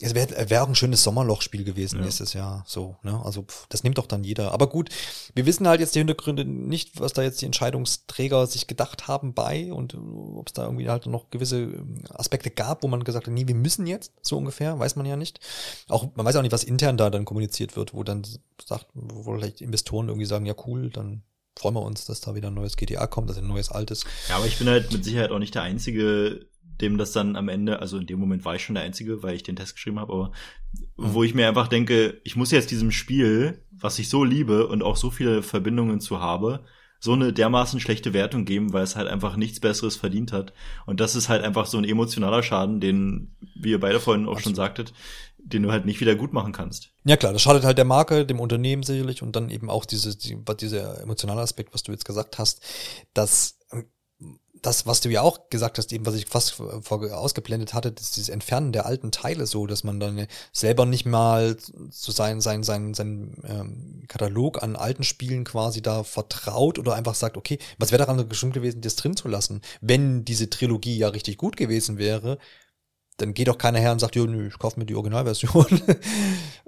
[0.00, 2.04] Es wäre wär ein schönes Sommerlochspiel gewesen ja.
[2.04, 2.64] nächstes Jahr.
[2.66, 3.20] So, ne?
[3.24, 4.52] Also pff, das nimmt doch dann jeder.
[4.52, 4.90] Aber gut,
[5.34, 9.34] wir wissen halt jetzt die Hintergründe nicht, was da jetzt die Entscheidungsträger sich gedacht haben
[9.34, 13.04] bei und äh, ob es da irgendwie halt noch gewisse ähm, Aspekte gab, wo man
[13.04, 15.40] gesagt hat, nee, wir müssen jetzt, so ungefähr, weiß man ja nicht.
[15.88, 18.22] Auch, man weiß auch nicht, was intern da dann kommuniziert wird, wo dann
[18.66, 21.22] sagt, wo vielleicht Investoren irgendwie sagen, ja cool, dann
[21.62, 24.04] freuen wir uns, dass da wieder ein neues GTA kommt, dass ein neues altes.
[24.28, 26.46] Ja, aber ich bin halt mit Sicherheit auch nicht der einzige
[26.82, 29.36] dem das dann am Ende, also in dem Moment war ich schon der Einzige, weil
[29.36, 30.32] ich den Test geschrieben habe, aber
[30.96, 31.14] mhm.
[31.14, 34.82] wo ich mir einfach denke, ich muss jetzt diesem Spiel, was ich so liebe und
[34.82, 36.64] auch so viele Verbindungen zu habe,
[36.98, 40.52] so eine dermaßen schlechte Wertung geben, weil es halt einfach nichts Besseres verdient hat.
[40.86, 44.36] Und das ist halt einfach so ein emotionaler Schaden, den, wie ihr beide vorhin auch
[44.36, 44.44] Absolut.
[44.44, 44.92] schon sagtet,
[45.44, 46.90] den du halt nicht wieder gut machen kannst.
[47.04, 50.16] Ja klar, das schadet halt der Marke, dem Unternehmen sicherlich und dann eben auch diese,
[50.16, 52.62] die, dieser emotionale Aspekt, was du jetzt gesagt hast,
[53.14, 53.58] dass
[54.62, 58.16] das, was du ja auch gesagt hast, eben was ich fast vor, ausgeblendet hatte, ist
[58.16, 61.56] dieses Entfernen der alten Teile so, dass man dann selber nicht mal
[61.90, 67.16] so sein, sein, sein, sein ähm, Katalog an alten Spielen quasi da vertraut oder einfach
[67.16, 71.08] sagt, okay, was wäre daran bestimmt gewesen, das drin zu lassen, wenn diese Trilogie ja
[71.08, 72.38] richtig gut gewesen wäre,
[73.18, 75.66] dann geht doch keiner her und sagt, ja, nö, ich kaufe mir die Originalversion.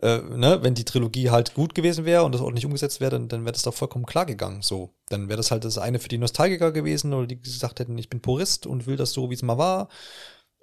[0.03, 0.59] äh, ne?
[0.63, 3.53] Wenn die Trilogie halt gut gewesen wäre und das nicht umgesetzt wäre, dann, dann wäre
[3.53, 4.63] das doch vollkommen klar gegangen.
[4.63, 7.97] So, dann wäre das halt das eine für die Nostalgiker gewesen oder die gesagt hätten,
[7.99, 9.89] ich bin Purist und will das so, wie es mal war.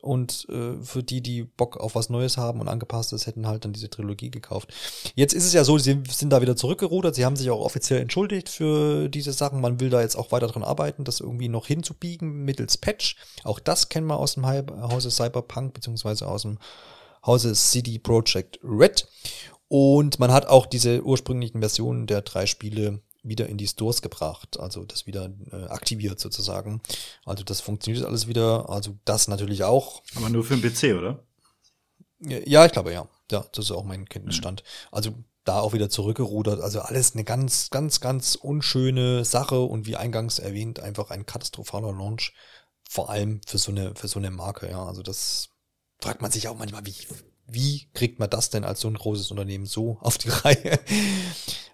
[0.01, 3.73] Und äh, für die, die Bock auf was Neues haben und angepasstes, hätten halt dann
[3.73, 4.73] diese Trilogie gekauft.
[5.15, 7.13] Jetzt ist es ja so, sie sind da wieder zurückgerudert.
[7.13, 9.61] Sie haben sich auch offiziell entschuldigt für diese Sachen.
[9.61, 13.15] Man will da jetzt auch weiter dran arbeiten, das irgendwie noch hinzubiegen mittels Patch.
[13.43, 16.57] Auch das kennen wir aus dem Hause Cyberpunk, beziehungsweise aus dem
[17.25, 19.07] Hause CD Projekt Red.
[19.67, 24.59] Und man hat auch diese ursprünglichen Versionen der drei Spiele wieder in die Stores gebracht,
[24.59, 26.81] also das wieder äh, aktiviert sozusagen.
[27.25, 30.01] Also das funktioniert alles wieder, also das natürlich auch.
[30.15, 31.23] Aber nur für den PC, oder?
[32.19, 33.07] Ja, ich glaube ja.
[33.31, 34.63] Ja, das ist auch mein Kenntnisstand.
[34.63, 34.87] Mhm.
[34.91, 35.11] Also
[35.43, 36.61] da auch wieder zurückgerudert.
[36.61, 41.91] Also alles eine ganz, ganz, ganz unschöne Sache und wie eingangs erwähnt, einfach ein katastrophaler
[41.93, 42.33] Launch.
[42.89, 44.83] Vor allem für so eine, für so eine Marke, ja.
[44.85, 45.49] Also das
[45.99, 46.95] fragt man sich auch manchmal, wie,
[47.53, 50.79] wie kriegt man das denn als so ein großes Unternehmen so auf die Reihe?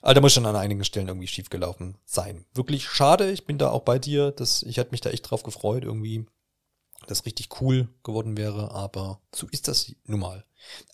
[0.02, 2.45] Aber da muss schon an einigen Stellen irgendwie schiefgelaufen sein.
[2.54, 4.32] Wirklich schade, ich bin da auch bei dir.
[4.32, 6.26] dass ich hätte mich da echt drauf gefreut, irgendwie,
[7.08, 10.45] dass richtig cool geworden wäre, aber so ist das nun mal.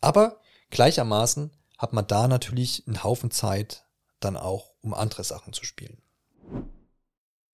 [0.02, 0.40] Aber
[0.70, 3.86] gleichermaßen hat man da natürlich einen Haufen Zeit,
[4.20, 6.02] dann auch um andere Sachen zu spielen.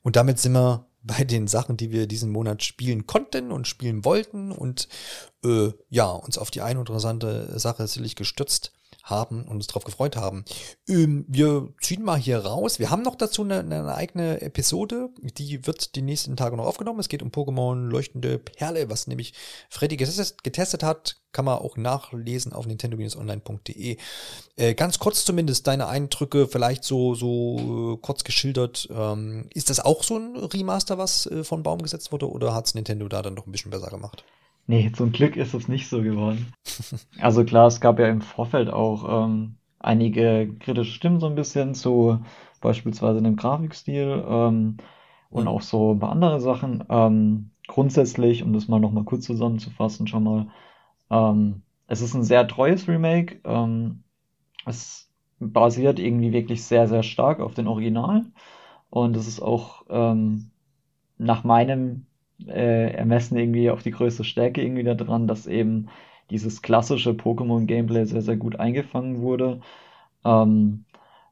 [0.02, 4.04] Und damit sind wir bei den Sachen, die wir diesen Monat spielen konnten und spielen
[4.06, 4.88] wollten und
[5.44, 8.74] äh, ja, uns auf die eine interessante Sache sicherlich gestützt
[9.10, 10.46] haben und uns darauf gefreut haben.
[10.88, 12.80] Ähm, wir ziehen mal hier raus.
[12.80, 17.00] Wir haben noch dazu eine, eine, eigene Episode, die wird die nächsten Tage noch aufgenommen.
[17.00, 19.34] Es geht um Pokémon Leuchtende Perle, was nämlich
[19.70, 21.18] Freddy getestet, getestet hat.
[21.32, 23.98] Kann man auch nachlesen auf nintendo-online.de.
[24.56, 28.90] Äh, ganz kurz zumindest deine Eindrücke, vielleicht so, so äh, kurz geschildert.
[28.92, 32.66] Ähm, ist das auch so ein Remaster, was äh, von Baum gesetzt wurde, oder hat
[32.66, 34.24] es Nintendo da dann doch ein bisschen besser gemacht?
[34.70, 36.54] Nee, zum Glück ist es nicht so geworden.
[37.20, 41.74] Also klar, es gab ja im Vorfeld auch ähm, einige kritische Stimmen so ein bisschen
[41.74, 42.20] zu
[42.62, 44.78] beispielsweise dem Grafikstil ähm,
[45.32, 46.84] und auch so ein paar andere Sachen.
[46.88, 50.48] Ähm, grundsätzlich, um das mal nochmal kurz zusammenzufassen, schon mal,
[51.10, 53.42] ähm, es ist ein sehr treues Remake.
[53.46, 54.04] Ähm,
[54.68, 55.10] es
[55.40, 58.36] basiert irgendwie wirklich sehr, sehr stark auf den Originalen
[58.92, 60.52] und es ist auch ähm,
[61.18, 62.06] nach meinem
[62.48, 65.90] äh, ermessen irgendwie auf die größte Stärke irgendwie da dran, dass eben
[66.30, 69.62] dieses klassische Pokémon-Gameplay sehr, sehr gut eingefangen wurde.
[70.26, 70.86] Ähm,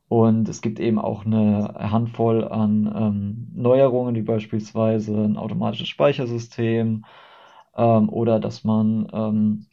[0.10, 7.04] und es gibt eben auch eine Handvoll an ähm, Neuerungen, wie beispielsweise ein automatisches Speichersystem
[7.76, 9.66] ähm, oder dass man ähm,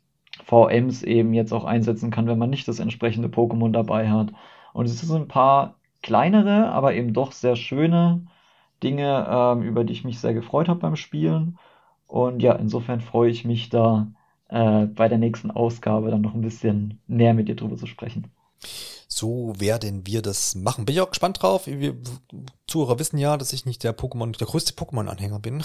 [0.45, 4.33] VMs eben jetzt auch einsetzen kann, wenn man nicht das entsprechende Pokémon dabei hat.
[4.73, 8.27] Und es sind ein paar kleinere, aber eben doch sehr schöne
[8.83, 11.59] Dinge, ähm, über die ich mich sehr gefreut habe beim Spielen.
[12.07, 14.09] Und ja, insofern freue ich mich da
[14.49, 18.31] äh, bei der nächsten Ausgabe dann noch ein bisschen näher mit dir drüber zu sprechen.
[19.17, 20.87] So werden wir das machen.
[20.87, 21.69] Bin ich auch gespannt drauf.
[21.69, 21.95] Wir
[22.67, 25.63] Zuhörer wissen ja, dass ich nicht der Pokémon, der größte Pokémon-Anhänger bin.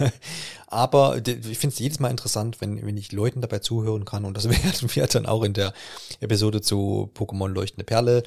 [0.66, 4.24] Aber ich finde es jedes Mal interessant, wenn, wenn ich Leuten dabei zuhören kann.
[4.24, 5.74] Und das werden wir dann auch in der
[6.18, 8.24] Episode zu Pokémon Leuchtende Perle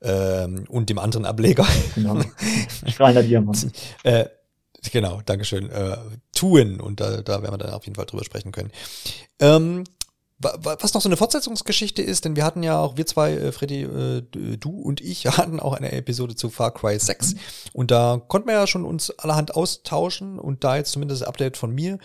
[0.00, 1.66] ähm, und dem anderen Ableger.
[1.94, 2.22] Genau.
[2.86, 3.66] Strahlender Diamant.
[4.04, 4.24] äh,
[4.92, 5.68] Genau, Dankeschön.
[5.68, 5.98] Äh,
[6.32, 8.70] tun und da, da werden wir dann auf jeden Fall drüber sprechen können.
[9.38, 9.84] Ähm,
[10.40, 13.82] was noch so eine Fortsetzungsgeschichte ist, denn wir hatten ja auch, wir zwei, äh, Freddy,
[13.82, 14.22] äh,
[14.56, 17.38] du und ich, hatten auch eine Episode zu Far Cry 6 mhm.
[17.74, 21.56] und da konnten wir ja schon uns allerhand austauschen und da jetzt zumindest das Update
[21.56, 21.98] von mir,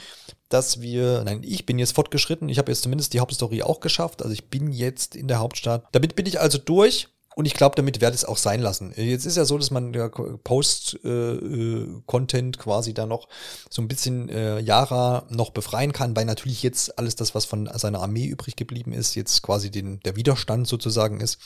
[0.49, 4.22] dass wir, nein, ich bin jetzt fortgeschritten, ich habe jetzt zumindest die Hauptstory auch geschafft,
[4.22, 5.86] also ich bin jetzt in der Hauptstadt.
[5.91, 8.94] Damit bin ich also durch und ich glaube, damit werde ich es auch sein lassen.
[8.95, 13.28] Jetzt ist ja so, dass man ja Post-Content äh, quasi da noch
[13.70, 17.70] so ein bisschen äh, Yara noch befreien kann, weil natürlich jetzt alles das, was von
[17.74, 21.38] seiner Armee übrig geblieben ist, jetzt quasi den, der Widerstand sozusagen ist.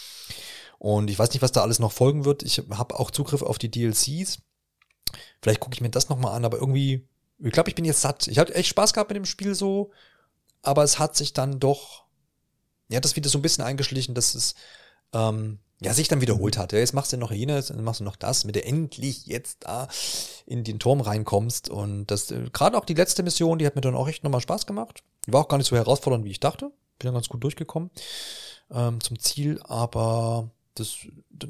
[0.78, 2.44] Und ich weiß nicht, was da alles noch folgen wird.
[2.44, 4.44] Ich habe auch Zugriff auf die DLCs.
[5.42, 7.08] Vielleicht gucke ich mir das nochmal an, aber irgendwie,
[7.40, 8.28] ich glaube, ich bin jetzt satt.
[8.28, 9.90] Ich hatte echt Spaß gehabt mit dem Spiel so,
[10.62, 12.04] aber es hat sich dann doch,
[12.90, 14.54] ja, das wieder so ein bisschen eingeschlichen, dass es,
[15.14, 16.74] ähm, ja, sich dann wiederholt hat.
[16.74, 19.60] Ja, jetzt machst du noch jenes, dann machst du noch das, mit der endlich jetzt
[19.62, 19.88] da
[20.46, 21.70] in den Turm reinkommst.
[21.70, 24.42] Und das, äh, gerade auch die letzte Mission, die hat mir dann auch echt nochmal
[24.42, 25.04] Spaß gemacht.
[25.26, 26.72] Die war auch gar nicht so herausfordernd, wie ich dachte.
[26.98, 27.92] Bin dann ganz gut durchgekommen
[28.72, 30.98] ähm, zum Ziel, aber das,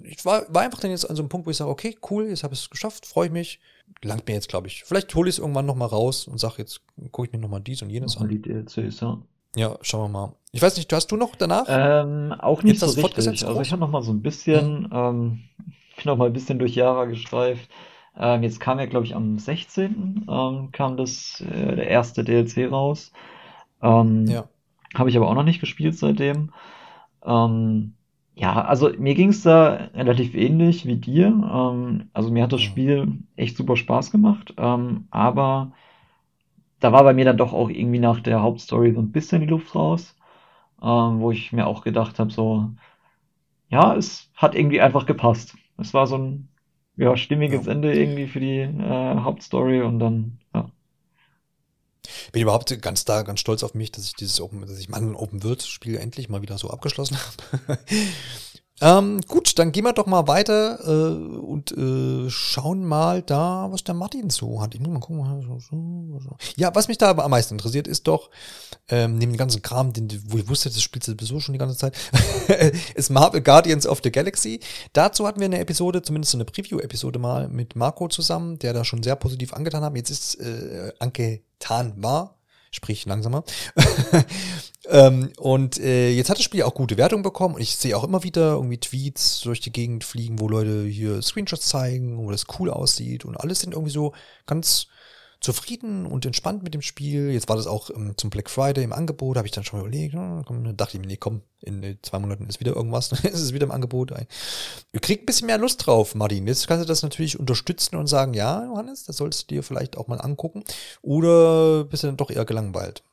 [0.04, 2.28] ich war, war einfach dann jetzt an so einem Punkt, wo ich sage, okay, cool,
[2.28, 3.60] jetzt habe ich es geschafft, freue ich mich.
[4.04, 4.84] Langt mir jetzt, glaube ich.
[4.84, 6.82] Vielleicht hole ich es irgendwann nochmal raus und sage, jetzt
[7.12, 8.28] gucke ich mir nochmal dies und jenes an.
[8.30, 9.22] Die DLCs, ja.
[9.60, 10.34] Ja, schauen wir mal.
[10.54, 11.66] Ich weiß nicht, hast du noch danach?
[11.68, 13.46] Ähm, auch nicht so richtig.
[13.46, 14.90] Also ich habe noch mal so ein bisschen, mhm.
[14.94, 15.40] ähm,
[15.98, 17.70] bin noch mal ein bisschen durch Jahre gestreift.
[18.18, 20.28] Ähm, jetzt kam ja, glaube ich, am 16.
[20.30, 23.12] Ähm, kam das äh, der erste DLC raus.
[23.82, 24.48] Ähm, ja.
[24.96, 26.54] Habe ich aber auch noch nicht gespielt seitdem.
[27.26, 27.96] Ähm,
[28.36, 31.28] ja, also mir ging es da relativ ähnlich wie dir.
[31.28, 35.74] Ähm, also mir hat das Spiel echt super Spaß gemacht, ähm, aber
[36.80, 39.48] da war bei mir dann doch auch irgendwie nach der Hauptstory so ein bisschen die
[39.48, 40.16] Luft raus,
[40.82, 42.70] ähm, wo ich mir auch gedacht habe, so,
[43.70, 45.56] ja, es hat irgendwie einfach gepasst.
[45.78, 46.50] Es war so ein
[46.96, 47.72] ja, stimmiges ja.
[47.72, 50.70] Ende irgendwie für die äh, Hauptstory und dann, ja.
[52.32, 55.16] Bin überhaupt ganz da, ganz stolz auf mich, dass ich dieses Open, dass ich mein
[55.16, 57.80] Open World Spiel endlich mal wieder so abgeschlossen habe.
[58.82, 63.84] Ähm, gut, dann gehen wir doch mal weiter äh, und äh, schauen mal da, was
[63.84, 64.74] der Martin so hat.
[64.74, 66.20] Ich muss mal gucken.
[66.56, 68.30] Ja, was mich da aber am meisten interessiert, ist doch,
[68.88, 71.78] ähm, neben dem ganzen Kram, den, wo ich wusste, das spielt sowieso schon die ganze
[71.78, 71.98] Zeit,
[72.96, 74.62] ist Marvel Guardians of the Galaxy.
[74.94, 79.04] Dazu hatten wir eine Episode, zumindest eine Preview-Episode mal mit Marco zusammen, der da schon
[79.04, 79.96] sehr positiv angetan hat.
[79.96, 82.39] Jetzt ist äh, angetan war,
[82.72, 83.44] sprich langsamer.
[84.90, 88.04] ähm, und äh, jetzt hat das Spiel auch gute Wertung bekommen und ich sehe auch
[88.04, 92.46] immer wieder irgendwie Tweets durch die Gegend fliegen, wo Leute hier Screenshots zeigen, wo das
[92.60, 94.14] cool aussieht und alles sind irgendwie so
[94.46, 94.88] ganz
[95.42, 97.32] zufrieden und entspannt mit dem Spiel.
[97.32, 100.14] Jetzt war das auch ähm, zum Black Friday im Angebot, habe ich dann schon überlegt.
[100.14, 103.24] Ja, komm, dachte ich mir, nee, komm, in äh, zwei Monaten ist wieder irgendwas, ist
[103.24, 104.12] es wieder im Angebot.
[104.12, 106.46] Du kriegst ein bisschen mehr Lust drauf, Martin.
[106.46, 109.98] Jetzt kannst du das natürlich unterstützen und sagen, ja, Johannes, das solltest du dir vielleicht
[109.98, 110.64] auch mal angucken.
[111.02, 113.04] Oder bist du dann doch eher gelangweilt?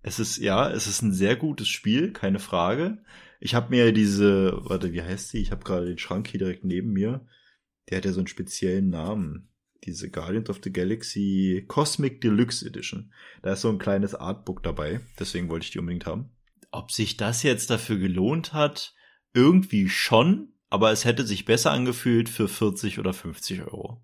[0.00, 2.98] Es ist, ja, es ist ein sehr gutes Spiel, keine Frage.
[3.40, 5.38] ich habe mir diese, warte, wie heißt sie?
[5.40, 7.26] Ich habe gerade den Schrank hier direkt neben mir.
[7.90, 9.48] Der hat ja so einen speziellen Namen.
[9.84, 13.12] Diese Guardians of the Galaxy Cosmic Deluxe Edition.
[13.42, 15.00] Da ist so ein kleines Artbook dabei.
[15.18, 16.30] Deswegen wollte ich die unbedingt haben.
[16.70, 18.94] Ob sich das jetzt dafür gelohnt hat?
[19.32, 24.02] Irgendwie schon, aber es hätte sich besser angefühlt für 40 oder 50 Euro.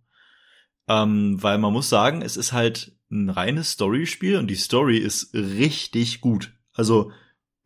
[0.89, 5.35] Ähm, weil man muss sagen, es ist halt ein reines Story-Spiel und die Story ist
[5.35, 6.55] richtig gut.
[6.73, 7.13] Also,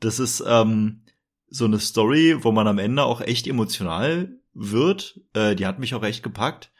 [0.00, 1.04] das ist ähm,
[1.48, 5.20] so eine Story, wo man am Ende auch echt emotional wird.
[5.32, 6.72] Äh, die hat mich auch echt gepackt.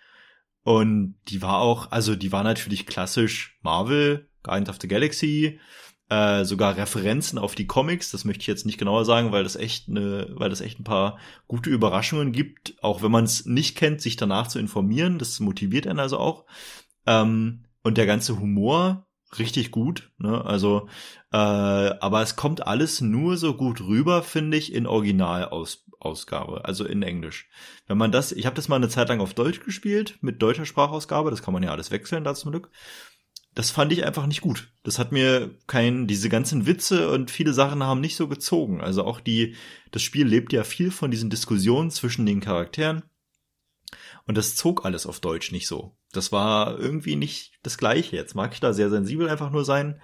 [0.67, 5.61] Und die war auch, also die war natürlich klassisch Marvel, Guardians of the Galaxy,
[6.09, 8.11] äh, sogar Referenzen auf die Comics.
[8.11, 10.85] Das möchte ich jetzt nicht genauer sagen, weil das echt eine, weil das echt ein
[10.85, 15.21] paar gute Überraschungen gibt, auch wenn man es nicht kennt, sich danach zu informieren.
[15.21, 16.47] Das motiviert einen also auch.
[17.07, 19.06] Ähm, und der ganze Humor
[19.39, 20.11] richtig gut.
[20.19, 20.45] Ne?
[20.45, 20.89] Also,
[21.33, 27.03] äh, aber es kommt alles nur so gut rüber, finde ich, in Originalausgabe, also in
[27.03, 27.49] Englisch.
[27.87, 30.67] Wenn man das, ich habe das mal eine Zeit lang auf Deutsch gespielt mit deutscher
[30.67, 31.31] Sprachausgabe.
[31.31, 32.71] Das kann man ja alles wechseln, da zum Glück
[33.57, 34.71] das fand ich einfach nicht gut.
[34.83, 38.83] Das hat mir kein, diese ganzen Witze und viele Sachen haben nicht so gezogen.
[38.83, 39.55] Also auch die,
[39.93, 43.03] das Spiel lebt ja viel von diesen Diskussionen zwischen den Charakteren.
[44.27, 45.97] Und das zog alles auf Deutsch nicht so.
[46.17, 48.17] Das war irgendwie nicht das Gleiche.
[48.17, 50.01] Jetzt mag ich da sehr sensibel einfach nur sein.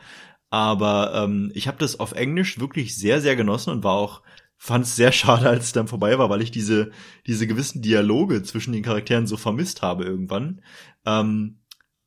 [0.51, 4.23] Aber ähm, ich habe das auf Englisch wirklich sehr, sehr genossen und war auch,
[4.59, 6.91] fand es sehr schade, als es dann vorbei war, weil ich diese,
[7.27, 10.63] diese gewissen Dialoge zwischen den Charakteren so vermisst habe irgendwann.
[11.07, 11.61] Ähm,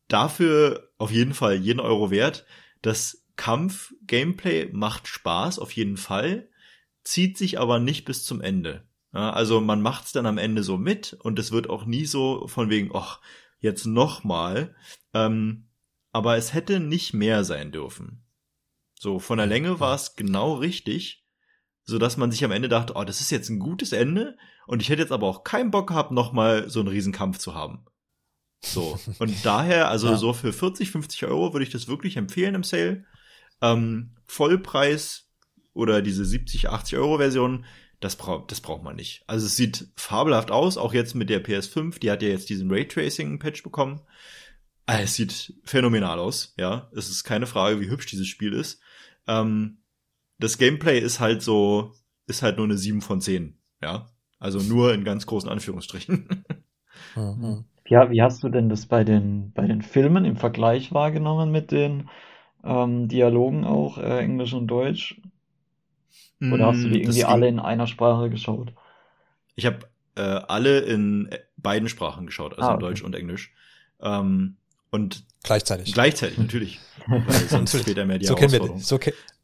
[0.08, 2.46] dafür auf jeden Fall jeden Euro wert.
[2.82, 6.50] Das Kampf-Gameplay macht Spaß, auf jeden Fall,
[7.04, 8.88] zieht sich aber nicht bis zum Ende.
[9.14, 12.48] Ja, also man macht's dann am Ende so mit und es wird auch nie so
[12.48, 13.22] von wegen, ach,
[13.66, 14.74] jetzt nochmal.
[15.14, 15.68] Ähm,
[16.12, 18.24] aber es hätte nicht mehr sein dürfen.
[18.98, 21.26] So, von der Länge war es genau richtig,
[21.84, 24.82] so dass man sich am Ende dachte, oh, das ist jetzt ein gutes Ende und
[24.82, 27.86] ich hätte jetzt aber auch keinen Bock gehabt, nochmal so einen Riesenkampf zu haben.
[28.64, 29.00] So.
[29.20, 30.18] Und daher, also ja.
[30.18, 33.06] so für 40, 50 Euro würde ich das wirklich empfehlen im Sale.
[33.62, 35.30] Ähm, Vollpreis
[35.74, 37.66] oder diese 70, 80 Euro Version,
[38.00, 39.24] das, bra das braucht man nicht.
[39.28, 42.72] Also es sieht fabelhaft aus, auch jetzt mit der PS5, die hat ja jetzt diesen
[42.72, 44.02] Raytracing-Patch bekommen.
[44.86, 46.90] Ah, es sieht phänomenal aus, ja.
[46.96, 48.82] Es ist keine Frage, wie hübsch dieses Spiel ist.
[49.28, 49.80] Ähm,
[50.38, 51.94] das Gameplay ist halt so,
[52.28, 54.08] ist halt nur eine 7 von 10, ja.
[54.38, 56.46] Also nur in ganz großen Anführungsstrichen.
[57.16, 57.66] Mhm.
[57.88, 61.72] Ja, wie hast du denn das bei den, bei den Filmen im Vergleich wahrgenommen mit
[61.72, 62.10] den
[62.64, 65.22] ähm, Dialogen auch, äh, Englisch und Deutsch?
[66.42, 68.74] Oder hast du die mm, irgendwie alle in einer Sprache geschaut?
[69.56, 69.80] Ich habe
[70.16, 72.74] äh, alle in äh, beiden Sprachen geschaut, also ah, okay.
[72.76, 73.54] in Deutsch und Englisch.
[74.02, 74.58] Ähm,
[74.92, 75.94] und gleichzeitig.
[75.94, 76.80] Gleichzeitig, natürlich.
[77.08, 79.00] weil sonst fehlt ja mehr die so kennen wir, so,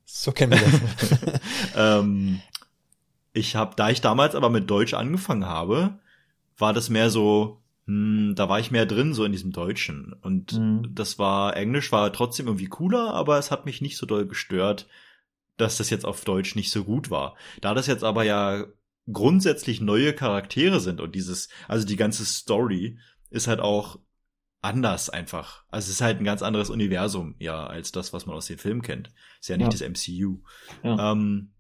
[0.06, 1.42] so kennen wir das.
[1.76, 2.42] ähm,
[3.34, 6.00] ich habe, da ich damals aber mit Deutsch angefangen habe,
[6.58, 10.14] war das mehr so, hm, da war ich mehr drin, so in diesem Deutschen.
[10.22, 10.94] Und mhm.
[10.94, 14.88] das war, Englisch war trotzdem irgendwie cooler, aber es hat mich nicht so doll gestört,
[15.62, 17.36] dass das jetzt auf Deutsch nicht so gut war.
[17.62, 18.66] Da das jetzt aber ja
[19.12, 24.00] grundsätzlich neue Charaktere sind und dieses, also die ganze Story ist halt auch
[24.62, 25.64] anders einfach.
[25.70, 28.60] Also es ist halt ein ganz anderes Universum, ja, als das, was man aus den
[28.60, 29.12] Filmen kennt.
[29.40, 29.88] Ist ja nicht ja.
[29.88, 30.40] das MCU.
[30.84, 31.12] Ja.
[31.12, 31.52] Ähm,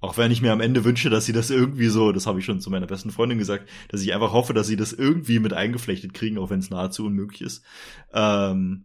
[0.00, 2.44] auch wenn ich mir am Ende wünsche, dass sie das irgendwie so, das habe ich
[2.44, 5.54] schon zu meiner besten Freundin gesagt, dass ich einfach hoffe, dass sie das irgendwie mit
[5.54, 7.64] eingeflechtet kriegen, auch wenn es nahezu unmöglich ist.
[8.12, 8.84] Ähm,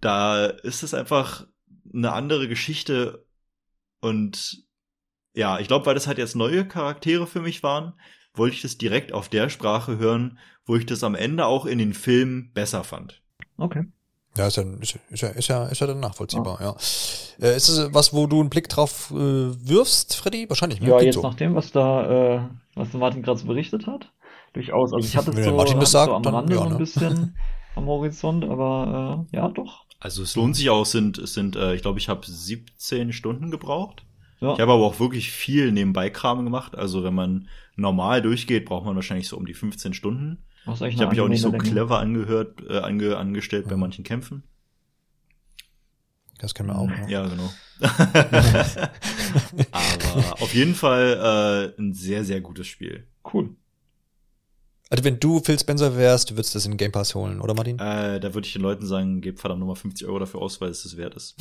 [0.00, 1.46] da ist es einfach
[1.92, 3.23] eine andere Geschichte
[4.04, 4.64] und
[5.32, 7.94] ja, ich glaube, weil das halt jetzt neue Charaktere für mich waren,
[8.34, 11.78] wollte ich das direkt auf der Sprache hören, wo ich das am Ende auch in
[11.78, 13.22] den Filmen besser fand.
[13.56, 13.84] Okay.
[14.36, 16.76] Ja, ist ja, ist ja, ist ja, ist ja dann nachvollziehbar, ja.
[17.38, 17.48] ja.
[17.48, 20.50] Äh, ist es was, wo du einen Blick drauf äh, wirfst, Freddy?
[20.50, 20.80] Wahrscheinlich.
[20.80, 20.88] Ne?
[20.88, 21.22] Ja, jetzt so.
[21.22, 22.40] nach dem, was da, äh,
[22.74, 24.12] was Martin gerade so berichtet hat,
[24.52, 24.92] durchaus.
[24.92, 26.72] Also ich hatte es so, Martin das sagt, so am dann, Rande ja, so ein
[26.72, 26.78] ne?
[26.78, 27.36] bisschen
[27.76, 29.83] am Horizont, aber äh, ja, doch.
[30.04, 33.14] Also es lohnt sich auch, es sind, es sind, äh, ich glaube, ich habe 17
[33.14, 34.04] Stunden gebraucht.
[34.38, 34.52] Ja.
[34.52, 36.76] Ich habe aber auch wirklich viel nebenbei Kram gemacht.
[36.76, 40.44] Also wenn man normal durchgeht, braucht man wahrscheinlich so um die 15 Stunden.
[40.66, 43.70] Ich habe mich auch nicht so clever angehört, äh, ange, angestellt ja.
[43.70, 44.42] bei manchen Kämpfen.
[46.36, 46.90] Das kennen wir auch.
[47.08, 47.50] Ja, ja genau.
[49.70, 53.06] Aber auf jeden Fall äh, ein sehr, sehr gutes Spiel.
[53.32, 53.56] Cool.
[54.90, 57.78] Also wenn du Phil Spencer wärst, du würdest das in Game Pass holen, oder Martin?
[57.78, 60.70] Äh, da würde ich den Leuten sagen, gebt verdammt nochmal 50 Euro dafür aus, weil
[60.70, 61.36] es das wert ist.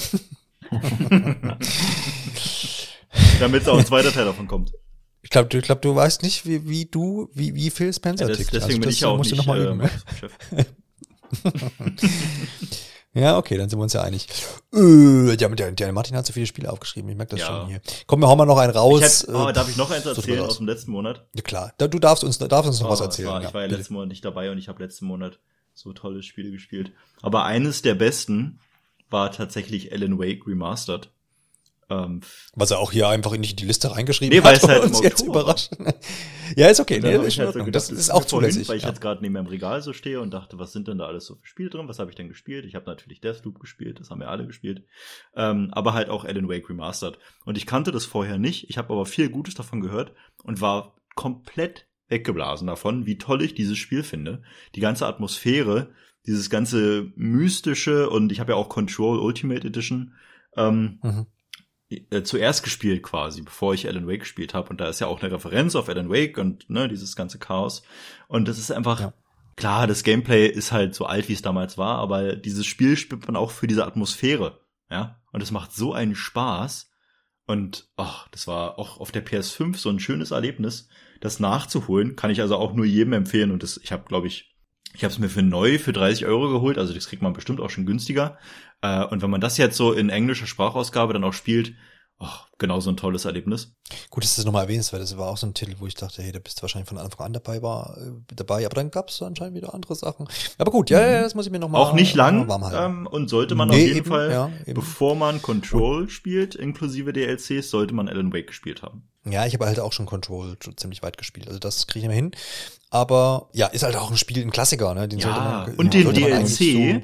[3.40, 4.74] Damit auch ein zweiter Teil davon kommt.
[5.22, 8.30] Ich glaube, du, glaub, du weißt nicht, wie, wie du, wie, wie Phil Spencer ja,
[8.30, 8.54] das, tickt.
[8.54, 9.82] Deswegen also, bin ich auch musst nicht, du noch mal äh, üben.
[13.16, 14.28] Ja, okay, dann sind wir uns ja einig.
[14.74, 17.48] Äh, der, der, der Martin hat so viele Spiele aufgeschrieben, ich merke das Ja.
[17.48, 17.82] schon hier.
[18.08, 19.02] Komm, wir hauen mal noch einen raus.
[19.28, 20.50] Ich hab, oh, äh, darf ich noch eins erzählen raus.
[20.52, 21.28] aus dem letzten Monat?
[21.36, 23.28] Ja, klar, du darfst uns, darfst uns noch was Oh, erzählen.
[23.30, 23.78] War, ja, ich war ja bitte.
[23.80, 25.40] letzten Monat nicht dabei und ich habe letzten Monat
[25.76, 26.92] so tolle Spiele gespielt.
[27.22, 28.60] Aber eines der besten
[29.12, 31.10] war tatsächlich Alan Wake Remastered.
[31.90, 32.22] Ähm,
[32.56, 34.82] Was er auch hier einfach nicht in die Liste reingeschrieben Nee, weil hat es halt
[34.84, 35.72] und im uns jetzt überrascht.
[36.56, 37.00] ja, ist okay.
[37.02, 38.70] Nee, ist halt so gedacht, das ist auch vorhin, zulässig.
[38.70, 38.90] Weil ich ja.
[38.90, 41.36] jetzt gerade neben meinem Regal so stehe und dachte, was sind denn da alles so
[41.36, 41.88] für Spiele drin?
[41.88, 42.66] Was habe ich denn gespielt?
[42.66, 44.86] Ich habe natürlich Deathloop gespielt, das haben wir alle gespielt.
[45.36, 47.18] Ähm, aber halt auch Alan Wake Remastered.
[47.46, 48.70] Und ich kannte das vorher nicht.
[48.70, 53.56] Ich habe aber viel Gutes davon gehört und war komplett weggeblasen davon, wie toll ich
[53.56, 54.44] dieses Spiel finde.
[54.76, 55.90] Die ganze Atmosphäre,
[56.26, 60.14] dieses ganze mystische und ich habe ja auch Control Ultimate Edition
[60.56, 61.26] ähm, Mhm.
[62.12, 64.70] Äh, zuerst gespielt quasi, bevor ich Alan Wake gespielt habe.
[64.70, 67.84] Und da ist ja auch eine Referenz auf Alan Wake und ne, dieses ganze Chaos.
[68.28, 69.14] Und das ist einfach, Ja.
[69.56, 73.26] klar, das Gameplay ist halt so alt, wie es damals war, aber dieses Spiel spielt
[73.28, 74.60] man auch für diese Atmosphäre.
[74.90, 75.22] Ja.
[75.32, 76.90] Und es macht so einen Spaß.
[77.46, 80.88] Und ach, das war auch auf der PS5 so ein schönes Erlebnis,
[81.20, 82.16] das nachzuholen.
[82.16, 83.52] Kann ich also auch nur jedem empfehlen.
[83.52, 84.53] Und das, ich habe, glaube ich,
[84.94, 87.60] ich habe es mir für neu für 30 Euro geholt, also das kriegt man bestimmt
[87.60, 88.38] auch schon günstiger.
[88.82, 91.74] Äh, und wenn man das jetzt so in englischer Sprachausgabe dann auch spielt,
[92.24, 93.74] ach, genau so ein tolles Erlebnis.
[94.10, 95.96] Gut, dass du das nochmal erwähnst, weil das war auch so ein Titel, wo ich
[95.96, 98.66] dachte, hey, da bist du wahrscheinlich von Anfang an dabei, war, äh, dabei.
[98.66, 100.28] Aber dann gab es anscheinend wieder andere Sachen.
[100.58, 103.02] Aber gut, ja, ja, das muss ich mir nochmal auch nicht lang warm halten.
[103.02, 107.14] ähm, und sollte man Nee, auf jeden eben, Fall, ja, bevor man Control spielt, inklusive
[107.14, 109.04] DLCs, sollte man Alan Wake gespielt haben.
[109.26, 111.48] Ja, ich habe halt auch schon Control schon ziemlich weit gespielt.
[111.48, 112.32] Also das kriege ich immer hin.
[112.90, 115.08] Aber ja, ist halt auch ein Spiel, ein Klassiker, ne?
[115.08, 117.02] Den Ja, sollte man, und den DLC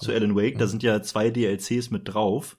[0.00, 0.04] so.
[0.06, 0.70] Zu Alan Wake, da Mhm.
[0.70, 2.56] sind ja zwei DLCs mit drauf,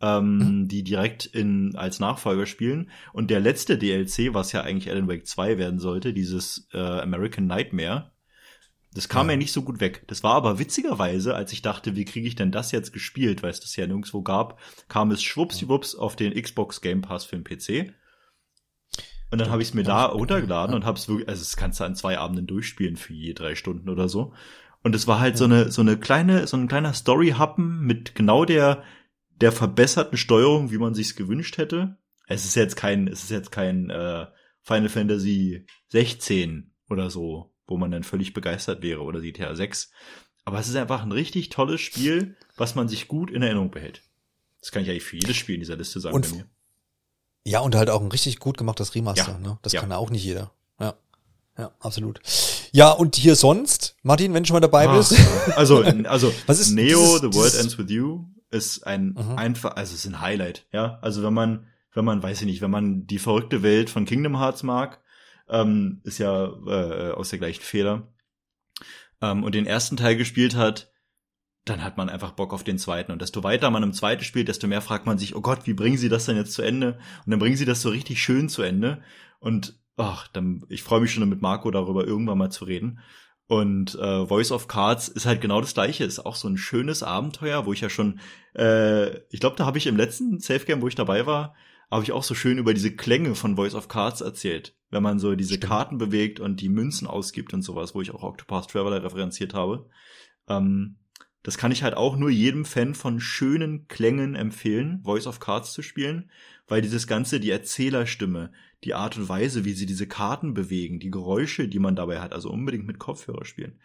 [0.00, 0.68] ähm, Mhm.
[0.68, 2.90] die direkt in, als Nachfolger spielen.
[3.12, 7.46] Und der letzte DLC, was ja eigentlich Alan Wake 2 werden sollte, dieses äh, American
[7.46, 8.12] Nightmare,
[8.92, 9.32] das kam Ja.
[9.32, 9.36] ja.
[9.38, 10.02] nicht so gut weg.
[10.08, 13.50] Das war aber witzigerweise, als ich dachte, wie kriege ich denn das jetzt gespielt, weil
[13.50, 14.58] es das ja nirgendwo gab,
[14.88, 17.92] kam es schwuppsiwupps auf den Xbox Game Pass für den PC.
[19.30, 21.78] Und dann habe ich es mir da runtergeladen und habe es wirklich, also das kannst
[21.78, 24.32] du an zwei Abenden durchspielen für je drei Stunden oder so.
[24.82, 28.44] Und es war halt so eine so eine kleine so ein kleiner Story-Happen mit genau
[28.44, 28.82] der
[29.40, 31.96] der verbesserten Steuerung, wie man sich's gewünscht hätte.
[32.26, 34.26] Es ist jetzt kein es ist jetzt kein äh,
[34.62, 39.90] Final Fantasy 16 oder so, wo man dann völlig begeistert wäre oder GTA 6.
[40.44, 44.02] Aber es ist einfach ein richtig tolles Spiel, was man sich gut in Erinnerung behält.
[44.60, 46.46] Das kann ich eigentlich für jedes Spiel in dieser Liste sagen Und bei mir.
[47.46, 49.58] Ja, und halt auch ein richtig gut gemachtes Remaster, Ja, ne?
[49.62, 49.80] Das ja.
[49.80, 50.52] kann auch nicht jeder.
[50.78, 50.94] Ja.
[51.56, 52.20] Ja, absolut.
[52.72, 55.14] Ja, und hier sonst, Martin, wenn du schon mal dabei Ah, bist.
[55.56, 59.38] Also, also Was ist Neo, dieses- The World dieses- Ends With You ist ein Mhm.
[59.38, 60.98] einfach, also ist ein Highlight, ja.
[61.02, 64.38] Also wenn man, wenn man, weiß ich nicht, wenn man die verrückte Welt von Kingdom
[64.38, 65.00] Hearts mag,
[65.48, 68.08] ähm, ist ja äh, aus der gleichen Feder,
[69.20, 70.92] ähm, und den ersten Teil gespielt hat,
[71.64, 73.12] dann hat man einfach Bock auf den zweiten.
[73.12, 75.74] Und desto weiter man im zweiten spielt, desto mehr fragt man sich, oh Gott, wie
[75.74, 76.98] bringen sie das denn jetzt zu Ende?
[77.24, 79.02] Und dann bringen sie das so richtig schön zu Ende.
[79.40, 83.00] Und ach, dann, ich freue mich schon mit Marco darüber irgendwann mal zu reden.
[83.50, 87.02] Und äh, Voice of Cards ist halt genau das gleiche, ist auch so ein schönes
[87.02, 88.20] Abenteuer, wo ich ja schon,
[88.54, 91.56] äh, ich glaube, da habe ich im letzten Safe Game, wo ich dabei war,
[91.90, 95.18] habe ich auch so schön über diese Klänge von Voice of Cards erzählt, wenn man
[95.18, 95.68] so diese Stimmt.
[95.68, 99.88] Karten bewegt und die Münzen ausgibt und sowas, wo ich auch Octopath Traveler referenziert habe.
[100.48, 101.00] Ähm,
[101.42, 105.72] das kann ich halt auch nur jedem Fan von schönen Klängen empfehlen, Voice of Cards
[105.72, 106.30] zu spielen,
[106.68, 108.52] weil dieses ganze, die Erzählerstimme,
[108.84, 112.32] die Art und Weise, wie sie diese Karten bewegen, die Geräusche, die man dabei hat,
[112.32, 113.80] also unbedingt mit Kopfhörer spielen.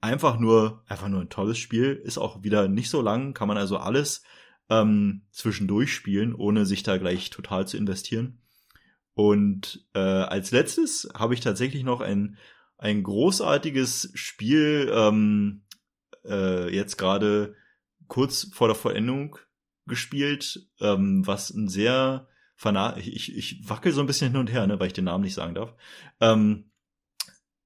[0.00, 3.56] Einfach nur, einfach nur ein tolles Spiel, ist auch wieder nicht so lang, kann man
[3.56, 4.22] also alles
[4.68, 8.40] ähm, zwischendurch spielen, ohne sich da gleich total zu investieren.
[9.14, 12.36] Und äh, als letztes habe ich tatsächlich noch ein,
[12.76, 15.62] ein großartiges Spiel ähm,
[16.24, 17.54] äh, jetzt gerade
[18.08, 19.38] kurz vor der Vollendung
[19.86, 24.66] gespielt, ähm, was ein sehr fana ich, ich wackel so ein bisschen hin und her,
[24.66, 25.74] ne, weil ich den Namen nicht sagen darf.
[26.20, 26.72] Ähm,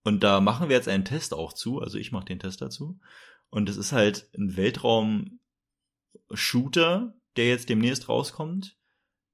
[0.03, 2.99] und da machen wir jetzt einen Test auch zu, also ich mache den Test dazu.
[3.51, 8.77] Und es ist halt ein Weltraum-Shooter, der jetzt demnächst rauskommt,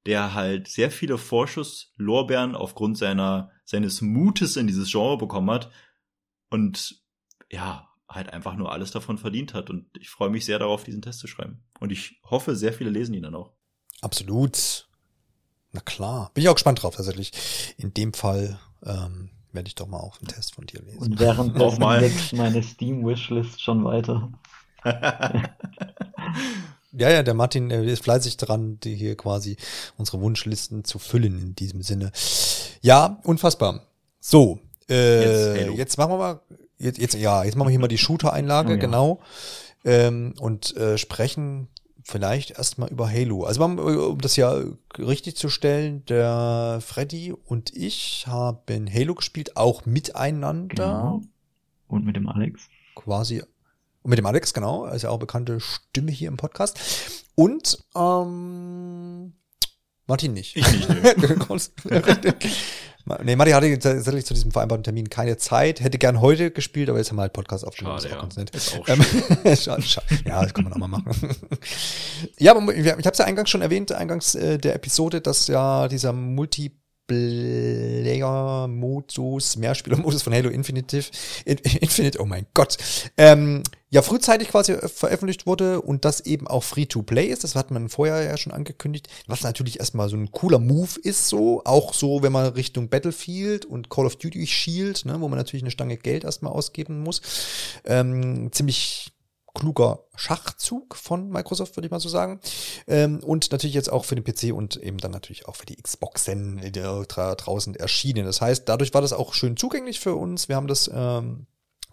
[0.07, 5.71] der halt sehr viele Vorschusslorbeeren aufgrund seiner, seines Mutes in dieses Genre bekommen hat
[6.51, 7.03] und
[7.51, 9.71] ja, halt einfach nur alles davon verdient hat.
[9.71, 11.65] Und ich freue mich sehr darauf, diesen Test zu schreiben.
[11.81, 13.53] Und ich hoffe, sehr viele lesen ihn dann auch.
[14.01, 14.89] Absolut.
[15.77, 16.31] Na klar.
[16.33, 17.33] Bin ich auch gespannt drauf, tatsächlich.
[17.77, 20.99] In dem Fall ähm, werde ich doch mal auch einen Test von dir lesen.
[20.99, 24.31] Und währenddessen wächst meine Steam-Wishlist schon weiter.
[26.99, 29.59] Ja, ja, der Martin äh, ist fleißig dran, die hier quasi
[29.99, 32.11] unsere Wunschlisten zu füllen in diesem Sinne.
[32.81, 33.83] Ja, unfassbar.
[34.19, 36.41] So, äh, Jetzt jetzt, machen wir mal,
[36.79, 38.79] jetzt, jetzt, ja, jetzt machen wir hier mal die Shooter-Einlage, Oh ja.
[38.79, 39.21] genau.
[39.85, 41.69] ähm, und äh, sprechen
[42.07, 43.45] vielleicht erstmal über Halo.
[43.45, 44.63] Also um das ja
[44.97, 50.75] richtig zu stellen, der Freddy und ich haben Halo gespielt, auch miteinander.
[50.75, 51.23] Genau.
[51.89, 52.69] Und mit dem Alex.
[52.95, 53.43] Quasi.
[54.03, 54.85] Und mit dem Alex, genau.
[54.85, 56.79] Also auch bekannte Stimme hier im Podcast.
[57.35, 59.33] Und ähm,
[60.07, 60.57] Martin nicht.
[60.57, 60.89] Ich nicht.
[63.23, 63.37] Nee.
[63.37, 67.11] Matti hatte tatsächlich zu diesem vereinbarten Termin keine Zeit, hätte gern heute gespielt, aber jetzt
[67.11, 68.01] haben wir halt Podcast aufgenommen.
[68.01, 68.95] Schade, ist auch ja.
[68.95, 69.07] Ist
[69.45, 70.07] ähm, schade, schade.
[70.25, 71.15] Ja, das kann man auch mal machen.
[72.39, 75.87] ja, aber ich habe es ja eingangs schon erwähnt, eingangs äh, der Episode, dass ja
[75.87, 81.05] dieser Multi Player-Modus, Mehrspieler-Modus von Halo Infinite,
[81.45, 82.77] Infinite, oh mein Gott,
[83.17, 87.45] ähm, ja frühzeitig quasi veröffentlicht wurde und das eben auch Free-to-Play ist.
[87.45, 91.29] Das hat man vorher ja schon angekündigt, was natürlich erstmal so ein cooler Move ist,
[91.29, 95.39] so, auch so, wenn man Richtung Battlefield und Call of Duty schielt, ne, wo man
[95.39, 97.23] natürlich eine Stange Geld erstmal ausgeben muss.
[97.85, 99.13] Ähm, ziemlich
[99.57, 102.41] kluger Schachzug von Microsoft, würde ich mal so sagen.
[102.87, 105.77] Ähm, und natürlich jetzt auch für den PC und eben dann natürlich auch für die
[105.77, 108.27] Xboxen die draußen erschienen.
[108.27, 110.49] Das heißt, dadurch war das auch schön zugänglich für uns.
[110.49, 111.47] Wir haben das ähm,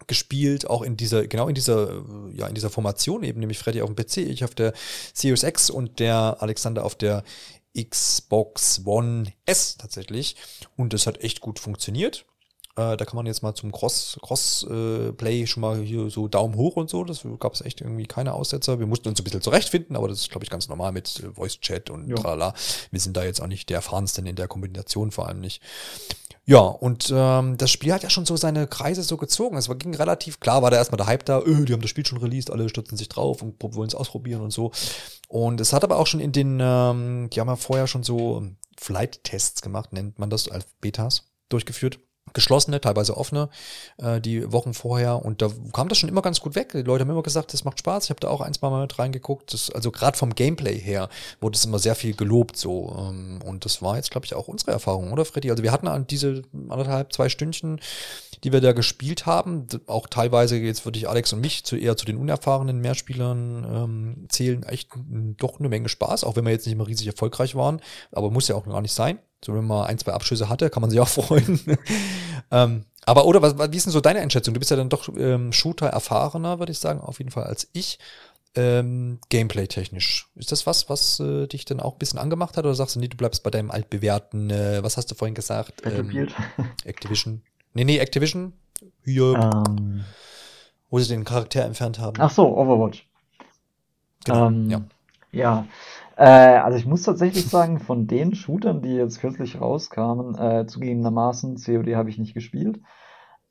[0.06, 3.92] gespielt, auch in dieser, genau in dieser, ja, in dieser Formation eben, nämlich Freddy auf
[3.92, 4.74] dem PC, ich auf der
[5.14, 7.24] Series X und der Alexander auf der
[7.76, 10.36] Xbox One S tatsächlich.
[10.76, 12.26] Und das hat echt gut funktioniert.
[12.76, 16.56] Äh, da kann man jetzt mal zum Cross, Cross-Play äh, schon mal hier so Daumen
[16.56, 17.04] hoch und so.
[17.04, 18.80] Das gab es echt irgendwie keine Aussetzer.
[18.80, 21.32] Wir mussten uns ein bisschen zurechtfinden, aber das ist, glaube ich, ganz normal mit äh,
[21.32, 22.16] Voice-Chat und ja.
[22.16, 22.52] tralala.
[22.90, 25.62] Wir sind da jetzt auch nicht der erfahrensten in der Kombination, vor allem nicht.
[26.46, 29.56] Ja, und ähm, das Spiel hat ja schon so seine Kreise so gezogen.
[29.56, 31.90] Es war, ging relativ klar, war da erstmal der Hype da, öh, die haben das
[31.90, 34.72] Spiel schon released, alle stürzen sich drauf und wollen es ausprobieren und so.
[35.28, 38.42] Und es hat aber auch schon in den, ähm, die haben ja vorher schon so
[38.78, 41.98] Flight-Tests gemacht, nennt man das, als Betas durchgeführt
[42.34, 43.48] geschlossene, teilweise offene,
[43.98, 45.24] äh, die Wochen vorher.
[45.24, 46.72] Und da kam das schon immer ganz gut weg.
[46.72, 48.04] Die Leute haben immer gesagt, das macht Spaß.
[48.04, 49.54] Ich habe da auch ein, zwei Mal mit reingeguckt.
[49.54, 51.08] Das, also gerade vom Gameplay her
[51.40, 52.94] wurde es immer sehr viel gelobt so.
[52.98, 55.50] Ähm, und das war jetzt, glaube ich, auch unsere Erfahrung, oder Freddy?
[55.50, 57.80] Also wir hatten an diese anderthalb, zwei Stündchen,
[58.42, 61.96] die wir da gespielt haben, auch teilweise, jetzt würde ich Alex und mich zu eher
[61.96, 64.90] zu den unerfahrenen Mehrspielern ähm, zählen, echt
[65.38, 67.80] doch eine Menge Spaß, auch wenn wir jetzt nicht mal riesig erfolgreich waren.
[68.12, 69.18] Aber muss ja auch gar nicht sein.
[69.44, 71.60] So, wenn man ein, zwei Abschüsse hatte, kann man sich auch freuen.
[72.50, 74.54] ähm, aber oder was, wie ist denn so deine Einschätzung?
[74.54, 77.68] Du bist ja dann doch ähm, Shooter erfahrener, würde ich sagen, auf jeden Fall als
[77.72, 77.98] ich.
[78.56, 80.28] Ähm, Gameplay-technisch.
[80.36, 82.64] Ist das was, was äh, dich dann auch ein bisschen angemacht hat?
[82.64, 85.82] Oder sagst du, nee, du bleibst bei deinem altbewährten, äh, was hast du vorhin gesagt?
[85.84, 86.28] Ähm,
[86.84, 87.42] Activision.
[87.72, 88.52] Nee, nee, Activision.
[89.04, 89.34] Hier.
[89.34, 90.04] Ähm.
[90.88, 92.14] Wo sie den Charakter entfernt haben.
[92.20, 93.08] Ach so, Overwatch.
[94.24, 94.80] Genau, ähm, ja.
[95.32, 95.66] Ja,
[96.16, 101.56] äh, also ich muss tatsächlich sagen, von den Shootern, die jetzt kürzlich rauskamen, äh, zugegebenermaßen,
[101.56, 102.80] COD habe ich nicht gespielt,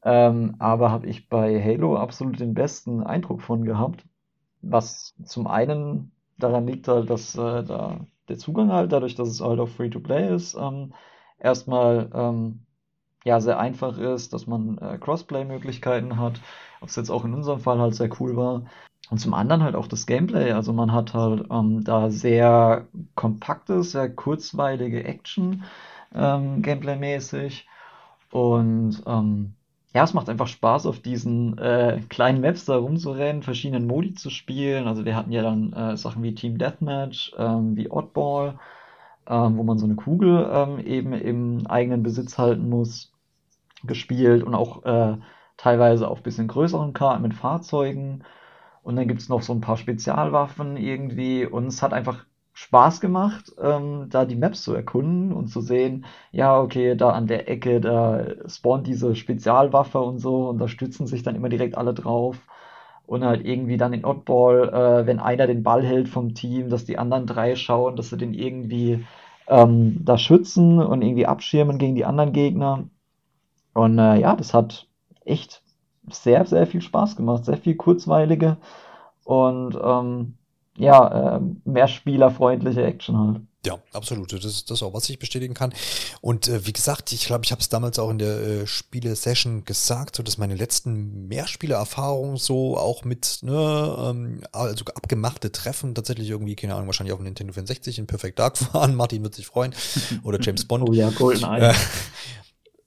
[0.03, 4.05] ähm, aber habe ich bei Halo absolut den besten Eindruck von gehabt.
[4.61, 7.99] Was zum einen daran liegt halt, dass äh, da
[8.29, 10.93] der Zugang halt, dadurch, dass es halt auch Free-to-Play ist, ähm,
[11.39, 12.65] erstmal ähm,
[13.25, 16.41] ja sehr einfach ist, dass man äh, Crossplay-Möglichkeiten hat,
[16.81, 18.63] was jetzt auch in unserem Fall halt sehr cool war.
[19.09, 20.51] Und zum anderen halt auch das Gameplay.
[20.51, 25.63] Also man hat halt ähm, da sehr kompaktes, sehr kurzweilige Action
[26.15, 27.67] ähm, Gameplay-mäßig.
[28.31, 29.53] Und ähm,
[29.93, 34.31] ja, es macht einfach Spaß, auf diesen äh, kleinen Maps da rumzurennen, verschiedenen Modi zu
[34.31, 34.87] spielen.
[34.87, 38.57] Also wir hatten ja dann äh, Sachen wie Team Deathmatch, ähm, wie Oddball,
[39.27, 43.11] ähm, wo man so eine Kugel ähm, eben im eigenen Besitz halten muss,
[43.83, 45.17] gespielt und auch äh,
[45.57, 48.23] teilweise auf bisschen größeren Karten mit Fahrzeugen.
[48.83, 51.45] Und dann gibt es noch so ein paar Spezialwaffen irgendwie.
[51.45, 56.05] Und es hat einfach Spaß gemacht, ähm, da die Maps zu erkunden und zu sehen,
[56.31, 61.07] ja, okay, da an der Ecke, da spawnt diese Spezialwaffe und so und da stützen
[61.07, 62.37] sich dann immer direkt alle drauf.
[63.05, 66.85] Und halt irgendwie dann in Oddball, äh, wenn einer den Ball hält vom Team, dass
[66.85, 69.05] die anderen drei schauen, dass sie den irgendwie
[69.47, 72.85] ähm, da schützen und irgendwie abschirmen gegen die anderen Gegner.
[73.73, 74.87] Und äh, ja, das hat
[75.25, 75.62] echt
[76.09, 77.45] sehr, sehr viel Spaß gemacht.
[77.45, 78.57] Sehr viel kurzweilige
[79.23, 80.35] und ähm,
[80.77, 83.41] ja, äh, mehr spielerfreundliche Action halt.
[83.65, 84.33] Ja, absolut.
[84.33, 85.73] Das ist das auch, was ich bestätigen kann.
[86.19, 89.63] Und äh, wie gesagt, ich glaube, ich habe es damals auch in der äh, Spiele-Session
[89.63, 96.29] gesagt, so dass meine letzten Mehrspieler-Erfahrungen so auch mit, ne, ähm, also abgemachte Treffen tatsächlich
[96.29, 98.95] irgendwie, keine Ahnung, wahrscheinlich auf dem Nintendo 64 in Perfect Dark waren.
[98.95, 99.73] Martin wird sich freuen.
[100.23, 100.83] Oder James Bond.
[100.89, 101.69] oh ja, GoldenEye.
[101.69, 101.73] Äh,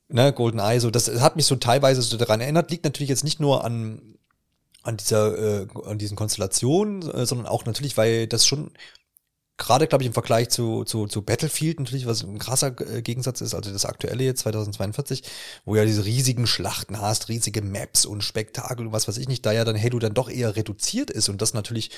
[0.09, 3.41] ne, GoldenEye, so, das hat mich so teilweise so daran erinnert, liegt natürlich jetzt nicht
[3.41, 4.17] nur an,
[4.83, 8.71] an dieser, äh, an diesen Konstellationen, äh, sondern auch natürlich, weil das schon
[9.59, 13.41] gerade, glaube ich, im Vergleich zu, zu, zu Battlefield natürlich, was ein krasser äh, Gegensatz
[13.41, 15.23] ist, also das aktuelle jetzt 2042,
[15.65, 19.47] wo ja diese riesigen Schlachten hast, riesige Maps und Spektakel und was weiß ich nicht,
[19.47, 21.91] da ja dann Halo dann doch eher reduziert ist und das natürlich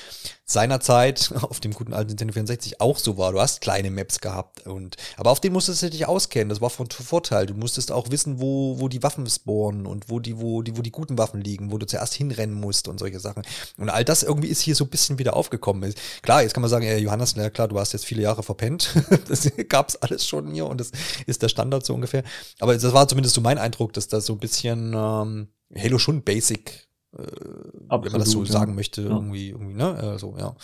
[0.45, 3.31] seinerzeit auf dem guten alten Nintendo 64 auch so war.
[3.33, 6.69] Du hast kleine Maps gehabt und, aber auf denen musstest du dich auskennen, das war
[6.69, 7.45] von Vorteil.
[7.45, 10.81] Du musstest auch wissen, wo, wo die Waffen spawnen und wo die, wo die, wo
[10.81, 13.43] die guten Waffen liegen, wo du zuerst hinrennen musst und solche Sachen.
[13.77, 15.93] Und all das irgendwie ist hier so ein bisschen wieder aufgekommen.
[16.21, 18.93] Klar, jetzt kann man sagen, ey, Johannes, na klar, du hast jetzt viele Jahre verpennt.
[19.27, 20.91] das gab's alles schon hier und das
[21.25, 22.23] ist der Standard so ungefähr.
[22.59, 26.23] Aber das war zumindest so mein Eindruck, dass da so ein bisschen ähm, Halo schon
[26.23, 28.51] basic, äh, Absolut, wenn man das so ja.
[28.51, 29.09] sagen möchte, ja.
[29.09, 29.95] irgendwie, irgendwie, ne?
[29.95, 30.55] Also, ja.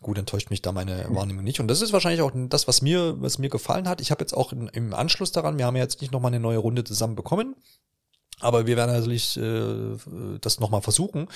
[0.00, 1.58] Gut, enttäuscht mich da meine Wahrnehmung nicht.
[1.58, 4.00] Und das ist wahrscheinlich auch das, was mir, was mir gefallen hat.
[4.00, 6.40] Ich habe jetzt auch in, im Anschluss daran, wir haben ja jetzt nicht nochmal eine
[6.40, 7.56] neue Runde zusammen bekommen.
[8.40, 9.96] Aber wir werden natürlich äh,
[10.40, 11.28] das nochmal versuchen.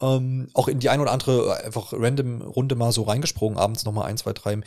[0.00, 3.84] Ähm, auch in die ein oder andere äh, einfach random Runde mal so reingesprungen, abends
[3.84, 4.60] nochmal ein, zwei, drei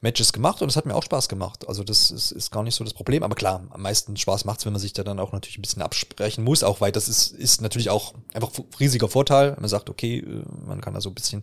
[0.00, 1.68] Matches gemacht und es hat mir auch Spaß gemacht.
[1.68, 3.22] Also das ist, ist gar nicht so das Problem.
[3.22, 5.82] Aber klar, am meisten Spaß macht's, wenn man sich da dann auch natürlich ein bisschen
[5.82, 9.56] absprechen muss, auch weil das ist, ist natürlich auch einfach riesiger Vorteil.
[9.58, 11.42] Man sagt, okay, äh, man kann da so ein bisschen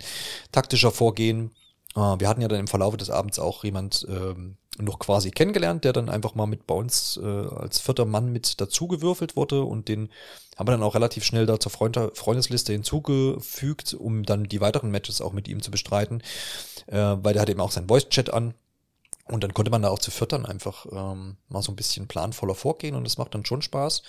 [0.51, 1.51] taktischer vorgehen.
[1.95, 5.83] Äh, wir hatten ja dann im Verlauf des Abends auch jemand ähm, noch quasi kennengelernt,
[5.83, 9.87] der dann einfach mal mit bei uns äh, als vierter Mann mit dazugewürfelt wurde und
[9.87, 10.09] den
[10.57, 14.91] haben wir dann auch relativ schnell da zur Freund Freundesliste hinzugefügt, um dann die weiteren
[14.91, 16.21] Matches auch mit ihm zu bestreiten,
[16.87, 18.53] äh, weil der hat eben auch sein Voice-Chat an
[19.25, 22.55] und dann konnte man da auch zu viertern einfach ähm, mal so ein bisschen planvoller
[22.55, 24.01] vorgehen und das macht dann schon Spaß.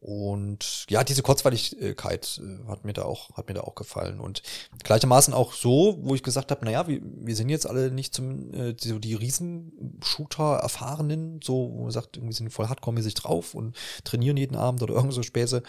[0.00, 4.18] Und ja, diese Kurzweiligkeit äh, hat mir da auch, hat mir da auch gefallen.
[4.18, 4.42] Und
[4.82, 8.50] gleichermaßen auch so, wo ich gesagt habe, naja, wir, wir sind jetzt alle nicht zum,
[8.54, 14.38] äh, so die Riesen-Shooter-Erfahrenen, so, wo man sagt, irgendwie sind voll hardcore-mäßig drauf und trainieren
[14.38, 15.62] jeden Abend oder irgend so Späße.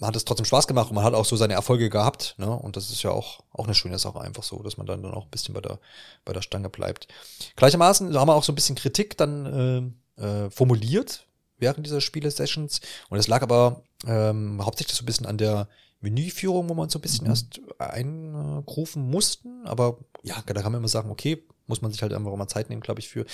[0.00, 2.50] Man hat es trotzdem Spaß gemacht und man hat auch so seine Erfolge gehabt, ne?
[2.50, 5.12] Und das ist ja auch, auch eine schöne Sache einfach so, dass man dann, dann
[5.12, 5.78] auch ein bisschen bei der,
[6.24, 7.06] bei der Stange bleibt.
[7.54, 11.28] Gleichermaßen haben wir auch so ein bisschen Kritik dann äh, äh, formuliert,
[11.60, 12.80] während dieser Spiele-Sessions.
[13.08, 15.68] Und es lag aber ähm, hauptsächlich so ein bisschen an der
[16.00, 17.30] Menüführung, wo man so ein bisschen mhm.
[17.30, 19.66] erst eingrufen mussten.
[19.66, 22.68] Aber ja, da kann man immer sagen, okay, muss man sich halt einfach mal Zeit
[22.68, 23.24] nehmen, glaube ich, für.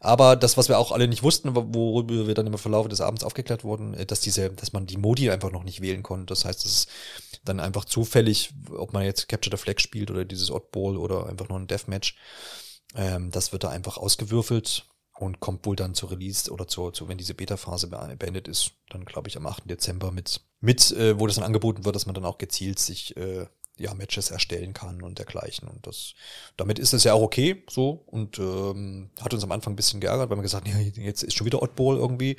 [0.00, 3.24] Aber das, was wir auch alle nicht wussten, worüber wir dann im Verlauf des Abends
[3.24, 6.26] aufgeklärt wurden, äh, dass diese, dass man die Modi einfach noch nicht wählen konnte.
[6.26, 6.88] Das heißt, es ist
[7.44, 11.48] dann einfach zufällig, ob man jetzt Capture the Flag spielt oder dieses Oddball oder einfach
[11.48, 12.16] nur ein Deathmatch.
[12.94, 14.86] Ähm, das wird da einfach ausgewürfelt
[15.18, 19.04] und kommt wohl dann zur Release oder zur, zu, wenn diese Beta-Phase beendet ist, dann
[19.04, 19.68] glaube ich am 8.
[19.68, 23.16] Dezember mit, mit äh, wo das dann angeboten wird, dass man dann auch gezielt sich
[23.16, 23.46] äh,
[23.78, 25.68] ja, Matches erstellen kann und dergleichen.
[25.68, 26.14] Und das,
[26.56, 28.04] damit ist es ja auch okay, so.
[28.06, 31.34] Und ähm, hat uns am Anfang ein bisschen geärgert, weil man gesagt, ja, jetzt ist
[31.34, 32.36] schon wieder Oddball irgendwie.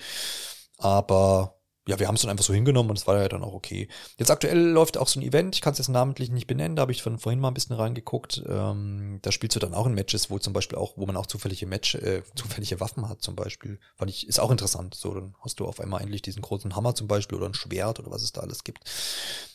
[0.78, 1.57] Aber
[1.88, 3.88] ja, wir haben es dann einfach so hingenommen und es war ja dann auch okay.
[4.18, 6.82] Jetzt aktuell läuft auch so ein Event, ich kann es jetzt namentlich nicht benennen, da
[6.82, 8.44] habe ich von vorhin mal ein bisschen reingeguckt.
[8.48, 11.26] Ähm, da spielst du dann auch in Matches, wo zum Beispiel auch, wo man auch
[11.26, 13.80] zufällige Match, äh, zufällige Waffen hat zum Beispiel.
[13.96, 14.96] Fand ich, ist auch interessant.
[14.96, 18.00] So, dann hast du auf einmal endlich diesen großen Hammer zum Beispiel oder ein Schwert
[18.00, 18.84] oder was es da alles gibt.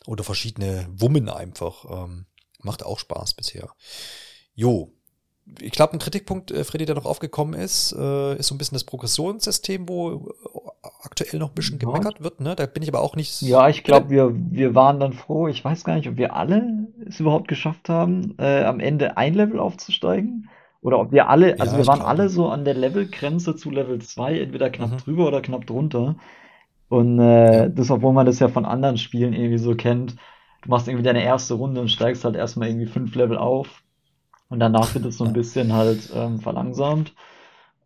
[0.06, 1.84] Oder verschiedene Wummen einfach.
[1.90, 2.26] Ähm,
[2.62, 3.70] macht auch Spaß bisher.
[4.54, 4.92] Jo,
[5.60, 8.76] ich glaube, ein Kritikpunkt, äh, Freddy, der noch aufgekommen ist, äh, ist so ein bisschen
[8.76, 10.68] das Progressionssystem, wo äh,
[11.02, 11.86] aktuell noch ein bisschen ja.
[11.86, 12.40] gemeckert wird.
[12.40, 12.54] Ne?
[12.54, 13.42] Da bin ich aber auch nicht.
[13.42, 15.48] Ja, ich glaube, wir, wir waren dann froh.
[15.48, 19.34] Ich weiß gar nicht, ob wir alle es überhaupt geschafft haben, äh, am Ende ein
[19.34, 20.48] Level aufzusteigen.
[20.80, 22.10] Oder ob wir alle, also ja, wir waren glaube.
[22.10, 24.96] alle so an der Levelgrenze zu Level 2, entweder knapp mhm.
[24.98, 26.16] drüber oder knapp drunter.
[26.88, 30.16] Und äh, das, obwohl man das ja von anderen Spielen irgendwie so kennt.
[30.62, 33.82] Du machst irgendwie deine erste Runde und steigst halt erstmal irgendwie fünf Level auf
[34.52, 37.14] und danach wird es so ein bisschen halt ähm, verlangsamt.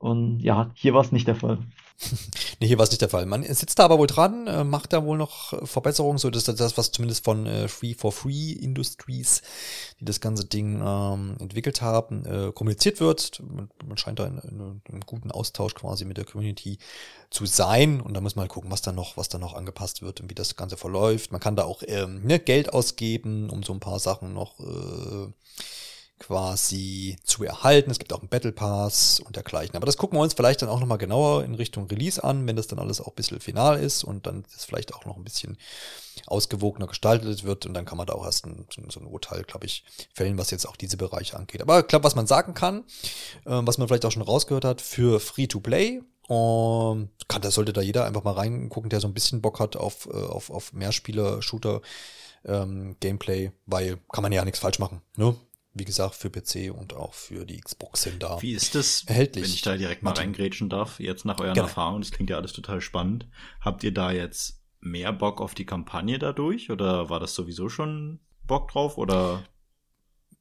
[0.01, 1.59] Und ja, hier war es nicht der Fall.
[2.60, 3.24] nee, hier war es nicht der Fall.
[3.24, 6.76] Man sitzt da aber wohl dran, äh, macht da wohl noch Verbesserungen, so dass das,
[6.76, 9.43] was zumindest von äh, Free for Free Industries,
[10.01, 13.40] die das ganze Ding ähm, entwickelt haben, äh, kommuniziert wird.
[13.48, 16.78] Man, man scheint da in, in, in, einem guten Austausch quasi mit der Community
[17.30, 18.01] zu sein.
[18.01, 20.28] Und da muss man halt gucken, was da noch, was da noch angepasst wird und
[20.30, 21.30] wie das Ganze verläuft.
[21.30, 25.32] Man kann da auch ähm, ne, Geld ausgeben, um so ein paar Sachen noch äh,
[26.18, 27.90] quasi zu erhalten.
[27.90, 29.76] Es gibt auch einen Battle Pass und dergleichen.
[29.76, 32.56] Aber das gucken wir uns vielleicht dann auch nochmal genauer in Richtung Release an, wenn
[32.56, 35.24] das dann alles auch ein bisschen final ist und dann das vielleicht auch noch ein
[35.24, 35.59] bisschen
[36.26, 39.66] ausgewogener gestaltet wird und dann kann man da auch erst ein, so ein Urteil, glaube
[39.66, 39.84] ich,
[40.14, 41.60] fällen, was jetzt auch diese Bereiche angeht.
[41.60, 42.84] Aber ich glaube, was man sagen kann,
[43.44, 47.82] äh, was man vielleicht auch schon rausgehört hat, für Free-to-Play und kann, da sollte da
[47.82, 51.82] jeder einfach mal reingucken, der so ein bisschen Bock hat auf, äh, auf, auf Mehrspieler-Shooter.
[52.44, 52.97] Ähm,
[53.66, 55.02] weil kann man ja nichts falsch machen.
[55.16, 55.34] Ne?
[55.78, 58.40] Wie gesagt, für PC und auch für die Xbox sind da.
[58.40, 59.44] Wie ist das, erhältlich.
[59.44, 61.66] wenn ich da direkt mal reingrätschen darf, jetzt nach euren genau.
[61.66, 63.28] Erfahrungen, das klingt ja alles total spannend.
[63.61, 68.20] Habt ihr da jetzt mehr Bock auf die Kampagne dadurch oder war das sowieso schon
[68.44, 69.44] Bock drauf oder?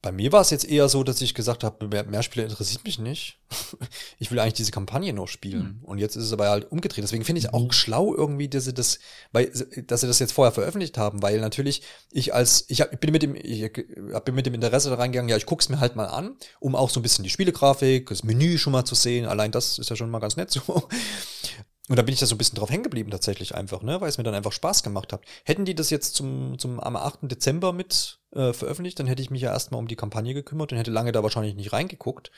[0.05, 2.99] Bei mir war es jetzt eher so, dass ich gesagt habe, mehr, Spieler interessiert mich
[2.99, 3.39] nicht.
[4.19, 5.79] Ich will eigentlich diese Kampagne noch spielen.
[5.81, 5.85] Mhm.
[5.85, 7.03] Und jetzt ist es aber halt umgedreht.
[7.03, 7.71] Deswegen finde ich auch mhm.
[7.71, 8.99] schlau irgendwie, dass sie das,
[9.31, 9.51] weil,
[9.87, 13.11] dass sie das jetzt vorher veröffentlicht haben, weil natürlich ich als, ich, hab, ich bin
[13.11, 16.05] mit dem, ich bin mit dem Interesse da reingegangen, ja, ich guck's mir halt mal
[16.05, 19.25] an, um auch so ein bisschen die Spielegrafik, das Menü schon mal zu sehen.
[19.25, 20.87] Allein das ist ja schon mal ganz nett so.
[21.87, 24.09] Und da bin ich da so ein bisschen drauf hängen geblieben tatsächlich einfach, ne, weil
[24.09, 25.21] es mir dann einfach Spaß gemacht hat.
[25.43, 27.19] Hätten die das jetzt zum, zum am 8.
[27.23, 30.79] Dezember mit äh, veröffentlicht, dann hätte ich mich ja erstmal um die Kampagne gekümmert und
[30.79, 32.31] hätte lange da wahrscheinlich nicht reingeguckt.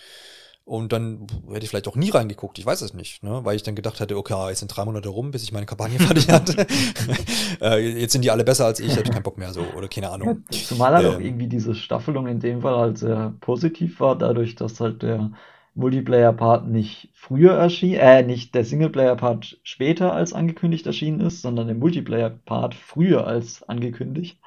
[0.65, 3.39] Und dann hätte ich vielleicht auch nie reingeguckt, ich weiß es nicht, ne?
[3.45, 5.97] weil ich dann gedacht hätte, okay, jetzt sind drei Monate rum, bis ich meine Kampagne
[5.99, 6.67] fertig hatte.
[7.61, 10.09] äh, jetzt sind die alle besser als ich, hätte keinen Bock mehr so, oder keine
[10.09, 10.43] Ahnung.
[10.51, 14.55] Zumal halt ähm, auch irgendwie diese Staffelung in dem Fall halt sehr positiv war, dadurch,
[14.55, 15.31] dass halt der
[15.77, 21.75] Multiplayer-Part nicht früher erschien, äh, nicht der Singleplayer-Part später als angekündigt erschienen ist, sondern der
[21.75, 24.39] Multiplayer-Part früher als angekündigt.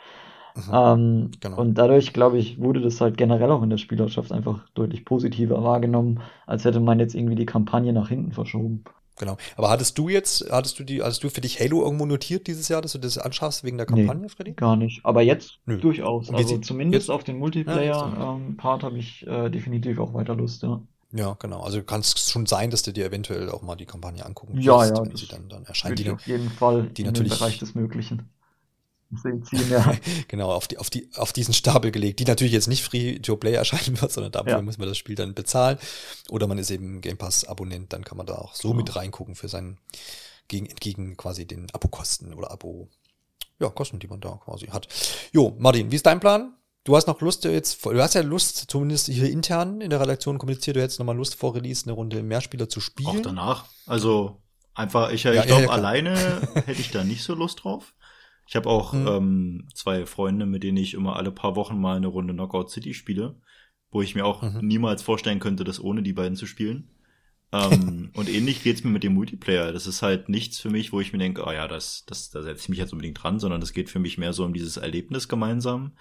[0.56, 1.60] Mhm, ähm, genau.
[1.60, 5.62] Und dadurch, glaube ich, wurde das halt generell auch in der Spielerschaft einfach deutlich positiver
[5.62, 8.84] wahrgenommen, als hätte man jetzt irgendwie die Kampagne nach hinten verschoben.
[9.16, 9.36] Genau.
[9.56, 12.68] Aber hattest du jetzt, hattest du die, hattest du für dich Halo irgendwo notiert dieses
[12.68, 14.52] Jahr, dass du das anschaffst wegen der Kampagne, nee, Freddy?
[14.52, 15.04] Gar nicht.
[15.04, 15.76] Aber jetzt Nö.
[15.78, 16.32] durchaus.
[16.32, 17.14] Also zumindest jetzt?
[17.14, 20.80] auf den Multiplayer-Part ja, ähm, habe ich äh, definitiv auch weiter Lust, ja.
[21.12, 21.62] Ja, genau.
[21.62, 24.78] Also kann es schon sein, dass du dir eventuell auch mal die Kampagne angucken ja,
[24.78, 25.98] wirst, ja, wenn sie dann, dann erscheint.
[25.98, 28.28] Die, auf jeden Fall die natürlich, den Bereich des Möglichen.
[29.12, 29.92] Ziehen, ja.
[30.28, 34.00] genau, auf, die, auf, die, auf diesen Stapel gelegt, die natürlich jetzt nicht Free-to-Play erscheinen
[34.00, 34.62] wird, sondern dafür ja.
[34.62, 35.78] muss man das Spiel dann bezahlen.
[36.28, 38.82] Oder man ist eben Game Pass-Abonnent, dann kann man da auch so genau.
[38.82, 39.78] mit reingucken für sein,
[40.46, 42.88] gegen, entgegen quasi den Abo-Kosten oder Abo,
[43.58, 44.86] ja, Kosten, die man da quasi hat.
[45.32, 46.54] Jo, Martin, wie ist dein Plan?
[46.84, 50.38] Du hast noch Lust jetzt, du hast ja Lust, zumindest hier intern in der Redaktion
[50.38, 53.08] kommuniziert, du hättest nochmal Lust vor Release eine Runde Mehrspieler zu spielen.
[53.08, 53.66] Auch danach.
[53.86, 54.40] Also
[54.74, 56.16] einfach, ich, ich ja, glaube, ja, alleine
[56.66, 57.94] hätte ich da nicht so Lust drauf.
[58.48, 59.06] Ich habe auch hm.
[59.06, 62.94] ähm, zwei Freunde, mit denen ich immer alle paar Wochen mal eine Runde Knockout City
[62.94, 63.36] spiele,
[63.90, 64.66] wo ich mir auch mhm.
[64.66, 66.90] niemals vorstellen könnte, das ohne die beiden zu spielen.
[67.52, 69.72] ähm, und ähnlich geht's mir mit dem Multiplayer.
[69.72, 72.30] Das ist halt nichts für mich, wo ich mir denke, ah oh ja, das, das,
[72.30, 74.54] da setze ich mich jetzt unbedingt dran, sondern das geht für mich mehr so um
[74.54, 75.92] dieses Erlebnis gemeinsam.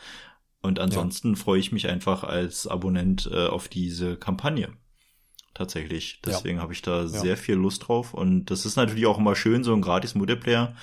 [0.62, 1.36] Und ansonsten ja.
[1.36, 4.74] freue ich mich einfach als Abonnent äh, auf diese Kampagne.
[5.54, 6.22] Tatsächlich.
[6.26, 6.64] Deswegen ja.
[6.64, 7.08] habe ich da ja.
[7.08, 8.14] sehr viel Lust drauf.
[8.14, 10.76] Und das ist natürlich auch immer schön, so ein gratis Multiplayer,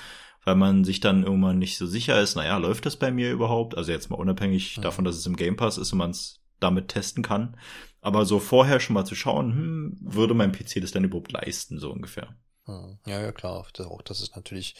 [0.44, 3.76] weil man sich dann irgendwann nicht so sicher ist, naja, läuft das bei mir überhaupt?
[3.76, 6.88] Also jetzt mal unabhängig davon, dass es im Game Pass ist und man es damit
[6.88, 7.56] testen kann.
[8.00, 11.78] Aber so vorher schon mal zu schauen, hm, würde mein PC das denn überhaupt leisten,
[11.78, 12.36] so ungefähr.
[12.66, 12.98] Hm.
[13.06, 13.66] Ja, ja, klar.
[13.72, 14.74] Das, auch das ist natürlich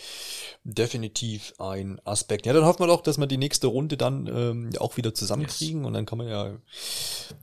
[0.65, 2.47] definitiv ein Aspekt.
[2.47, 5.81] Ja, dann hoffen wir doch, dass wir die nächste Runde dann ähm, auch wieder zusammenkriegen
[5.81, 5.87] yes.
[5.87, 6.57] und dann kann man ja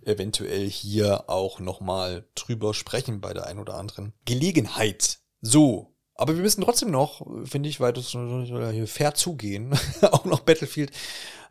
[0.04, 5.20] eventuell hier auch nochmal drüber sprechen bei der ein oder anderen Gelegenheit.
[5.42, 5.90] So.
[6.16, 10.92] Aber wir müssen trotzdem noch, finde ich, weil das hier fair zugehen, auch noch Battlefield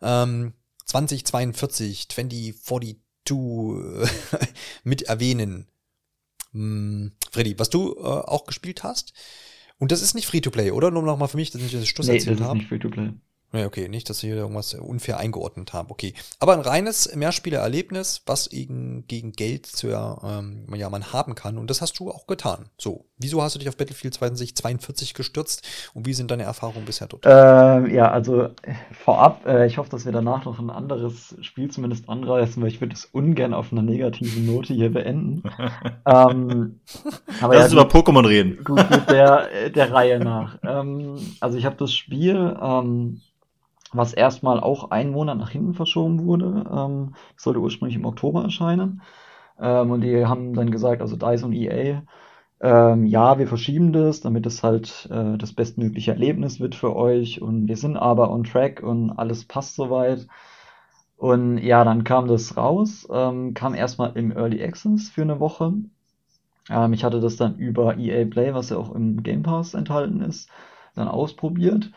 [0.01, 0.53] ähm,
[0.85, 2.97] 2042, 2042
[4.85, 5.72] mit erwähnen.
[6.53, 9.13] Hm, Freddy, was du äh, auch gespielt hast.
[9.79, 10.91] Und das ist nicht Free-to-Play, oder?
[10.91, 12.59] Nur noch mal für mich, dass ich das Schluss nee, erzählt habe.
[12.59, 13.13] Nee, das ist nicht Free-to-Play.
[13.55, 15.91] Ja, okay, nicht, dass ich hier irgendwas unfair eingeordnet habe.
[15.91, 16.15] Okay.
[16.39, 21.59] Aber ein reines Mehrspielererlebnis, was gegen, gegen Geld zu, ähm, ja, man haben kann.
[21.59, 22.71] Und das hast du auch getan.
[22.79, 23.05] So.
[23.23, 27.25] Wieso hast du dich auf Battlefield 2042 gestürzt und wie sind deine Erfahrungen bisher dort?
[27.25, 28.49] Äh, ja, also
[28.93, 32.81] vorab, äh, ich hoffe, dass wir danach noch ein anderes Spiel zumindest anreißen, weil ich
[32.81, 35.43] würde es ungern auf einer negativen Note hier beenden.
[36.07, 36.81] ähm,
[37.41, 38.63] aber Lass ja, uns über Pokémon reden.
[38.65, 40.59] Gut, mit der, der Reihe nach.
[40.63, 43.21] Ähm, also ich habe das Spiel ähm,
[43.93, 46.65] was erstmal auch einen Monat nach hinten verschoben wurde.
[46.73, 49.03] Ähm, sollte ursprünglich im Oktober erscheinen.
[49.61, 52.03] Ähm, und die haben dann gesagt, also DICE und EA,
[52.63, 57.43] ähm, ja, wir verschieben das, damit es halt äh, das bestmögliche Erlebnis wird für euch.
[57.43, 60.29] Und wir sind aber on track und alles passt soweit.
[61.17, 65.75] Und ja, dann kam das raus, ähm, kam erstmal im Early Access für eine Woche.
[66.71, 70.21] Ähm, ich hatte das dann über EA Play, was ja auch im Game Pass enthalten
[70.21, 70.49] ist,
[70.95, 71.91] dann ausprobiert.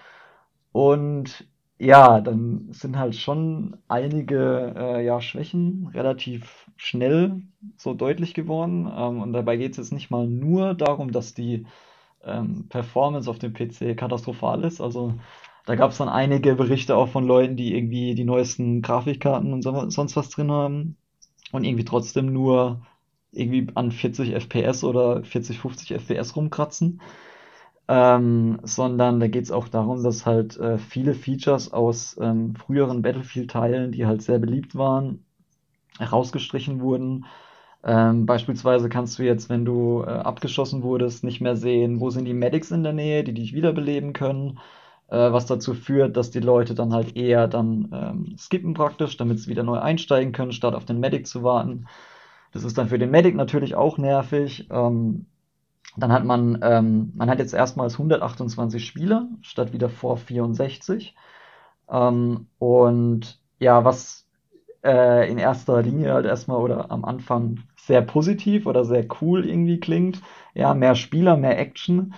[0.72, 1.48] Und
[1.78, 7.42] ja, dann sind halt schon einige äh, ja, Schwächen relativ schnell
[7.78, 8.90] so deutlich geworden.
[8.96, 11.66] Ähm, und dabei geht es jetzt nicht mal nur darum, dass die
[12.24, 14.82] ähm, Performance auf dem PC katastrophal ist.
[14.82, 15.16] Also
[15.66, 19.62] da gab es dann einige Berichte auch von Leuten, die irgendwie die neuesten Grafikkarten und
[19.62, 20.98] so, sonst was drin haben
[21.52, 22.86] und irgendwie trotzdem nur
[23.32, 27.02] irgendwie an 40 FPS oder 40, 50 FPS rumkratzen
[27.88, 33.02] ähm, sondern da geht es auch darum, dass halt äh, viele Features aus ähm, früheren
[33.02, 35.26] Battlefield-Teilen, die halt sehr beliebt waren,
[35.99, 37.26] herausgestrichen wurden.
[37.84, 42.26] Ähm, beispielsweise kannst du jetzt, wenn du äh, abgeschossen wurdest, nicht mehr sehen, wo sind
[42.26, 44.60] die Medics in der Nähe, die dich wiederbeleben können.
[45.10, 49.40] äh, was dazu führt, dass die Leute dann halt eher dann ähm, skippen praktisch, damit
[49.40, 51.88] sie wieder neu einsteigen können, statt auf den Medic zu warten.
[52.52, 54.68] Das ist dann für den Medic natürlich auch nervig.
[54.72, 55.28] Ähm,
[55.98, 61.16] dann hat man, ähm, man hat jetzt erstmals 128 Spieler statt wieder vor 64.
[61.90, 64.28] Ähm, und ja, was
[64.84, 69.80] äh, in erster Linie halt erstmal oder am Anfang sehr positiv oder sehr cool irgendwie
[69.80, 70.22] klingt.
[70.53, 72.14] Ja, mehr Spieler, mehr Action.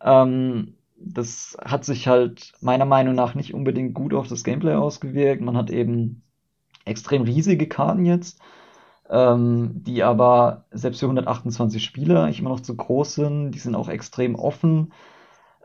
[0.00, 5.42] Ähm, das hat sich halt meiner Meinung nach nicht unbedingt gut auf das Gameplay ausgewirkt.
[5.42, 6.22] Man hat eben
[6.84, 8.40] extrem riesige Karten jetzt,
[9.10, 13.52] ähm, die aber selbst für 128 Spieler immer noch zu groß sind.
[13.52, 14.92] Die sind auch extrem offen.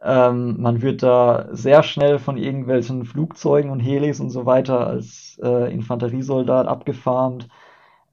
[0.02, 5.40] Ähm, man wird da sehr schnell von irgendwelchen Flugzeugen und Helis und so weiter als
[5.44, 7.50] äh, Infanteriesoldat abgefarmt.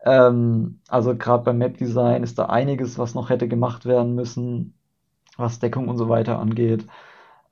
[0.04, 4.74] Ähm, also gerade beim Map-Design ist da einiges, was noch hätte gemacht werden müssen,
[5.36, 6.86] was Deckung und so weiter angeht.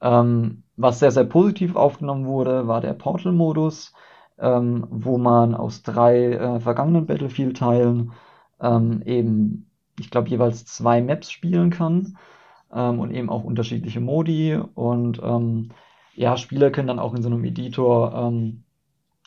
[0.00, 3.92] Ähm, was sehr, sehr positiv aufgenommen wurde, war der Portal-Modus,
[4.38, 8.12] ähm, wo man aus drei äh, vergangenen Battlefield-Teilen
[8.60, 12.18] ähm, eben, ich glaube, jeweils zwei Maps spielen kann
[12.72, 14.58] ähm, und eben auch unterschiedliche Modi.
[14.74, 15.70] Und ähm,
[16.14, 18.64] ja, Spieler können dann auch in so einem Editor ähm,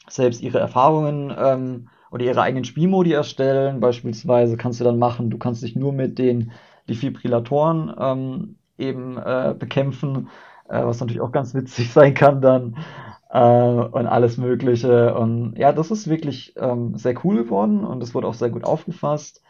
[0.09, 3.79] selbst ihre Erfahrungen ähm, oder ihre eigenen Spielmodi erstellen.
[3.79, 6.51] Beispielsweise kannst du dann machen, du kannst dich nur mit den
[6.88, 10.29] Defibrillatoren eben äh, bekämpfen,
[10.69, 12.77] äh, was natürlich auch ganz witzig sein kann dann
[13.29, 15.15] äh, und alles Mögliche.
[15.15, 18.63] Und ja, das ist wirklich ähm, sehr cool geworden und es wurde auch sehr gut
[18.63, 19.41] aufgefasst.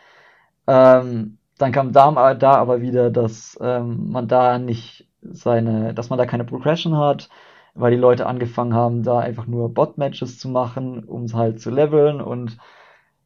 [0.67, 6.19] Ähm, dann kam da, da aber wieder, dass ähm, man da nicht seine, dass man
[6.19, 7.29] da keine Progression hat,
[7.73, 11.69] weil die Leute angefangen haben, da einfach nur Bot-Matches zu machen, um es halt zu
[11.71, 12.21] leveln.
[12.21, 12.57] Und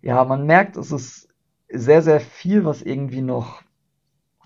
[0.01, 1.29] ja, man merkt, es ist
[1.69, 3.61] sehr, sehr viel, was irgendwie noch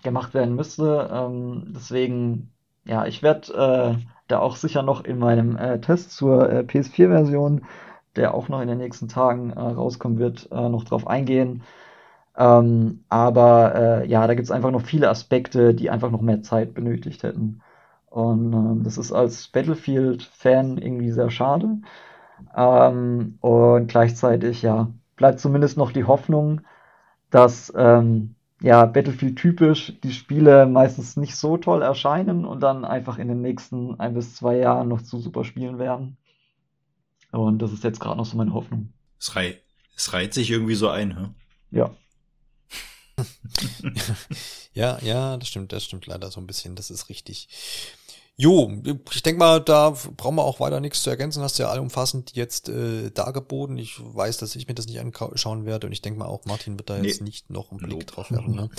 [0.04, 1.10] gemacht werden müsste.
[1.12, 2.55] Ähm, deswegen,
[2.86, 7.66] ja, ich werde äh, da auch sicher noch in meinem äh, Test zur äh, PS4-Version,
[8.16, 11.64] der auch noch in den nächsten Tagen äh, rauskommen wird, äh, noch drauf eingehen.
[12.38, 16.42] Ähm, aber äh, ja, da gibt es einfach noch viele Aspekte, die einfach noch mehr
[16.44, 17.62] Zeit benötigt hätten.
[18.10, 21.80] Und ähm, das ist als Battlefield-Fan irgendwie sehr schade.
[22.56, 26.62] Ähm, und gleichzeitig, ja, bleibt zumindest noch die Hoffnung,
[27.32, 33.18] dass ähm, ja, Battlefield typisch die Spiele meistens nicht so toll erscheinen und dann einfach
[33.18, 36.18] in den nächsten ein bis zwei Jahren noch zu super spielen werden.
[37.32, 38.94] Und das ist jetzt gerade noch so meine Hoffnung.
[39.20, 39.62] Es, rei
[39.96, 41.30] es reiht sich irgendwie so ein, hä?
[41.72, 41.92] Ja.
[44.74, 47.50] ja, ja, das stimmt, das stimmt leider so ein bisschen, das ist richtig.
[48.38, 48.70] Jo,
[49.14, 51.42] ich denke mal, da brauchen wir auch weiter nichts zu ergänzen.
[51.42, 53.78] Hast du ja allumfassend jetzt äh, dargeboten.
[53.78, 56.78] Ich weiß, dass ich mir das nicht anschauen werde und ich denke mal auch, Martin
[56.78, 57.28] wird da jetzt nee.
[57.28, 58.06] nicht noch einen Blick nope.
[58.06, 58.56] drauf werfen.
[58.56, 58.70] Ne?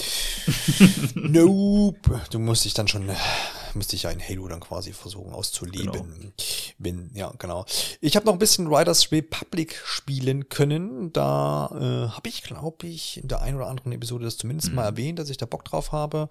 [1.14, 2.20] nope.
[2.30, 3.10] Du musst dich dann schon,
[3.72, 5.90] müsste ich ja in Halo dann quasi versuchen auszuleben.
[5.90, 6.32] Genau.
[6.78, 7.64] Bin, ja, genau.
[8.02, 11.14] Ich habe noch ein bisschen Riders Republic spielen können.
[11.14, 14.74] Da äh, habe ich, glaube ich, in der einen oder anderen Episode das zumindest mhm.
[14.74, 16.28] mal erwähnt, dass ich da Bock drauf habe.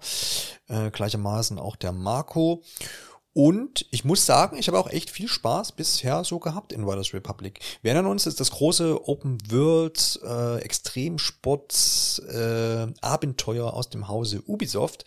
[0.68, 2.62] Äh, gleichermaßen auch der Marco.
[3.36, 7.12] Und ich muss sagen, ich habe auch echt viel Spaß bisher so gehabt in Riders
[7.12, 7.60] Republic.
[7.82, 14.42] Wir erinnern uns, ist das große Open World äh, Extremsport äh, Abenteuer aus dem Hause
[14.46, 15.04] Ubisoft.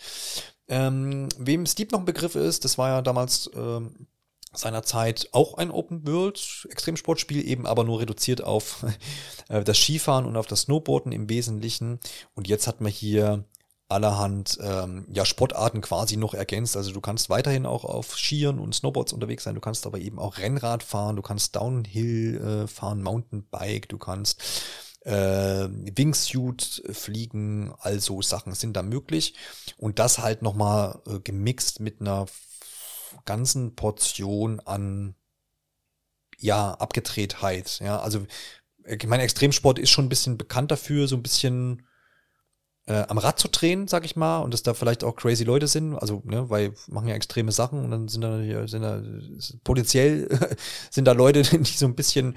[0.67, 4.05] Ähm, wem Steep noch ein Begriff ist, das war ja damals ähm,
[4.53, 8.85] seinerzeit auch ein Open World Extremsportspiel, eben aber nur reduziert auf
[9.49, 11.99] äh, das Skifahren und auf das Snowboarden im Wesentlichen.
[12.35, 13.43] Und jetzt hat man hier
[13.89, 16.77] allerhand ähm, ja, Sportarten quasi noch ergänzt.
[16.77, 20.19] Also du kannst weiterhin auch auf Skiern und Snowboards unterwegs sein, du kannst aber eben
[20.19, 24.41] auch Rennrad fahren, du kannst Downhill äh, fahren, Mountainbike, du kannst
[25.01, 29.33] äh, Wingsuit fliegen, also Sachen sind da möglich.
[29.77, 32.27] Und das halt nochmal äh, gemixt mit einer
[33.25, 35.15] ganzen Portion an
[36.37, 37.79] ja, Abgedrehtheit.
[37.83, 38.25] Ja, also
[38.85, 41.83] ich meine, Extremsport ist schon ein bisschen bekannt dafür, so ein bisschen
[42.89, 45.67] äh, am Rad zu drehen, sag ich mal, und dass da vielleicht auch crazy Leute
[45.67, 49.01] sind, also, ne, weil machen ja extreme Sachen und dann sind da, sind da
[49.63, 50.27] potenziell
[50.89, 52.35] sind da Leute, die so ein bisschen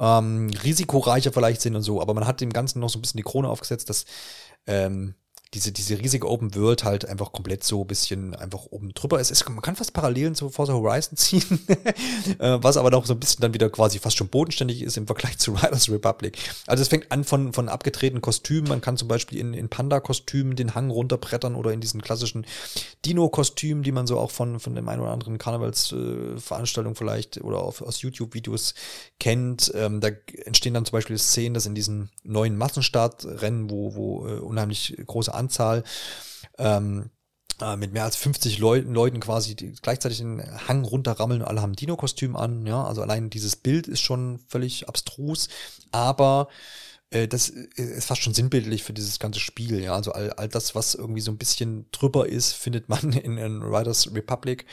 [0.00, 3.18] ähm, risikoreicher vielleicht sind und so, aber man hat dem Ganzen noch so ein bisschen
[3.18, 4.06] die Krone aufgesetzt, dass
[4.66, 5.14] ähm,
[5.54, 9.30] diese, diese riesige Open World halt einfach komplett so ein bisschen einfach oben drüber ist.
[9.30, 11.60] ist man kann fast Parallelen zu Forza Horizon ziehen,
[12.38, 15.06] äh, was aber noch so ein bisschen dann wieder quasi fast schon bodenständig ist im
[15.06, 16.38] Vergleich zu Riders Republic.
[16.66, 18.68] Also es fängt an von, von abgetretenen Kostümen.
[18.68, 22.46] Man kann zum Beispiel in, in Panda-Kostümen den Hang runterbrettern oder in diesen klassischen
[23.04, 27.58] Dino-Kostümen, die man so auch von, von dem einen oder anderen Karnevalsveranstaltung äh, vielleicht oder
[27.58, 28.74] auf, aus YouTube-Videos
[29.20, 29.70] kennt.
[29.74, 30.08] Ähm, da
[30.44, 35.34] entstehen dann zum Beispiel Szenen, dass in diesen neuen Massenstartrennen, wo, wo äh, unheimlich große
[35.42, 35.82] Anzahl
[36.58, 37.10] ähm,
[37.60, 41.76] äh, mit mehr als 50 Leuten, Leuten quasi gleichzeitig den Hang runterrammeln und alle haben
[41.76, 45.48] Dino-Kostüm an, ja, also allein dieses Bild ist schon völlig abstrus,
[45.90, 46.48] aber
[47.28, 49.94] das ist fast schon sinnbildlich für dieses ganze Spiel, ja.
[49.94, 53.62] Also all, all das, was irgendwie so ein bisschen drüber ist, findet man in, in
[53.62, 54.66] Riders Republic.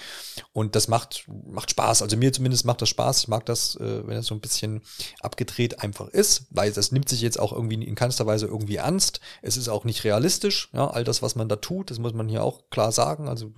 [0.54, 2.02] Und das macht, macht Spaß.
[2.02, 3.20] Also mir zumindest macht das Spaß.
[3.24, 4.82] Ich mag das, äh, wenn es so ein bisschen
[5.20, 9.20] abgedreht einfach ist, weil das nimmt sich jetzt auch irgendwie in keinster Weise irgendwie ernst.
[9.42, 12.30] Es ist auch nicht realistisch, ja, all das, was man da tut, das muss man
[12.30, 13.28] hier auch klar sagen.
[13.28, 13.52] Also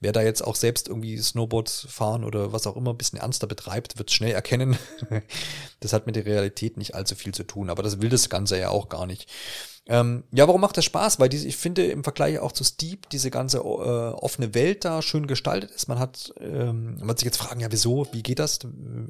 [0.00, 3.46] wer da jetzt auch selbst irgendwie Snowboard fahren oder was auch immer ein bisschen ernster
[3.46, 4.76] betreibt, wird schnell erkennen.
[5.80, 8.28] das hat mit der Realität nicht allzu viel zu tun tun, aber das will das
[8.28, 9.30] Ganze ja auch gar nicht.
[9.86, 11.20] Ähm, ja, warum macht das Spaß?
[11.20, 15.02] Weil diese, ich finde im Vergleich auch zu Steep diese ganze äh, offene Welt da
[15.02, 15.88] schön gestaltet ist.
[15.88, 18.60] Man hat, ähm, man wird sich jetzt fragen, ja, wieso, wie geht das?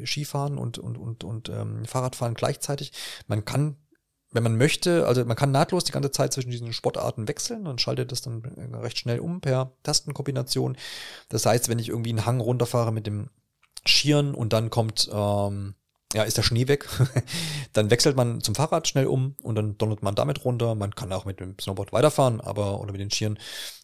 [0.04, 2.92] Skifahren und, und, und, und ähm, Fahrradfahren gleichzeitig.
[3.28, 3.76] Man kann
[4.34, 7.80] wenn man möchte, also man kann nahtlos die ganze Zeit zwischen diesen Sportarten wechseln und
[7.80, 8.42] schaltet das dann
[8.74, 10.76] recht schnell um per Tastenkombination.
[11.28, 13.30] Das heißt, wenn ich irgendwie einen Hang runterfahre mit dem
[13.86, 15.76] Skieren und dann kommt ähm,
[16.14, 16.88] ja, ist der Schnee weg.
[17.72, 20.74] dann wechselt man zum Fahrrad schnell um und dann donnert man damit runter.
[20.74, 23.38] Man kann auch mit dem Snowboard weiterfahren, aber oder mit den Skiern,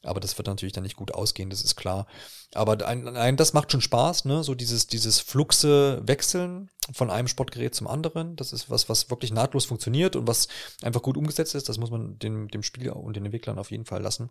[0.05, 2.07] aber das wird natürlich dann nicht gut ausgehen, das ist klar.
[2.55, 4.43] Aber ein, ein, das macht schon Spaß, ne?
[4.43, 8.37] So dieses, dieses Fluxe wechseln von einem Sportgerät zum anderen.
[8.37, 10.49] Das ist was, was wirklich nahtlos funktioniert und was
[10.83, 11.69] einfach gut umgesetzt ist.
[11.69, 14.31] Das muss man dem, dem Spieler und den Entwicklern auf jeden Fall lassen.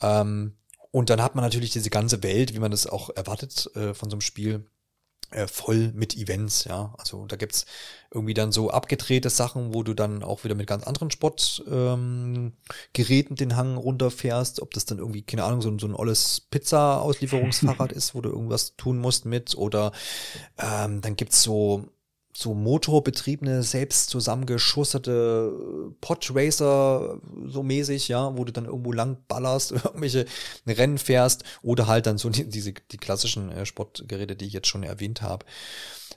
[0.00, 0.56] Ähm,
[0.92, 4.10] und dann hat man natürlich diese ganze Welt, wie man das auch erwartet äh, von
[4.10, 4.66] so einem Spiel
[5.30, 6.94] äh, voll mit Events, ja.
[6.98, 7.66] Also da gibt's
[8.12, 12.52] irgendwie dann so abgedrehte Sachen, wo du dann auch wieder mit ganz anderen Sportgeräten
[13.32, 17.92] ähm, den Hang runterfährst, ob das dann irgendwie, keine Ahnung, so, so ein olles Pizza-Auslieferungsfahrrad
[17.94, 19.92] ist, wo du irgendwas tun musst mit, oder
[20.58, 21.88] ähm, dann gibt's so
[22.40, 29.72] so motorbetriebene, selbst zusammengeschusterte äh, Podracer so mäßig, ja, wo du dann irgendwo lang ballerst,
[29.84, 30.24] irgendwelche
[30.66, 34.68] Rennen fährst oder halt dann so die, diese, die klassischen äh, Sportgeräte, die ich jetzt
[34.68, 35.44] schon erwähnt habe.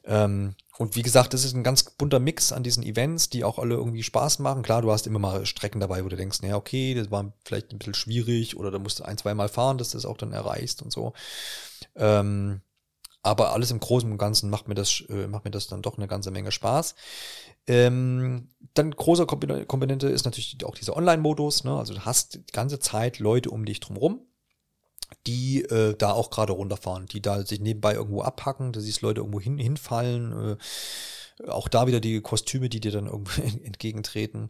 [0.05, 3.59] Ähm, und wie gesagt, das ist ein ganz bunter Mix an diesen Events, die auch
[3.59, 4.63] alle irgendwie Spaß machen.
[4.63, 7.71] Klar, du hast immer mal Strecken dabei, wo du denkst, naja, okay, das war vielleicht
[7.71, 10.17] ein bisschen schwierig oder da musst du ein, zwei Mal fahren, dass du das auch
[10.17, 11.13] dann erreichst und so.
[11.95, 12.61] Ähm,
[13.23, 15.97] aber alles im Großen und Ganzen macht mir das, äh, macht mir das dann doch
[15.97, 16.93] eine ganze Menge Spaß.
[17.65, 21.63] Ähm, dann große Komponente ist natürlich auch dieser Online-Modus.
[21.63, 21.75] Ne?
[21.75, 24.21] Also du hast die ganze Zeit Leute um dich drumherum,
[25.25, 29.21] die äh, da auch gerade runterfahren, die da sich nebenbei irgendwo abhacken, da siehst Leute
[29.21, 30.57] irgendwo hin, hinfallen.
[30.57, 34.49] Äh, auch da wieder die Kostüme, die dir dann irgendwo entgegentreten.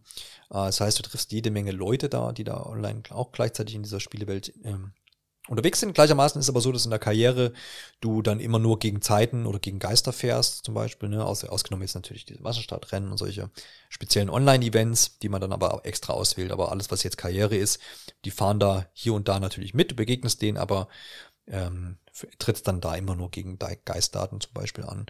[0.49, 3.83] Äh, das heißt, du triffst jede Menge Leute da, die da online auch gleichzeitig in
[3.83, 4.93] dieser Spielewelt ähm,
[5.49, 5.93] unterwegs sind.
[5.93, 7.53] Gleichermaßen ist es aber so, dass in der Karriere
[7.99, 11.09] du dann immer nur gegen Zeiten oder gegen Geister fährst, zum Beispiel.
[11.09, 11.25] Ne?
[11.25, 13.49] Aus, ausgenommen jetzt natürlich diese Wasserstartrennen und solche
[13.89, 16.51] speziellen Online-Events, die man dann aber auch extra auswählt.
[16.51, 17.79] Aber alles, was jetzt Karriere ist,
[18.23, 19.91] die fahren da hier und da natürlich mit.
[19.91, 20.87] Du begegnest denen, aber
[21.47, 21.97] ähm,
[22.39, 25.05] trittst dann da immer nur gegen Geistdaten zum Beispiel an.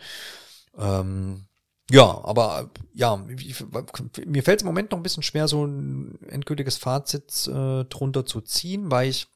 [0.78, 1.46] Ähm,
[1.92, 6.78] ja, aber ja, mir fällt es im Moment noch ein bisschen schwer, so ein endgültiges
[6.78, 9.28] Fazit äh, drunter zu ziehen, weil ich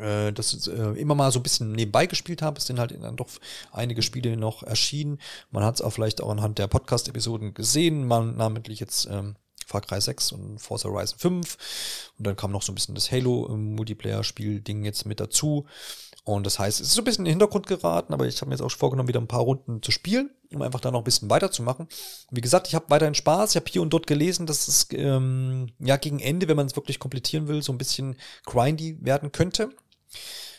[0.00, 2.58] äh, das äh, immer mal so ein bisschen nebenbei gespielt habe.
[2.58, 3.28] Es sind halt dann doch
[3.72, 5.18] einige Spiele noch erschienen.
[5.50, 9.36] Man hat es auch vielleicht auch anhand der Podcast-Episoden gesehen, man namentlich jetzt ähm,
[9.66, 12.12] Far Cry 6 und Forza Horizon 5.
[12.18, 15.66] Und dann kam noch so ein bisschen das Halo-Multiplayer-Spiel-Ding jetzt mit dazu.
[16.24, 18.48] Und das heißt, es ist so ein bisschen in den Hintergrund geraten, aber ich habe
[18.48, 21.04] mir jetzt auch vorgenommen, wieder ein paar Runden zu spielen, um einfach da noch ein
[21.04, 21.86] bisschen weiterzumachen.
[22.32, 23.50] Wie gesagt, ich habe weiterhin Spaß.
[23.50, 26.74] Ich habe hier und dort gelesen, dass es ähm, ja gegen Ende, wenn man es
[26.74, 29.70] wirklich komplettieren will, so ein bisschen grindy werden könnte.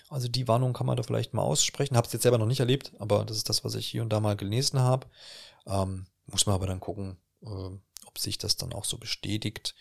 [0.09, 1.97] Also die Warnung kann man da vielleicht mal aussprechen.
[1.97, 4.09] Habe es jetzt selber noch nicht erlebt, aber das ist das, was ich hier und
[4.09, 5.07] da mal gelesen habe.
[5.65, 7.47] Ähm, muss man aber dann gucken, äh,
[8.05, 9.75] ob sich das dann auch so bestätigt.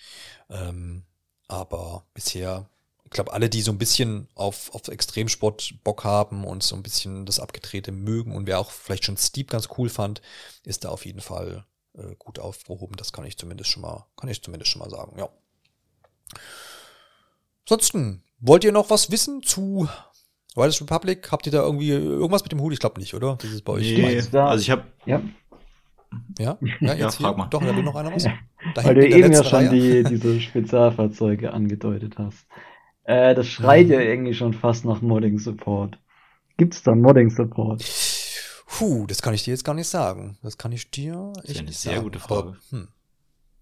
[0.50, 1.04] Ähm,
[1.48, 2.68] aber bisher,
[3.04, 6.82] ich glaube, alle, die so ein bisschen auf, auf Extremsport Bock haben und so ein
[6.82, 10.22] bisschen das Abgedrehte mögen und wer auch vielleicht schon Steep ganz cool fand,
[10.64, 12.96] ist da auf jeden Fall äh, gut aufgehoben.
[12.96, 15.28] Das kann ich zumindest schon mal, kann ich zumindest schon mal sagen, ja.
[17.64, 19.88] Ansonsten, wollt ihr noch was wissen zu
[20.56, 21.30] Riders Republic?
[21.30, 22.72] Habt ihr da irgendwie irgendwas mit dem Hut?
[22.72, 23.36] Ich glaube nicht, oder?
[23.40, 23.96] Das ist bei euch.
[23.96, 25.22] Nee, also ich habe ja.
[26.38, 27.46] Ja, ja, jetzt ja, frag mal.
[27.46, 28.24] Doch, da will noch einer was.
[28.24, 28.34] Ja.
[28.74, 32.46] Weil du eben ja schon die, diese Spezialfahrzeuge angedeutet hast.
[33.04, 35.98] Äh, das schreit ja irgendwie schon fast nach Modding Support.
[36.56, 37.84] Gibt's da Modding Support?
[38.66, 40.38] Puh, das kann ich dir jetzt gar nicht sagen.
[40.42, 42.04] Das kann ich dir echt das ist eine sehr sagen.
[42.04, 42.48] gute Frage.
[42.48, 42.88] Aber, hm.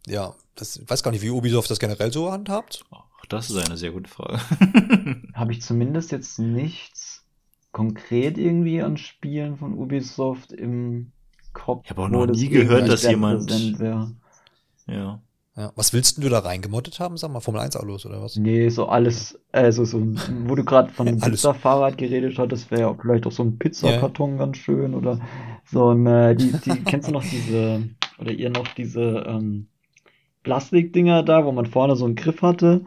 [0.06, 2.84] Ja, das ich weiß gar nicht, wie Ubisoft das generell so handhabt.
[3.24, 4.38] Auch das ist eine sehr gute Frage.
[5.34, 7.24] Habe ich zumindest jetzt nichts
[7.72, 11.10] konkret irgendwie an Spielen von Ubisoft im
[11.54, 11.82] Kopf.
[11.84, 13.50] Ich habe auch noch nie gehört, dass jemand.
[13.78, 14.10] Ja.
[14.86, 15.20] Ja.
[15.74, 17.16] Was willst du da reingemoddet haben?
[17.16, 18.36] Sag mal, Formel 1 Autos oder was?
[18.36, 20.02] Nee, so alles, also so,
[20.46, 21.20] wo du gerade von einem.
[21.20, 25.20] Pizza-Fahrrad geredet hattest, wäre ja vielleicht auch so ein Pizzakarton ganz schön oder
[25.64, 27.88] so ein, äh, die, die, kennst du noch diese,
[28.18, 29.68] oder ihr noch diese ähm,
[30.42, 32.84] Plastikdinger da, wo man vorne so einen Griff hatte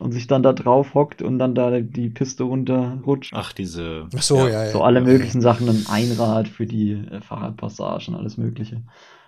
[0.00, 3.32] und sich dann da drauf hockt und dann da die Piste runterrutscht.
[3.34, 4.08] Ach, diese.
[4.16, 4.70] Ach so, ja, ja.
[4.70, 8.82] So alle ja, möglichen Sachen, ein Einrad für die äh, Fahrradpassagen, alles Mögliche.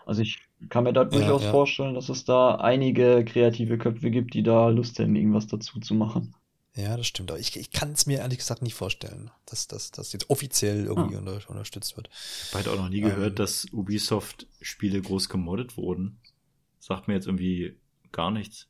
[0.07, 0.39] Also ich
[0.70, 1.51] kann mir da durchaus ja.
[1.51, 5.94] vorstellen, dass es da einige kreative Köpfe gibt, die da Lust hätten, irgendwas dazu zu
[5.94, 6.35] machen.
[6.74, 7.31] Ja, ja das stimmt.
[7.31, 11.16] Aber ich, ich kann es mir ehrlich gesagt nicht vorstellen, dass das jetzt offiziell irgendwie
[11.16, 11.19] Ah.
[11.19, 12.09] unter, unterstützt wird.
[12.12, 13.11] Ich habe halt auch noch nie Ähm.
[13.11, 16.19] gehört, dass Ubisoft-Spiele groß gemoddet wurden.
[16.78, 17.77] Sagt mir jetzt irgendwie
[18.11, 18.69] gar nichts.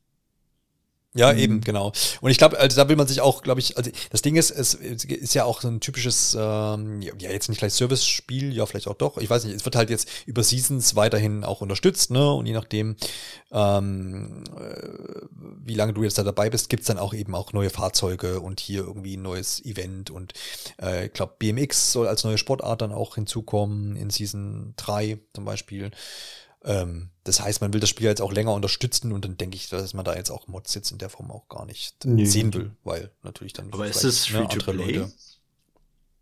[1.14, 1.38] Ja, Mhm.
[1.38, 1.92] eben, genau.
[2.22, 4.50] Und ich glaube, also da will man sich auch, glaube ich, also das Ding ist,
[4.50, 8.88] es ist ja auch so ein typisches, ähm, ja, jetzt nicht gleich Service-Spiel, ja, vielleicht
[8.88, 9.18] auch doch.
[9.18, 12.32] Ich weiß nicht, es wird halt jetzt über Seasons weiterhin auch unterstützt, ne?
[12.32, 12.96] Und je nachdem,
[13.52, 15.26] ähm, äh,
[15.64, 18.60] wie lange du jetzt da dabei bist, gibt's dann auch eben auch neue Fahrzeuge und
[18.60, 20.32] hier irgendwie ein neues Event und
[20.80, 25.44] äh, ich glaube, BMX soll als neue Sportart dann auch hinzukommen in Season 3 zum
[25.44, 25.90] Beispiel.
[26.64, 29.68] Ähm, das heißt, man will das Spiel jetzt auch länger unterstützen und dann denke ich,
[29.68, 32.24] dass man da jetzt auch Mods jetzt in der Form auch gar nicht äh, Nee.
[32.24, 33.72] sehen will, weil natürlich dann.
[33.72, 34.92] Aber ist es ne, andere Free-to-Play?
[34.98, 35.12] Leute-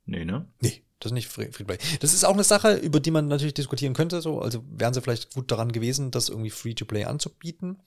[0.07, 0.47] Nee, ne?
[0.61, 1.79] Nee, das ist nicht Free Free to Play.
[2.01, 4.21] Das ist auch eine Sache, über die man natürlich diskutieren könnte.
[4.23, 7.79] So, also wären sie vielleicht gut daran gewesen, das irgendwie Free to Play anzubieten,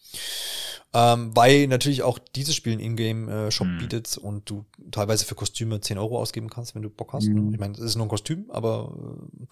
[0.94, 3.78] ähm, weil natürlich auch dieses Spiel einen Ingame-Shop Hm.
[3.80, 7.26] bietet und du teilweise für Kostüme 10 Euro ausgeben kannst, wenn du Bock hast.
[7.26, 7.48] Mhm.
[7.50, 7.54] Ne?
[7.54, 9.46] Ich meine, es ist nur ein Kostüm, aber äh,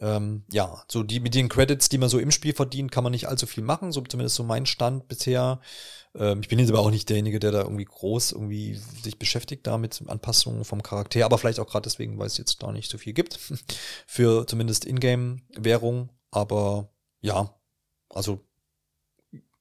[0.00, 3.10] ähm, ja, so die mit den Credits, die man so im Spiel verdient, kann man
[3.10, 3.92] nicht allzu viel machen.
[3.92, 5.60] So zumindest so mein Stand bisher.
[6.14, 9.66] Ähm, ich bin jetzt aber auch nicht derjenige, der da irgendwie groß irgendwie sich beschäftigt
[9.66, 12.90] da mit Anpassungen vom Charakter, aber vielleicht auch gerade deswegen, weil es jetzt da nicht
[12.90, 13.38] so viel gibt
[14.06, 16.10] für zumindest Ingame-Währung.
[16.30, 17.54] Aber ja,
[18.08, 18.47] also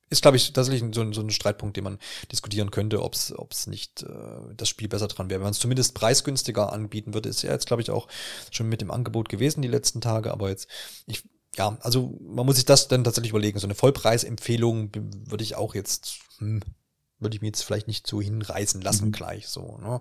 [0.10, 2.00] ist, glaube ich, tatsächlich so, ein- so ein Streitpunkt, den man
[2.32, 4.08] diskutieren könnte, ob es nicht äh,
[4.56, 5.40] das Spiel besser dran wäre.
[5.40, 8.08] Wenn man es zumindest preisgünstiger anbieten würde, ist ja jetzt, glaube ich, auch
[8.52, 10.68] schon mit dem Angebot gewesen die letzten Tage, aber jetzt,
[11.08, 11.24] ich,
[11.56, 13.60] ja, also man muss sich das dann tatsächlich überlegen.
[13.60, 16.62] So eine Vollpreisempfehlung würde ich auch jetzt, hm,
[17.20, 19.12] würde ich mir jetzt vielleicht nicht so hinreißen lassen Mhm.
[19.12, 19.78] gleich so.
[19.80, 20.00] Ne?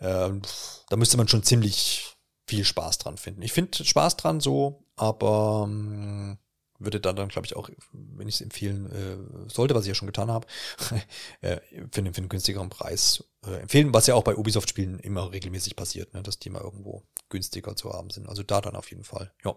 [0.00, 0.42] Ähm,
[0.88, 2.16] da müsste man schon ziemlich
[2.46, 3.42] viel Spaß dran finden.
[3.42, 6.38] Ich finde Spaß dran so, aber ähm,
[6.80, 9.94] würde da dann, glaube ich, auch, wenn ich es empfehlen äh, sollte, was ich ja
[9.94, 10.46] schon getan habe,
[11.42, 11.58] äh,
[11.92, 15.76] für, einen, für einen günstigeren Preis äh, empfehlen, was ja auch bei Ubisoft-Spielen immer regelmäßig
[15.76, 18.28] passiert, ne, dass die mal irgendwo günstiger zu haben sind.
[18.28, 19.54] Also da dann auf jeden Fall, ja.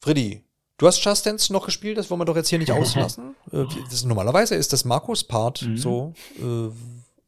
[0.00, 0.44] Freddy,
[0.78, 3.34] du hast Just Dance noch gespielt, das wollen wir doch jetzt hier nicht auslassen.
[3.52, 5.76] äh, das normalerweise ist das Markus Part Mhm.
[5.76, 6.70] so, äh,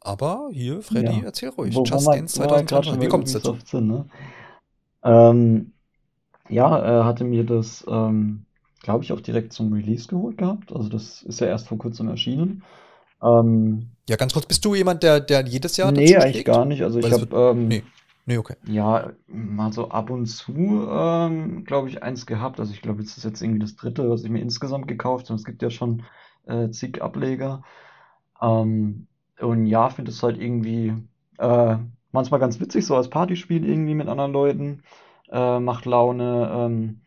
[0.01, 1.25] aber hier, Freddy, Ja.
[1.27, 1.75] erzähl ruhig.
[1.75, 3.59] Wo, Just Dance wo wir gerade 2020, schon wie kommt es dazu?
[3.65, 4.09] Sind, ne?
[5.03, 5.73] ähm,
[6.49, 8.47] ja, er hatte mir das, ähm,
[8.83, 10.73] glaube ich, auch direkt zum Release geholt gehabt.
[10.73, 12.65] Also das ist ja erst vor kurzem erschienen.
[13.23, 16.47] Ähm, Ja, ganz kurz, bist du jemand, der, der jedes Jahr nee, eigentlich schlägt?
[16.47, 16.83] gar nicht.
[16.83, 17.85] Also ich Weil es habe ähm, nee.
[18.27, 18.57] Nee, okay.
[18.66, 22.61] ja mal so ab und zu, ähm, glaube ich, eins gehabt.
[22.61, 25.39] Also ich glaube, das ist jetzt irgendwie das dritte, was ich mir insgesamt gekauft habe.
[25.39, 26.05] Es gibt ja schon
[26.47, 27.62] äh, zig Ableger.
[28.41, 29.09] Ähm,
[29.41, 30.95] und ja, finde es halt irgendwie
[31.39, 31.77] äh,
[32.12, 34.83] manchmal ganz witzig, so als Partyspiel irgendwie mit anderen Leuten.
[35.31, 36.51] Äh, macht Laune.
[36.55, 37.01] Ähm,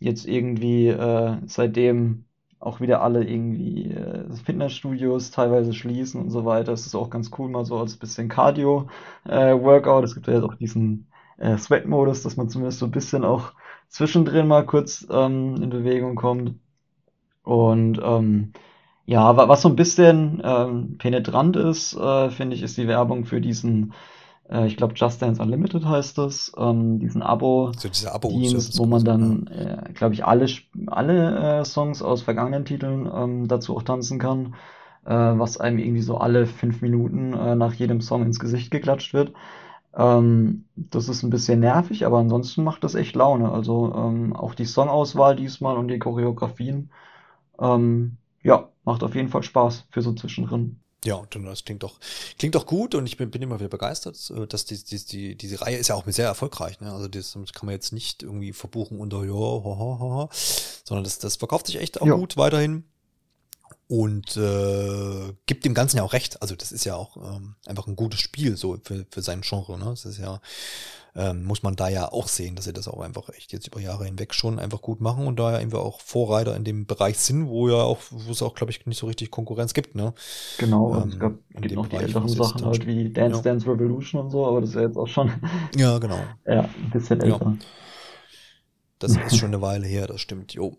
[0.00, 2.24] jetzt irgendwie äh, seitdem
[2.60, 6.72] auch wieder alle irgendwie äh, Fitnessstudios teilweise schließen und so weiter.
[6.72, 10.04] Es ist auch ganz cool, mal so als bisschen Cardio-Workout.
[10.04, 11.08] es gibt ja jetzt auch diesen
[11.38, 13.52] äh, Sweat-Modus, dass man zumindest so ein bisschen auch
[13.88, 16.54] zwischendrin mal kurz ähm, in Bewegung kommt.
[17.42, 18.52] Und ähm,
[19.06, 23.24] ja, wa- was so ein bisschen ähm, penetrant ist, äh, finde ich, ist die Werbung
[23.24, 23.94] für diesen,
[24.50, 27.72] äh, ich glaube, Just Dance Unlimited heißt das, ähm, diesen Abo.
[27.76, 30.46] So dieser abo Dienst, wo man dann, äh, glaube ich, alle,
[30.86, 34.54] alle äh, Songs aus vergangenen Titeln ähm, dazu auch tanzen kann,
[35.04, 39.14] äh, was einem irgendwie so alle fünf Minuten äh, nach jedem Song ins Gesicht geklatscht
[39.14, 39.32] wird.
[39.94, 43.50] Ähm, das ist ein bisschen nervig, aber ansonsten macht das echt Laune.
[43.50, 46.90] Also ähm, auch die Songauswahl diesmal und die Choreografien,
[47.60, 50.80] ähm, ja, macht auf jeden Fall Spaß für so zwischendrin.
[51.04, 52.00] Ja, das klingt doch,
[52.38, 55.34] klingt doch gut und ich bin, bin immer wieder begeistert, äh, dass die, die, die,
[55.36, 56.80] diese Reihe ist ja auch sehr erfolgreich.
[56.80, 56.92] Ne?
[56.92, 60.28] Also das kann man jetzt nicht irgendwie verbuchen unter ja, ha, ha, ha, ha,
[60.84, 62.14] sondern das, das verkauft sich echt auch Ja.
[62.14, 62.84] gut weiterhin
[63.88, 66.40] und äh, gibt dem Ganzen ja auch recht.
[66.42, 69.78] Also das ist ja auch ähm, einfach ein gutes Spiel so für, für sein Genre.
[69.78, 69.86] Ne?
[69.86, 70.40] Das ist ja
[71.16, 73.80] ähm, muss man da ja auch sehen, dass sie das auch einfach echt jetzt über
[73.80, 77.18] Jahre hinweg schon einfach gut machen und da ja eben auch Vorreiter in dem Bereich
[77.18, 80.14] sind, wo ja auch, wo es auch, glaube ich, nicht so richtig Konkurrenz gibt, ne?
[80.58, 83.42] Genau, Ähm, es gab, gibt noch die Bereich, älteren Sachen halt wie Dance ja.
[83.42, 85.32] Dance Revolution und so, aber das ist ja jetzt auch schon
[85.76, 86.18] Ja, genau.
[86.46, 87.26] ja, ein bisschen Ja.
[87.34, 87.56] älter.
[88.98, 90.76] Das ist schon eine Weile her, das stimmt, jo.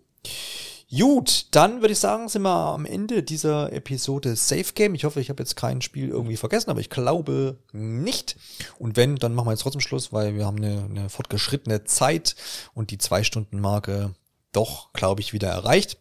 [0.91, 4.95] Gut, dann würde ich sagen, sind wir am Ende dieser Episode Safe Game.
[4.95, 8.37] Ich hoffe, ich habe jetzt kein Spiel irgendwie vergessen, aber ich glaube nicht.
[8.79, 12.35] Und wenn, dann machen wir jetzt trotzdem Schluss, weil wir haben eine, eine fortgeschrittene Zeit
[12.73, 14.15] und die Zwei-Stunden-Marke
[14.51, 15.99] doch, glaube ich, wieder erreicht.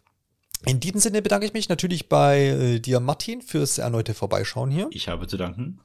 [0.64, 4.88] In diesem Sinne bedanke ich mich natürlich bei äh, dir, Martin, fürs erneute Vorbeischauen hier.
[4.90, 5.80] Ich habe zu danken.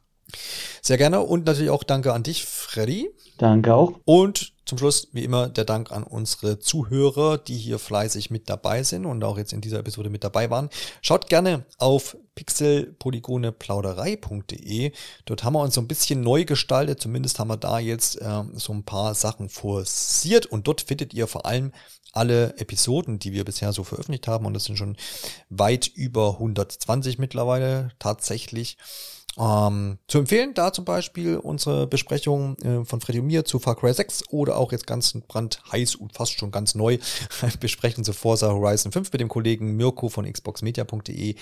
[0.82, 3.10] Sehr gerne und natürlich auch danke an dich, Freddy.
[3.38, 4.00] Danke auch.
[4.06, 8.84] Und zum Schluss, wie immer, der Dank an unsere Zuhörer, die hier fleißig mit dabei
[8.84, 10.70] sind und auch jetzt in dieser Episode mit dabei waren.
[11.02, 14.92] Schaut gerne auf pixelpolygoneplauderei.de.
[15.26, 17.02] Dort haben wir uns so ein bisschen neu gestaltet.
[17.02, 21.28] Zumindest haben wir da jetzt äh, so ein paar Sachen forciert und dort findet ihr
[21.28, 21.72] vor allem
[22.14, 24.46] alle Episoden, die wir bisher so veröffentlicht haben.
[24.46, 24.96] Und das sind schon
[25.50, 28.78] weit über 120 mittlerweile tatsächlich.
[29.38, 33.76] Ähm, zu empfehlen da zum Beispiel unsere Besprechung äh, von Freddy und mir zu Far
[33.76, 37.00] Cry 6 oder auch jetzt ganz brandheiß und fast schon ganz neu
[37.60, 41.36] besprechen zu Forza Horizon 5 mit dem Kollegen Mirko von xboxmedia.de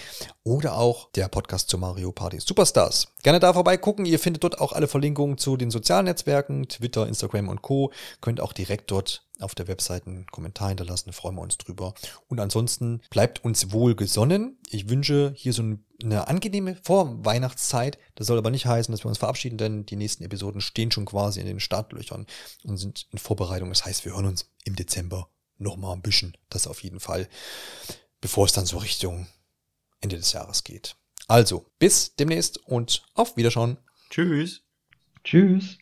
[0.43, 3.09] oder auch der Podcast zu Mario Party Superstars.
[3.23, 4.05] Gerne da vorbeigucken.
[4.05, 7.91] Ihr findet dort auch alle Verlinkungen zu den sozialen Netzwerken, Twitter, Instagram und Co.
[8.21, 11.93] Könnt auch direkt dort auf der Webseite einen Kommentar hinterlassen, freuen wir uns drüber.
[12.27, 14.57] Und ansonsten bleibt uns wohl gesonnen.
[14.69, 15.63] Ich wünsche hier so
[16.03, 17.97] eine angenehme Vorweihnachtszeit.
[18.15, 21.05] Das soll aber nicht heißen, dass wir uns verabschieden, denn die nächsten Episoden stehen schon
[21.05, 22.25] quasi in den Startlöchern
[22.63, 23.69] und sind in Vorbereitung.
[23.69, 26.37] Das heißt, wir hören uns im Dezember nochmal ein bisschen.
[26.49, 27.27] Das auf jeden Fall,
[28.19, 29.27] bevor es dann so Richtung
[30.01, 30.95] Ende des Jahres geht.
[31.27, 33.77] Also, bis demnächst und auf Wiederschauen.
[34.09, 34.63] Tschüss.
[35.23, 35.77] Tschüss.